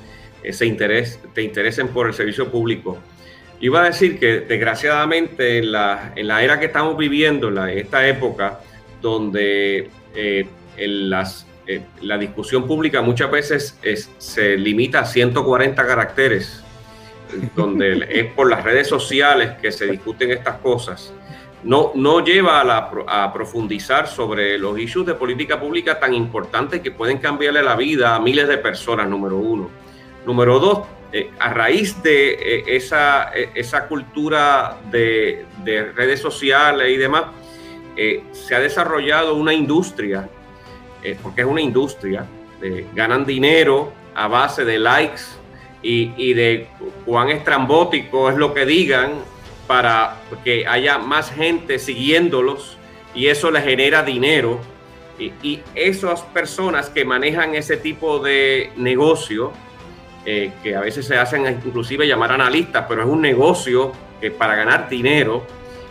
ese 0.44 0.66
interés, 0.66 1.20
te 1.34 1.44
interesen 1.44 1.90
por 1.90 2.08
el 2.08 2.14
servicio 2.14 2.50
público. 2.50 2.98
Iba 3.60 3.82
a 3.82 3.86
decir 3.86 4.20
que 4.20 4.42
desgraciadamente 4.42 5.58
en 5.58 5.72
la, 5.72 6.14
en 6.16 6.28
la 6.28 6.44
era 6.44 6.60
que 6.60 6.68
estamos 6.68 6.96
viviendo, 6.96 7.50
en 7.50 7.78
esta 7.78 8.08
época, 8.08 8.60
donde 9.02 9.90
eh, 10.14 10.48
las, 10.78 11.48
eh, 11.66 11.82
la 12.02 12.20
discusión 12.20 12.68
pública 12.68 13.02
muchas 13.02 13.32
veces 13.32 13.80
se 14.18 14.58
limita 14.58 15.00
a 15.00 15.06
140 15.06 15.88
caracteres, 15.88 16.64
donde 17.56 18.08
es 18.10 18.32
por 18.34 18.48
las 18.48 18.64
redes 18.64 18.88
sociales 18.88 19.54
que 19.60 19.72
se 19.72 19.88
discuten 19.88 20.32
estas 20.32 20.58
cosas, 20.58 21.12
no, 21.64 21.92
no 21.96 22.24
lleva 22.24 22.62
a, 22.62 23.24
a 23.24 23.34
profundizar 23.34 24.08
sobre 24.08 24.60
los 24.60 24.78
issues 24.80 25.08
de 25.08 25.16
política 25.16 25.60
pública 25.60 26.00
tan 26.00 26.14
importantes 26.14 26.82
que 26.82 26.92
pueden 26.92 27.18
cambiarle 27.18 27.64
la 27.64 27.76
vida 27.76 28.16
a 28.16 28.20
miles 28.20 28.48
de 28.48 28.60
personas, 28.60 29.10
número 29.10 29.38
uno. 29.38 29.70
Número 30.28 30.60
dos, 30.60 30.80
eh, 31.12 31.32
a 31.40 31.54
raíz 31.54 32.02
de 32.04 32.64
esa, 32.68 33.32
esa 33.34 33.88
cultura 33.88 34.78
de, 34.92 35.46
de 35.64 35.92
redes 35.94 36.20
sociales 36.20 36.90
y 36.90 36.98
demás, 36.98 37.26
eh, 37.96 38.24
se 38.32 38.54
ha 38.54 38.60
desarrollado 38.60 39.34
una 39.34 39.54
industria, 39.54 40.30
eh, 41.04 41.18
porque 41.22 41.42
es 41.42 41.48
una 41.48 41.62
industria, 41.62 42.26
ganan 42.94 43.26
dinero 43.26 43.92
a 44.16 44.28
base 44.28 44.66
de 44.66 44.80
likes 44.80 45.22
y, 45.82 46.34
de 46.34 46.68
cuán 47.06 47.30
estrambótico 47.30 48.30
es 48.30 48.36
lo 48.36 48.54
que 48.54 48.66
digan 48.66 49.14
para 49.68 50.18
que 50.44 50.66
haya 50.66 50.98
más 50.98 51.32
gente 51.32 51.78
siguiéndolos 51.78 52.78
y 53.14 53.28
eso 53.28 53.52
les 53.52 53.64
genera 53.64 54.04
dinero. 54.04 54.60
Y, 55.20 55.34
y 55.44 55.64
esas 55.76 56.22
personas 56.22 56.90
que 56.90 57.06
manejan 57.06 57.54
ese 57.56 57.78
tipo 57.78 58.20
de 58.20 58.72
negocio, 58.76 59.54
eh, 60.30 60.52
que 60.62 60.76
a 60.76 60.82
veces 60.82 61.08
se 61.08 61.18
hacen 61.18 61.48
inclusive 61.48 62.06
llamar 62.06 62.34
analistas, 62.34 62.86
pero 62.90 63.02
es 63.02 63.08
un 63.08 63.22
negocio 63.22 63.94
que 64.20 64.30
para 64.30 64.56
ganar 64.56 64.90
dinero, 64.90 65.46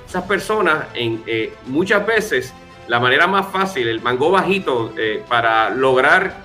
esas 0.06 0.24
personas 0.24 0.88
en, 0.94 1.22
eh, 1.26 1.54
muchas 1.66 2.06
veces 2.06 2.54
la 2.86 3.00
manera 3.00 3.26
más 3.26 3.50
fácil, 3.50 3.88
el 3.88 4.02
mango 4.02 4.30
bajito 4.30 4.92
eh, 4.98 5.22
para 5.26 5.70
lograr 5.70 6.36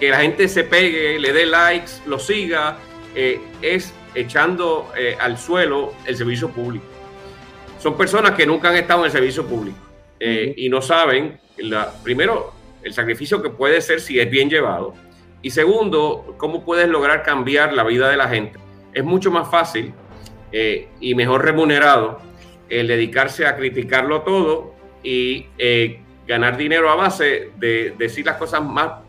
que 0.00 0.10
la 0.10 0.20
gente 0.20 0.48
se 0.48 0.64
pegue, 0.64 1.20
le 1.20 1.32
dé 1.32 1.46
likes, 1.46 1.92
lo 2.04 2.18
siga, 2.18 2.78
eh, 3.14 3.40
es 3.62 3.94
echando 4.14 4.90
al 5.20 5.38
suelo 5.38 5.94
el 6.04 6.16
servicio 6.16 6.50
público. 6.50 6.84
Son 7.78 7.96
personas 7.96 8.32
que 8.32 8.44
nunca 8.44 8.70
han 8.70 8.76
estado 8.76 9.00
en 9.00 9.06
el 9.06 9.12
servicio 9.12 9.46
público 9.46 9.78
y 10.18 10.68
no 10.70 10.80
saben, 10.80 11.38
la, 11.58 11.92
primero, 12.02 12.54
el 12.82 12.94
sacrificio 12.94 13.42
que 13.42 13.50
puede 13.50 13.82
ser 13.82 14.00
si 14.00 14.18
es 14.18 14.30
bien 14.30 14.48
llevado. 14.48 14.94
Y 15.46 15.50
segundo, 15.50 16.34
cómo 16.38 16.64
puedes 16.64 16.88
lograr 16.88 17.22
cambiar 17.22 17.72
la 17.72 17.84
vida 17.84 18.10
de 18.10 18.16
la 18.16 18.28
gente. 18.28 18.58
Es 18.92 19.04
mucho 19.04 19.30
más 19.30 19.48
fácil 19.48 19.94
y 20.98 21.14
mejor 21.14 21.44
remunerado 21.44 22.18
el 22.68 22.88
dedicarse 22.88 23.46
a 23.46 23.54
criticarlo 23.54 24.22
todo 24.22 24.74
y 25.04 25.46
eh, 25.56 26.00
ganar 26.26 26.56
dinero 26.56 26.90
a 26.90 26.96
base 26.96 27.52
de 27.58 27.94
decir 27.96 28.26
las 28.26 28.38
cosas 28.38 28.60
más 28.60 29.04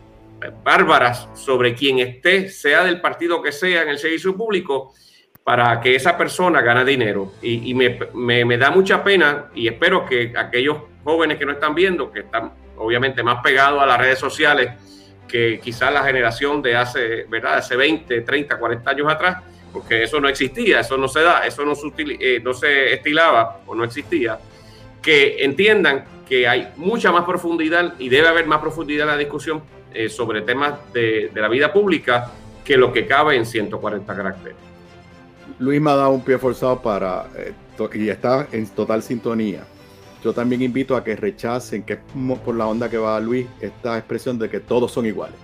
bárbaras 0.62 1.28
sobre 1.34 1.74
quien 1.74 1.98
esté, 1.98 2.48
sea 2.50 2.84
del 2.84 3.00
partido 3.00 3.42
que 3.42 3.50
sea 3.50 3.82
en 3.82 3.88
el 3.88 3.98
servicio 3.98 4.36
público, 4.36 4.94
para 5.42 5.80
que 5.80 5.96
esa 5.96 6.16
persona 6.16 6.60
gane 6.60 6.84
dinero. 6.84 7.32
Y, 7.42 7.74
me, 7.74 8.56
da 8.56 8.70
mucha 8.70 9.02
pena 9.02 9.50
y 9.56 9.66
espero 9.66 10.06
que 10.06 10.32
aquellos 10.36 10.78
jóvenes 11.02 11.36
que 11.36 11.46
no 11.46 11.50
están 11.50 11.74
viendo, 11.74 12.12
que 12.12 12.20
están 12.20 12.52
obviamente 12.76 13.24
más 13.24 13.42
pegados 13.42 13.82
a 13.82 13.86
las 13.86 13.98
redes 13.98 14.20
sociales 14.20 14.70
que 15.28 15.60
quizás 15.62 15.92
la 15.92 16.02
generación 16.02 16.62
de 16.62 16.74
hace, 16.74 17.24
¿verdad? 17.28 17.58
hace 17.58 17.76
20, 17.76 18.22
30, 18.22 18.58
40 18.58 18.90
años 18.90 19.12
atrás, 19.12 19.42
porque 19.72 20.02
eso 20.02 20.18
no 20.20 20.28
existía, 20.28 20.80
eso 20.80 20.96
no 20.96 21.06
se 21.06 21.20
da, 21.20 21.46
eso 21.46 21.64
no 21.64 21.74
se, 21.74 21.88
eh, 21.98 22.40
no 22.42 22.54
se 22.54 22.94
estilaba 22.94 23.60
o 23.66 23.74
no 23.74 23.84
existía, 23.84 24.38
que 25.02 25.44
entiendan 25.44 26.04
que 26.28 26.48
hay 26.48 26.72
mucha 26.76 27.12
más 27.12 27.24
profundidad 27.24 27.94
y 27.98 28.08
debe 28.08 28.28
haber 28.28 28.46
más 28.46 28.60
profundidad 28.60 29.06
en 29.06 29.12
la 29.12 29.16
discusión 29.16 29.62
eh, 29.94 30.08
sobre 30.08 30.42
temas 30.42 30.74
de, 30.92 31.30
la 31.34 31.48
vida 31.48 31.72
pública 31.72 32.30
que 32.64 32.76
lo 32.76 32.92
que 32.92 33.06
cabe 33.06 33.36
en 33.36 33.46
140 33.46 34.14
caracteres. 34.14 34.56
Luis 35.58 35.80
me 35.80 35.90
ha 35.90 35.96
dado 35.96 36.10
un 36.10 36.22
pie 36.22 36.38
forzado 36.38 36.80
para, 36.80 37.26
eh, 37.36 37.52
y 37.94 38.08
está 38.08 38.46
en 38.52 38.66
total 38.68 39.02
sintonía. 39.02 39.64
Yo 40.22 40.32
también 40.32 40.62
invito 40.62 40.96
a 40.96 41.04
que 41.04 41.14
rechacen, 41.14 41.82
que 41.82 41.96
por 42.44 42.54
la 42.54 42.66
onda 42.66 42.88
que 42.88 42.98
va 42.98 43.18
Luis, 43.20 43.46
esta 43.60 43.96
expresión 43.96 44.38
de 44.38 44.48
que 44.48 44.60
todos 44.60 44.90
son 44.92 45.06
iguales 45.06 45.36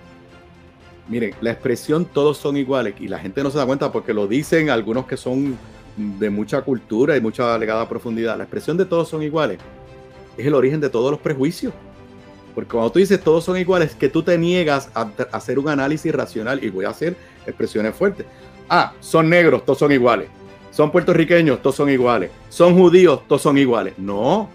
miren, 1.07 1.35
la 1.41 1.51
expresión 1.51 2.05
todos 2.05 2.37
son 2.37 2.57
iguales 2.57 2.95
y 2.99 3.07
la 3.07 3.19
gente 3.19 3.43
no 3.43 3.51
se 3.51 3.57
da 3.57 3.65
cuenta 3.65 3.91
porque 3.91 4.13
lo 4.13 4.27
dicen 4.27 4.69
algunos 4.69 5.05
que 5.05 5.17
son 5.17 5.57
de 5.97 6.29
mucha 6.29 6.61
cultura 6.61 7.15
y 7.15 7.21
mucha 7.21 7.53
alegada 7.53 7.87
profundidad. 7.87 8.37
La 8.37 8.43
expresión 8.43 8.77
de 8.77 8.85
todos 8.85 9.07
son 9.09 9.23
iguales 9.23 9.59
es 10.37 10.45
el 10.45 10.53
origen 10.53 10.81
de 10.81 10.89
todos 10.89 11.11
los 11.11 11.19
prejuicios. 11.19 11.73
Porque 12.53 12.71
cuando 12.71 12.91
tú 12.91 12.99
dices 12.99 13.21
todos 13.21 13.43
son 13.43 13.57
iguales, 13.57 13.95
que 13.95 14.09
tú 14.09 14.23
te 14.23 14.37
niegas 14.37 14.89
a, 14.93 15.09
hacer 15.31 15.59
un 15.59 15.69
análisis 15.69 16.13
racional 16.13 16.63
y 16.63 16.69
voy 16.69 16.85
a 16.85 16.89
hacer 16.89 17.15
expresiones 17.45 17.93
fuertes. 17.93 18.25
Ah, 18.69 18.93
son 18.99 19.29
negros, 19.29 19.65
todos 19.65 19.79
son 19.79 19.91
iguales. 19.91 20.29
Son 20.71 20.91
puertorriqueños, 20.91 21.61
todos 21.61 21.75
son 21.75 21.89
iguales. 21.89 22.31
Son 22.49 22.75
judíos, 22.75 23.21
todos 23.27 23.41
son 23.41 23.57
iguales. 23.57 23.93
No, 23.97 24.49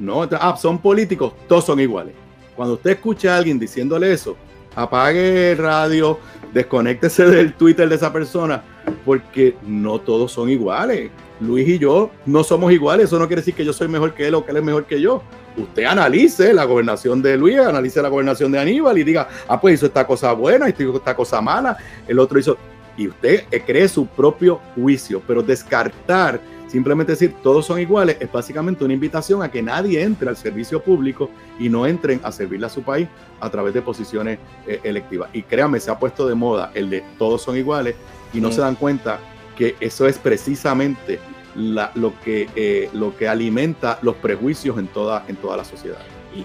no. 0.00 0.28
Ah, 0.32 0.56
son 0.56 0.78
políticos, 0.78 1.34
todos 1.48 1.66
son 1.66 1.78
iguales. 1.78 2.14
Cuando 2.56 2.74
usted 2.74 2.90
escucha 2.90 3.34
a 3.34 3.38
alguien 3.38 3.58
diciéndole 3.58 4.12
eso, 4.12 4.36
apague 4.74 5.52
el 5.52 5.58
radio, 5.58 6.18
desconéctese 6.52 7.26
del 7.26 7.54
Twitter 7.54 7.88
de 7.88 7.94
esa 7.94 8.12
persona, 8.12 8.62
porque 9.04 9.54
no 9.66 10.00
todos 10.00 10.32
son 10.32 10.50
iguales. 10.50 11.10
Luis 11.40 11.66
y 11.66 11.78
yo 11.78 12.10
no 12.26 12.44
somos 12.44 12.70
iguales, 12.70 13.06
eso 13.06 13.18
no 13.18 13.26
quiere 13.26 13.40
decir 13.40 13.54
que 13.54 13.64
yo 13.64 13.72
soy 13.72 13.88
mejor 13.88 14.12
que 14.12 14.28
él 14.28 14.34
o 14.34 14.44
que 14.44 14.50
él 14.50 14.58
es 14.58 14.64
mejor 14.64 14.84
que 14.84 15.00
yo. 15.00 15.22
Usted 15.56 15.84
analice 15.84 16.52
la 16.52 16.64
gobernación 16.64 17.22
de 17.22 17.36
Luis, 17.36 17.58
analice 17.58 18.02
la 18.02 18.08
gobernación 18.08 18.52
de 18.52 18.58
Aníbal 18.58 18.98
y 18.98 19.04
diga, 19.04 19.28
ah, 19.48 19.60
pues 19.60 19.74
hizo 19.74 19.86
esta 19.86 20.06
cosa 20.06 20.32
buena, 20.32 20.68
hizo 20.68 20.96
esta 20.96 21.16
cosa 21.16 21.40
mala, 21.40 21.76
el 22.06 22.18
otro 22.18 22.38
hizo... 22.38 22.56
Y 22.96 23.08
usted 23.08 23.44
cree 23.64 23.88
su 23.88 24.06
propio 24.06 24.60
juicio, 24.74 25.22
pero 25.26 25.42
descartar 25.42 26.40
Simplemente 26.70 27.12
decir 27.12 27.34
todos 27.42 27.66
son 27.66 27.80
iguales 27.80 28.16
es 28.20 28.30
básicamente 28.30 28.84
una 28.84 28.94
invitación 28.94 29.42
a 29.42 29.50
que 29.50 29.60
nadie 29.60 30.00
entre 30.04 30.28
al 30.28 30.36
servicio 30.36 30.80
público 30.80 31.28
y 31.58 31.68
no 31.68 31.84
entren 31.84 32.20
a 32.22 32.30
servirle 32.30 32.66
a 32.66 32.68
su 32.68 32.82
país 32.82 33.08
a 33.40 33.50
través 33.50 33.74
de 33.74 33.82
posiciones 33.82 34.38
eh, 34.68 34.78
electivas. 34.84 35.30
Y 35.32 35.42
créanme, 35.42 35.80
se 35.80 35.90
ha 35.90 35.98
puesto 35.98 36.28
de 36.28 36.36
moda 36.36 36.70
el 36.74 36.88
de 36.88 37.02
todos 37.18 37.42
son 37.42 37.56
iguales 37.56 37.96
y 38.32 38.40
no 38.40 38.52
se 38.52 38.60
dan 38.60 38.76
cuenta 38.76 39.18
que 39.56 39.74
eso 39.80 40.06
es 40.06 40.18
precisamente 40.18 41.18
lo, 41.56 42.12
que, 42.24 42.48
eh, 42.54 42.88
lo 42.92 43.16
que 43.16 43.26
alimenta 43.26 43.98
los 44.02 44.14
prejuicios 44.14 44.78
en 44.78 44.86
toda, 44.86 45.24
en 45.26 45.34
toda 45.34 45.56
la 45.56 45.64
sociedad. 45.64 45.98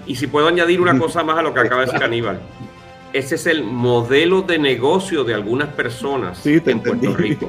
Y, 0.07 0.15
si 0.15 0.25
puedo 0.25 0.47
añadir 0.47 0.81
una 0.81 0.97
cosa 0.97 1.23
más 1.23 1.37
a 1.37 1.43
lo 1.43 1.53
que 1.53 1.59
acaba 1.59 1.81
de 1.81 1.85
decir 1.85 2.03
Aníbal. 2.03 2.39
Ese 3.13 3.35
es 3.35 3.45
el 3.45 3.63
modelo 3.63 4.41
de 4.41 4.57
negocio 4.57 5.23
de 5.23 5.35
algunas 5.35 5.69
personas 5.69 6.43
en 6.47 6.79
Puerto 6.81 7.15
Rico. 7.15 7.47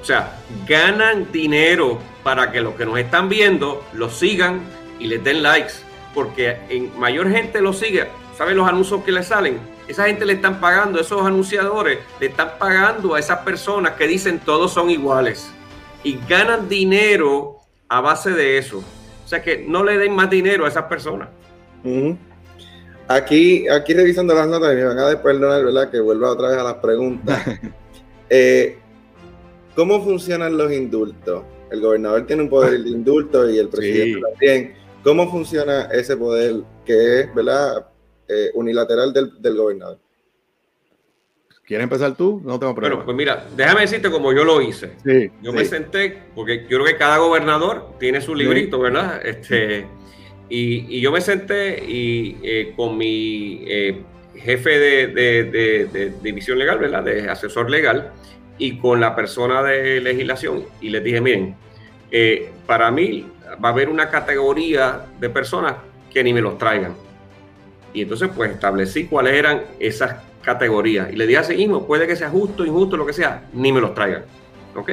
O 0.00 0.04
sea, 0.04 0.38
ganan 0.66 1.30
dinero 1.30 1.98
para 2.22 2.50
que 2.50 2.60
los 2.60 2.74
que 2.74 2.84
nos 2.84 2.98
están 2.98 3.28
viendo 3.28 3.84
los 3.92 4.16
sigan 4.18 4.60
y 4.98 5.06
les 5.06 5.22
den 5.22 5.42
likes, 5.42 5.74
porque 6.14 6.56
en 6.68 6.98
mayor 6.98 7.30
gente 7.30 7.60
los 7.60 7.78
sigue. 7.78 8.06
¿Saben 8.36 8.56
los 8.56 8.68
anuncios 8.68 9.02
que 9.04 9.12
les 9.12 9.26
salen? 9.26 9.58
Esa 9.86 10.06
gente 10.06 10.24
le 10.24 10.34
están 10.34 10.60
pagando, 10.60 11.00
esos 11.00 11.26
anunciadores 11.26 11.98
le 12.20 12.26
están 12.26 12.52
pagando 12.58 13.14
a 13.14 13.18
esas 13.18 13.40
personas 13.40 13.92
que 13.94 14.06
dicen 14.06 14.38
todos 14.38 14.72
son 14.72 14.88
iguales 14.88 15.50
y 16.02 16.18
ganan 16.28 16.68
dinero 16.68 17.58
a 17.88 18.00
base 18.00 18.30
de 18.30 18.56
eso. 18.58 18.78
O 18.78 19.28
sea 19.28 19.42
que 19.42 19.64
no 19.66 19.84
le 19.84 19.98
den 19.98 20.14
más 20.14 20.30
dinero 20.30 20.64
a 20.64 20.68
esas 20.68 20.84
personas. 20.84 21.28
Aquí, 23.08 23.68
aquí 23.68 23.94
revisando 23.94 24.34
las 24.34 24.48
notas, 24.48 24.74
me 24.74 24.84
van 24.84 24.98
a 24.98 25.22
perdonar, 25.22 25.64
¿verdad? 25.64 25.90
Que 25.90 26.00
vuelva 26.00 26.30
otra 26.30 26.48
vez 26.48 26.58
a 26.58 26.62
las 26.62 26.74
preguntas. 26.74 27.42
eh, 28.30 28.78
¿Cómo 29.74 30.02
funcionan 30.02 30.56
los 30.56 30.72
indultos? 30.72 31.44
El 31.70 31.80
gobernador 31.80 32.26
tiene 32.26 32.42
un 32.42 32.48
poder 32.48 32.82
de 32.82 32.90
indulto 32.90 33.48
y 33.48 33.58
el 33.58 33.68
presidente 33.70 34.20
también. 34.20 34.74
¿Cómo 35.02 35.30
funciona 35.30 35.88
ese 35.92 36.16
poder 36.16 36.62
que 36.84 37.20
es, 37.20 37.34
¿verdad? 37.34 37.86
Eh, 38.28 38.50
unilateral 38.54 39.12
del, 39.12 39.56
gobernador. 39.56 39.98
¿Quieres 41.64 41.84
empezar 41.84 42.16
tú? 42.16 42.40
No 42.44 42.58
tengo 42.58 42.74
problema. 42.74 42.96
Bueno, 42.96 43.04
pues 43.04 43.16
mira, 43.16 43.46
déjame 43.56 43.80
decirte 43.82 44.10
como 44.10 44.32
yo 44.32 44.44
lo 44.44 44.60
hice. 44.60 44.92
yo 45.42 45.52
me 45.52 45.64
senté, 45.64 46.22
porque 46.34 46.62
yo 46.68 46.78
creo 46.78 46.84
que 46.84 46.96
cada 46.96 47.18
gobernador 47.18 47.94
tiene 47.98 48.20
su 48.20 48.34
librito, 48.34 48.78
¿verdad? 48.78 49.20
Este, 49.24 49.86
y, 50.48 51.00
yo 51.00 51.10
me 51.12 51.20
senté 51.20 51.82
y 51.84 52.36
eh, 52.42 52.72
con 52.76 52.98
mi 52.98 53.64
eh, 53.66 54.02
jefe 54.34 54.78
de, 54.78 55.06
de, 55.08 56.12
división 56.22 56.58
legal, 56.58 56.78
¿verdad? 56.78 57.02
De 57.02 57.28
asesor 57.28 57.70
legal, 57.70 58.12
y 58.60 58.76
con 58.76 59.00
la 59.00 59.16
persona 59.16 59.62
de 59.62 60.00
legislación 60.00 60.64
y 60.82 60.90
les 60.90 61.02
dije, 61.02 61.20
miren, 61.20 61.56
eh, 62.12 62.52
para 62.66 62.90
mí 62.90 63.26
va 63.64 63.70
a 63.70 63.72
haber 63.72 63.88
una 63.88 64.10
categoría 64.10 65.06
de 65.18 65.30
personas 65.30 65.76
que 66.12 66.22
ni 66.22 66.34
me 66.34 66.42
los 66.42 66.58
traigan. 66.58 66.94
Y 67.94 68.02
entonces 68.02 68.30
pues 68.36 68.52
establecí 68.52 69.06
cuáles 69.06 69.32
eran 69.32 69.62
esas 69.80 70.16
categorías. 70.42 71.10
Y 71.10 71.16
le 71.16 71.26
dije 71.26 71.38
así 71.38 71.56
mismo, 71.56 71.86
puede 71.86 72.06
que 72.06 72.14
sea 72.14 72.28
justo, 72.28 72.64
injusto, 72.66 72.98
lo 72.98 73.06
que 73.06 73.14
sea, 73.14 73.48
ni 73.54 73.72
me 73.72 73.80
los 73.80 73.94
traigan. 73.94 74.24
¿Ok? 74.76 74.90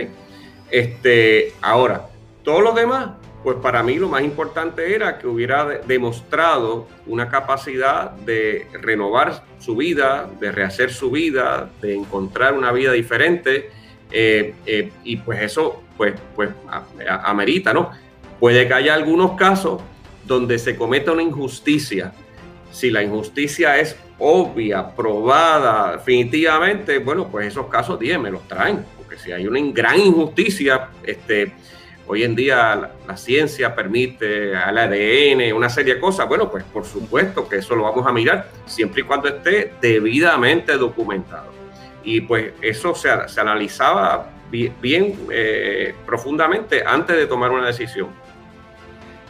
Este, 0.72 1.53
ahora, 1.61 2.07
todos 2.43 2.63
los 2.63 2.74
demás, 2.74 3.09
pues 3.44 3.58
para 3.58 3.84
mí 3.84 3.96
lo 3.96 4.10
más 4.10 4.24
importante 4.24 4.94
era 4.94 5.18
que 5.20 5.28
hubiera 5.28 5.66
demostrado 5.66 6.88
una 7.06 7.30
capacidad 7.30 8.12
de 8.12 8.68
renovar 8.82 9.44
su 9.60 9.76
vida, 9.76 10.30
de 10.40 10.52
rehacer 10.52 10.92
su 10.92 11.12
vida, 11.12 11.70
de 11.82 11.96
encontrar 11.96 12.54
una 12.54 12.72
vida 12.72 12.92
diferente. 12.92 13.70
Eh, 14.12 14.54
eh, 14.66 14.92
y 15.04 15.18
pues 15.18 15.42
eso, 15.42 15.84
pues, 15.98 16.16
pues 16.36 16.50
amerita, 17.24 17.74
¿no? 17.74 17.92
Puede 18.40 18.68
que 18.68 18.74
haya 18.74 18.94
algunos 18.94 19.34
casos 19.34 19.82
donde 20.26 20.60
se 20.60 20.76
cometa 20.76 21.12
una 21.12 21.24
injusticia. 21.24 22.14
Si 22.72 22.92
la 22.92 23.02
injusticia 23.02 23.78
es 23.80 23.96
obvia, 24.20 24.96
probada, 24.96 25.94
definitivamente, 25.94 27.00
bueno, 27.00 27.28
pues 27.30 27.48
esos 27.48 27.68
casos, 27.68 28.00
díganme, 28.00 28.26
me 28.26 28.32
los 28.32 28.48
traen. 28.48 28.86
Porque 28.98 29.18
si 29.18 29.32
hay 29.32 29.48
una 29.48 29.60
gran 29.72 30.00
injusticia, 30.00 30.90
este, 31.04 31.54
hoy 32.08 32.24
en 32.24 32.36
día 32.36 32.91
la, 33.08 33.18
ciencia 33.18 33.76
permite 33.76 34.55
al 34.55 34.78
ADN, 34.78 35.53
una 35.53 35.70
serie 35.70 35.95
de 35.95 35.99
cosas, 35.99 36.28
bueno, 36.28 36.49
pues 36.49 36.64
por 36.64 36.86
supuesto 36.86 37.47
que 37.47 37.58
eso 37.58 37.76
lo 37.76 37.84
vamos 37.84 38.05
a 38.08 38.12
mirar 38.12 38.49
siempre 38.66 39.01
y 39.01 39.03
cuando 39.03 39.28
esté 39.28 39.74
debidamente 39.82 40.78
documentado. 40.78 41.51
Y 42.03 42.22
pues 42.22 42.53
eso 42.62 42.95
se, 42.95 43.10
analizaba 43.39 44.30
bien, 44.49 45.28
eh, 45.32 45.93
profundamente 46.05 46.84
antes 46.86 47.18
de 47.18 47.28
tomar 47.28 47.51
una 47.51 47.68
decisión. 47.68 48.10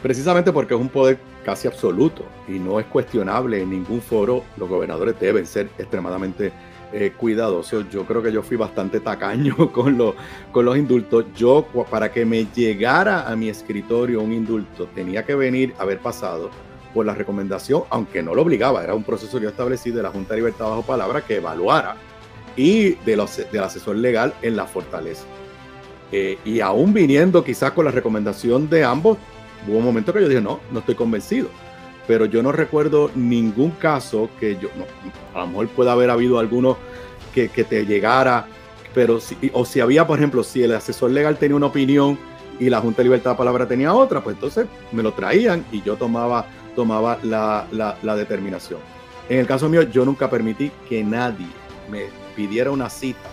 Precisamente 0.03 0.51
porque 0.51 0.75
es 0.75 0.79
un 0.79 0.89
poder 0.89 1.17
casi 1.43 1.67
absoluto 1.67 2.25
y 2.47 2.59
no 2.59 2.79
es 2.79 2.85
cuestionable 2.85 3.61
en 3.61 3.69
ningún 3.69 4.01
foro, 4.01 4.43
los 4.57 4.69
gobernadores 4.69 5.19
deben 5.19 5.45
ser 5.45 5.69
extremadamente 5.77 6.51
eh, 6.93 7.13
cuidadosos. 7.15 7.89
Yo 7.89 8.05
creo 8.05 8.23
que 8.23 8.31
yo 8.31 8.41
fui 8.41 8.57
bastante 8.57 8.99
tacaño 8.99 9.71
con, 9.73 9.97
los, 9.97 10.15
con 10.51 10.65
los 10.65 10.77
indultos. 10.77 11.25
Yo, 11.35 11.67
para 11.89 12.11
que 12.11 12.25
me 12.25 12.45
llegara 12.45 13.27
a 13.27 13.35
mi 13.35 13.49
escritorio 13.49 14.21
un 14.21 14.33
indulto, 14.33 14.87
tenía 14.93 15.25
que 15.25 15.35
venir, 15.35 15.73
haber 15.79 15.99
pasado 15.99 16.49
por 16.93 17.05
la 17.05 17.13
recomendación, 17.13 17.83
aunque 17.89 18.23
no 18.23 18.33
lo 18.33 18.41
obligaba, 18.41 18.83
era 18.83 18.95
un 18.95 19.03
proceso 19.03 19.37
que 19.37 19.43
yo 19.43 19.49
establecí 19.49 19.91
de 19.91 20.01
la 20.01 20.09
Junta 20.09 20.33
de 20.33 20.39
Libertad 20.39 20.69
Bajo 20.69 20.83
Palabra 20.83 21.21
que 21.21 21.35
evaluara 21.35 21.95
y 22.55 22.91
de 23.05 23.15
los, 23.15 23.37
del 23.51 23.63
asesor 23.63 23.97
legal 23.97 24.33
en 24.41 24.55
la 24.55 24.65
fortaleza. 24.65 25.25
Eh, 26.11 26.39
y 26.45 26.61
aún 26.61 26.93
viniendo 26.93 27.43
quizás 27.43 27.71
con 27.71 27.85
la 27.85 27.91
recomendación 27.91 28.69
de 28.69 28.83
ambos, 28.83 29.17
hubo 29.67 29.77
un 29.77 29.83
momento 29.83 30.13
que 30.13 30.21
yo 30.21 30.29
dije, 30.29 30.41
no, 30.41 30.59
no 30.71 30.79
estoy 30.79 30.95
convencido. 30.95 31.49
Pero 32.07 32.25
yo 32.25 32.41
no 32.41 32.51
recuerdo 32.51 33.11
ningún 33.15 33.71
caso 33.71 34.29
que 34.39 34.57
yo, 34.57 34.69
no, 34.77 34.85
a 35.37 35.41
lo 35.41 35.47
mejor 35.47 35.67
puede 35.67 35.91
haber 35.91 36.09
habido 36.09 36.39
alguno 36.39 36.77
que, 37.33 37.49
que 37.49 37.63
te 37.63 37.85
llegara, 37.85 38.47
pero 38.97 39.19
si, 39.19 39.37
o 39.53 39.65
si 39.65 39.79
había, 39.79 40.07
por 40.07 40.17
ejemplo, 40.17 40.43
si 40.43 40.63
el 40.63 40.73
asesor 40.73 41.11
legal 41.11 41.37
tenía 41.37 41.55
una 41.55 41.67
opinión 41.67 42.17
y 42.59 42.69
la 42.69 42.79
Junta 42.79 42.97
de 42.97 43.03
Libertad 43.03 43.31
de 43.31 43.37
Palabra 43.37 43.67
tenía 43.67 43.93
otra, 43.93 44.23
pues 44.23 44.35
entonces 44.35 44.65
me 44.91 45.03
lo 45.03 45.13
traían 45.13 45.63
y 45.71 45.81
yo 45.83 45.95
tomaba, 45.97 46.47
tomaba 46.75 47.19
la, 47.21 47.67
la, 47.71 48.15
determinación. 48.15 48.79
En 49.29 49.39
el 49.39 49.45
caso 49.45 49.69
mío, 49.69 49.83
yo 49.83 50.05
nunca 50.05 50.29
permití 50.29 50.71
que 50.89 51.03
nadie 51.03 51.45
me 51.91 52.05
pidiera 52.35 52.71
una 52.71 52.89
cita, 52.89 53.29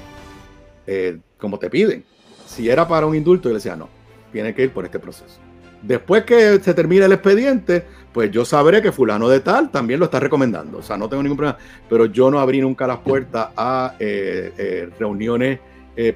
eh, 0.87 1.19
como 1.39 1.59
te 1.59 1.71
piden. 1.71 2.05
Si 2.47 2.69
era 2.69 2.87
para 2.87 3.07
un 3.07 3.15
indulto, 3.15 3.49
yo 3.49 3.55
le 3.55 3.59
decía, 3.59 3.77
no, 3.77 3.89
tiene 4.33 4.55
que 4.55 4.65
ir 4.65 4.71
por 4.71 4.85
este 4.85 4.99
proceso. 4.99 5.39
Después 5.81 6.25
que 6.25 6.61
se 6.61 6.75
termine 6.75 7.07
el 7.07 7.13
expediente, 7.13 7.87
pues 8.15 8.31
yo 8.31 8.45
sabré 8.45 8.81
que 8.81 8.93
fulano 8.93 9.29
de 9.29 9.41
tal 9.41 9.71
también 9.71 10.01
lo 10.01 10.07
está 10.07 10.21
recomendando. 10.21 10.79
O 10.79 10.83
sea, 10.83 10.97
no 10.97 11.09
tengo 11.09 11.23
ningún 11.23 11.37
problema. 11.37 11.59
Pero 11.89 12.07
yo 12.07 12.31
no 12.31 12.39
abrí 12.39 12.61
nunca 12.61 12.87
las 12.87 12.99
puertas 12.99 13.49
a 13.57 13.97
eh, 13.99 14.53
eh, 14.57 14.89
reuniones 14.99 15.61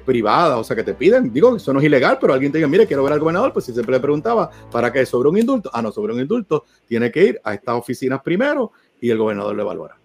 privadas, 0.03 0.57
o 0.57 0.63
sea, 0.65 0.75
que 0.75 0.83
te 0.83 0.93
piden, 0.93 1.31
digo, 1.31 1.55
eso 1.55 1.71
no 1.71 1.79
es 1.79 1.85
ilegal, 1.85 2.17
pero 2.19 2.33
alguien 2.33 2.51
te 2.51 2.57
diga, 2.57 2.67
mire, 2.67 2.85
quiero 2.85 3.01
ver 3.01 3.13
al 3.13 3.19
gobernador, 3.19 3.53
pues 3.53 3.63
si 3.63 3.71
siempre 3.71 3.95
le 3.95 4.01
preguntaba, 4.01 4.49
¿para 4.69 4.91
qué? 4.91 5.05
¿Sobre 5.05 5.29
un 5.29 5.37
indulto? 5.37 5.69
Ah, 5.71 5.81
no, 5.81 5.89
sobre 5.89 6.11
un 6.11 6.19
indulto, 6.19 6.65
tiene 6.85 7.09
que 7.09 7.23
ir 7.23 7.41
a 7.45 7.53
estas 7.53 7.75
oficinas 7.75 8.21
primero 8.21 8.73
y 8.99 9.09
el 9.09 9.17
gobernador 9.17 9.55
lo 9.55 9.61
evaluará. 9.61 9.97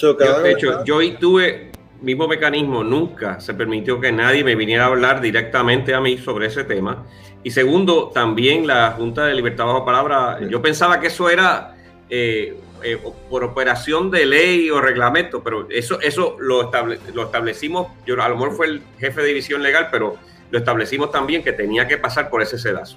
de 0.00 0.52
hecho, 0.52 0.84
yo 0.84 1.00
tuve, 1.18 1.72
mismo 2.00 2.28
mecanismo, 2.28 2.84
nunca 2.84 3.40
se 3.40 3.54
permitió 3.54 4.00
que 4.00 4.12
nadie 4.12 4.44
me 4.44 4.54
viniera 4.54 4.84
a 4.84 4.86
hablar 4.88 5.20
directamente 5.20 5.94
a 5.94 6.00
mí 6.00 6.18
sobre 6.18 6.46
ese 6.46 6.64
tema. 6.64 7.06
Y 7.42 7.50
segundo, 7.50 8.10
también 8.12 8.66
la 8.66 8.92
Junta 8.92 9.26
de 9.26 9.34
Libertad 9.34 9.66
Bajo 9.66 9.84
Palabra, 9.84 10.38
yo 10.48 10.60
pensaba 10.60 11.00
que 11.00 11.08
eso 11.08 11.30
era 11.30 11.76
eh, 12.10 12.56
eh, 12.82 12.98
por 13.28 13.44
operación 13.44 14.10
de 14.10 14.26
ley 14.26 14.70
o 14.70 14.80
reglamento, 14.80 15.42
pero 15.42 15.68
eso, 15.70 16.00
eso 16.00 16.36
lo, 16.38 16.70
lo 17.14 17.22
establecimos, 17.24 17.88
yo 18.06 18.20
a 18.22 18.28
lo 18.28 18.36
mejor 18.36 18.52
fue 18.52 18.66
el 18.66 18.82
jefe 18.98 19.22
de 19.22 19.28
división 19.28 19.62
legal, 19.62 19.88
pero 19.90 20.16
lo 20.50 20.58
establecimos 20.58 21.10
también 21.10 21.42
que 21.42 21.52
tenía 21.52 21.86
que 21.86 21.98
pasar 21.98 22.30
por 22.30 22.42
ese 22.42 22.58
sedazo. 22.58 22.96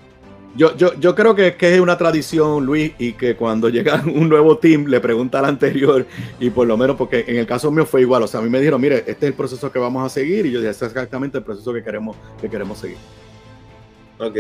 Yo, 0.56 0.76
yo, 0.76 0.94
yo 1.00 1.16
creo 1.16 1.34
que, 1.34 1.56
que, 1.56 1.74
es 1.74 1.80
una 1.80 1.98
tradición, 1.98 2.66
Luis, 2.66 2.92
y 3.00 3.14
que 3.14 3.36
cuando 3.36 3.70
llega 3.70 4.04
un 4.06 4.28
nuevo 4.28 4.58
team 4.58 4.86
le 4.86 5.00
pregunta 5.00 5.40
al 5.40 5.46
anterior, 5.46 6.06
y 6.40 6.50
por 6.50 6.68
lo 6.68 6.76
menos, 6.76 6.98
porque 6.98 7.24
en 7.28 7.38
el 7.38 7.46
caso 7.46 7.72
mío 7.72 7.86
fue 7.86 8.02
igual, 8.02 8.24
o 8.24 8.28
sea, 8.28 8.42
a 8.42 8.44
mí 8.44 8.50
me 8.50 8.60
dijeron, 8.60 8.82
mire, 8.82 8.98
este 9.00 9.12
es 9.12 9.24
el 9.24 9.34
proceso 9.34 9.72
que 9.72 9.80
vamos 9.80 10.06
a 10.06 10.10
seguir, 10.10 10.46
y 10.46 10.52
yo 10.52 10.60
dije, 10.60 10.72
este 10.72 10.86
es 10.86 10.92
exactamente 10.92 11.38
el 11.38 11.44
proceso 11.44 11.74
que 11.74 11.84
queremos, 11.84 12.18
que 12.40 12.50
queremos 12.50 12.80
seguir. 12.80 12.98
Ok. 14.20 14.38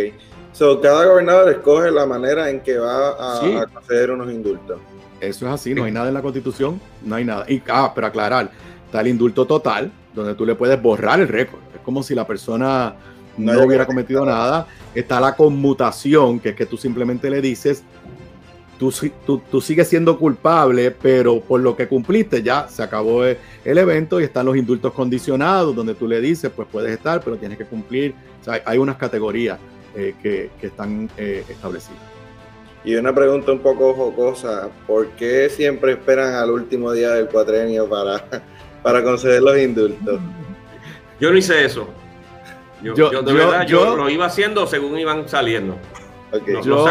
So, 0.53 0.81
cada 0.81 1.05
gobernador 1.05 1.49
escoge 1.49 1.89
la 1.91 2.05
manera 2.05 2.49
en 2.49 2.59
que 2.59 2.77
va 2.77 3.37
a, 3.37 3.65
conceder 3.67 4.11
unos 4.11 4.31
indultos. 4.31 4.79
Eso 5.21 5.47
es 5.47 5.53
así, 5.53 5.73
no 5.73 5.85
hay 5.85 5.91
nada 5.91 6.09
en 6.09 6.13
la 6.13 6.21
constitución, 6.21 6.81
no 7.03 7.15
hay 7.15 7.23
nada. 7.23 7.45
Y, 7.47 7.61
ah, 7.69 7.91
pero 7.95 8.07
aclarar, 8.07 8.51
está 8.85 9.01
el 9.01 9.07
indulto 9.07 9.45
total, 9.45 9.91
donde 10.13 10.35
tú 10.35 10.45
le 10.45 10.55
puedes 10.55 10.81
borrar 10.81 11.21
el 11.21 11.29
récord. 11.29 11.61
Es 11.73 11.81
como 11.81 12.03
si 12.03 12.13
la 12.13 12.27
persona 12.27 12.95
no, 13.41 13.63
hubiera 13.63 13.85
cometido 13.85 14.25
nada. 14.25 14.67
Está 14.93 15.19
la 15.19 15.35
conmutación, 15.35 16.39
que 16.39 16.49
es 16.49 16.55
que 16.55 16.65
tú 16.65 16.77
simplemente 16.77 17.29
le 17.29 17.41
dices, 17.41 17.83
tú, 18.77 18.93
tú, 19.25 19.41
tú, 19.49 19.61
sigues 19.61 19.87
siendo 19.87 20.17
culpable, 20.17 20.91
pero 20.91 21.39
por 21.39 21.61
lo 21.61 21.75
que 21.75 21.87
cumpliste 21.87 22.41
ya 22.41 22.67
se 22.67 22.81
acabó 22.83 23.23
el, 23.25 23.37
evento 23.63 24.19
y 24.19 24.23
están 24.23 24.45
los 24.45 24.57
indultos 24.57 24.93
condicionados, 24.93 25.75
donde 25.75 25.93
tú 25.93 26.07
le 26.07 26.19
dices, 26.19 26.51
pues 26.55 26.67
puedes 26.71 26.91
estar, 26.91 27.21
pero 27.21 27.37
tienes 27.37 27.57
que 27.57 27.65
cumplir. 27.65 28.15
hay 28.65 28.77
unas 28.77 28.97
categorías 28.97 29.59
eh, 29.95 30.15
que, 30.21 30.49
que, 30.59 30.67
están 30.67 31.09
eh, 31.17 31.43
establecidas. 31.49 31.99
Y 32.83 32.95
una 32.95 33.13
pregunta 33.13 33.51
un 33.51 33.59
poco 33.59 33.93
jocosa, 33.93 34.69
¿por 34.87 35.09
qué 35.09 35.49
siempre 35.49 35.91
esperan 35.91 36.33
al 36.33 36.49
último 36.49 36.91
día 36.91 37.11
del 37.11 37.27
cuatrenio 37.27 37.87
para, 37.87 38.23
para 38.83 39.03
conceder 39.03 39.41
los 39.41 39.57
indultos? 39.57 40.19
Yo 41.19 41.31
no 41.31 41.37
hice 41.37 41.63
eso. 41.63 41.87
Yo, 42.83 42.95
yo, 42.95 43.21
de 43.21 43.33
verdad, 43.33 43.67
yo, 43.67 43.95
lo 43.95 44.09
iba 44.09 44.25
haciendo 44.25 44.65
según 44.65 44.97
iban 44.97 45.27
saliendo. 45.29 45.77
Okay. 46.31 46.55
yo, 46.63 46.85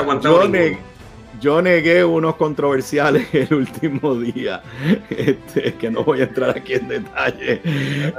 yo, 1.40 1.62
negué 1.62 2.04
unos 2.04 2.36
controversiales 2.36 3.26
el 3.32 3.54
último 3.54 4.14
día, 4.14 4.62
este, 5.08 5.74
que 5.74 5.90
no 5.90 6.04
voy 6.04 6.20
a 6.20 6.24
entrar 6.24 6.50
aquí 6.50 6.74
en 6.74 6.88
detalle. 6.88 7.60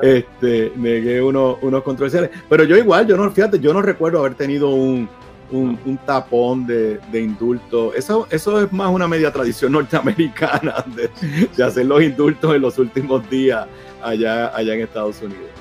Este, 0.02 0.72
negué 0.76 1.22
unos, 1.22 1.58
unos 1.62 1.84
controversiales. 1.84 2.32
Pero 2.50 2.64
yo 2.64 2.76
igual, 2.76 3.08
yo 3.08 3.16
no, 3.16 3.30
fíjate, 3.32 3.60
yo 3.60 3.74
no 3.74 3.82
recuerdo 3.82 4.20
haber 4.20 4.34
tenido 4.34 4.70
un, 4.70 5.08
un, 5.52 5.80
un, 5.86 5.98
tapón 6.00 6.66
de, 6.66 7.00
de, 7.12 7.22
indulto. 7.22 7.94
Eso, 7.94 8.28
eso 8.32 8.62
es 8.62 8.72
más 8.74 8.90
una 8.90 9.08
media 9.08 9.32
tradición 9.32 9.72
norteamericana 9.74 10.84
de, 10.96 11.10
de, 11.56 11.64
hacer 11.64 11.86
los 11.86 12.02
indultos 12.02 12.56
en 12.56 12.62
los 12.62 12.80
últimos 12.80 13.30
días 13.30 13.68
allá, 14.02 14.48
allá 14.56 14.74
en 14.74 14.82
Estados 14.82 15.22
Unidos. 15.22 15.52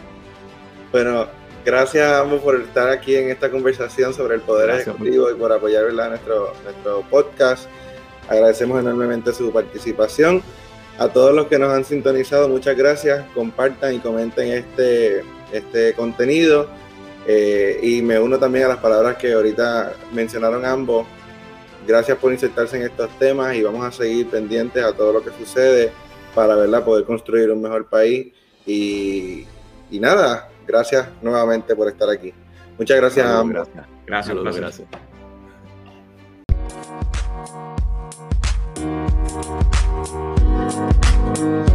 Bueno, 0.91 1.27
gracias 1.65 2.07
a 2.07 2.21
ambos 2.21 2.41
por 2.41 2.61
estar 2.61 2.89
aquí 2.89 3.17
en 3.17 3.31
esta 3.31 3.51
conversación 3.51 4.15
sobre 4.15 4.37
el 4.37 4.41
poder 4.41 4.71
ejecutivo 4.71 5.31
y 5.31 5.35
por 5.35 5.53
apoyar 5.53 5.93
nuestro, 5.93 6.53
nuestro 6.65 7.03
podcast. 7.11 7.69
Agradecemos 8.29 8.81
enormemente 8.81 9.33
su 9.33 9.53
participación. 9.53 10.43
A 10.99 11.09
todos 11.09 11.35
los 11.35 11.47
que 11.47 11.59
nos 11.59 11.73
han 11.73 11.85
sintonizado, 11.85 12.49
muchas 12.49 12.77
gracias. 12.77 13.25
Compartan 13.35 13.95
y 13.95 13.99
comenten 13.99 14.53
este, 14.53 15.25
este 15.53 15.95
contenido. 15.95 16.69
Eh, 17.27 17.79
y 17.83 18.03
me 18.03 18.19
uno 18.19 18.39
también 18.39 18.67
a 18.67 18.69
las 18.69 18.79
palabras 18.79 19.17
que 19.17 19.33
ahorita 19.33 19.95
mencionaron 20.13 20.65
ambos. 20.65 21.07
Gracias 21.87 22.19
por 22.19 22.33
insertarse 22.33 22.77
en 22.77 22.83
estos 22.83 23.11
temas 23.19 23.57
y 23.57 23.63
vamos 23.63 23.85
a 23.85 23.91
seguir 23.91 24.29
pendientes 24.29 24.85
a 24.85 24.93
todo 24.93 25.13
lo 25.13 25.25
que 25.25 25.31
sucede 25.39 25.91
para 26.35 26.55
¿verdad? 26.55 26.85
poder 26.85 27.05
construir 27.05 27.51
un 27.51 27.63
mejor 27.63 27.87
país. 27.87 28.33
Y, 28.67 29.47
y 29.91 29.99
nada, 29.99 30.51
Gracias 30.71 31.09
nuevamente 31.21 31.75
por 31.75 31.89
estar 31.89 32.09
aquí. 32.09 32.33
Muchas 32.79 32.97
gracias 32.97 33.27
a 33.27 33.41
ambos. 33.41 33.69
Gracias, 33.75 33.87
gracias. 34.07 34.27
Saludos, 34.27 34.57
gracias. 34.57 34.89
gracias. 41.35 41.70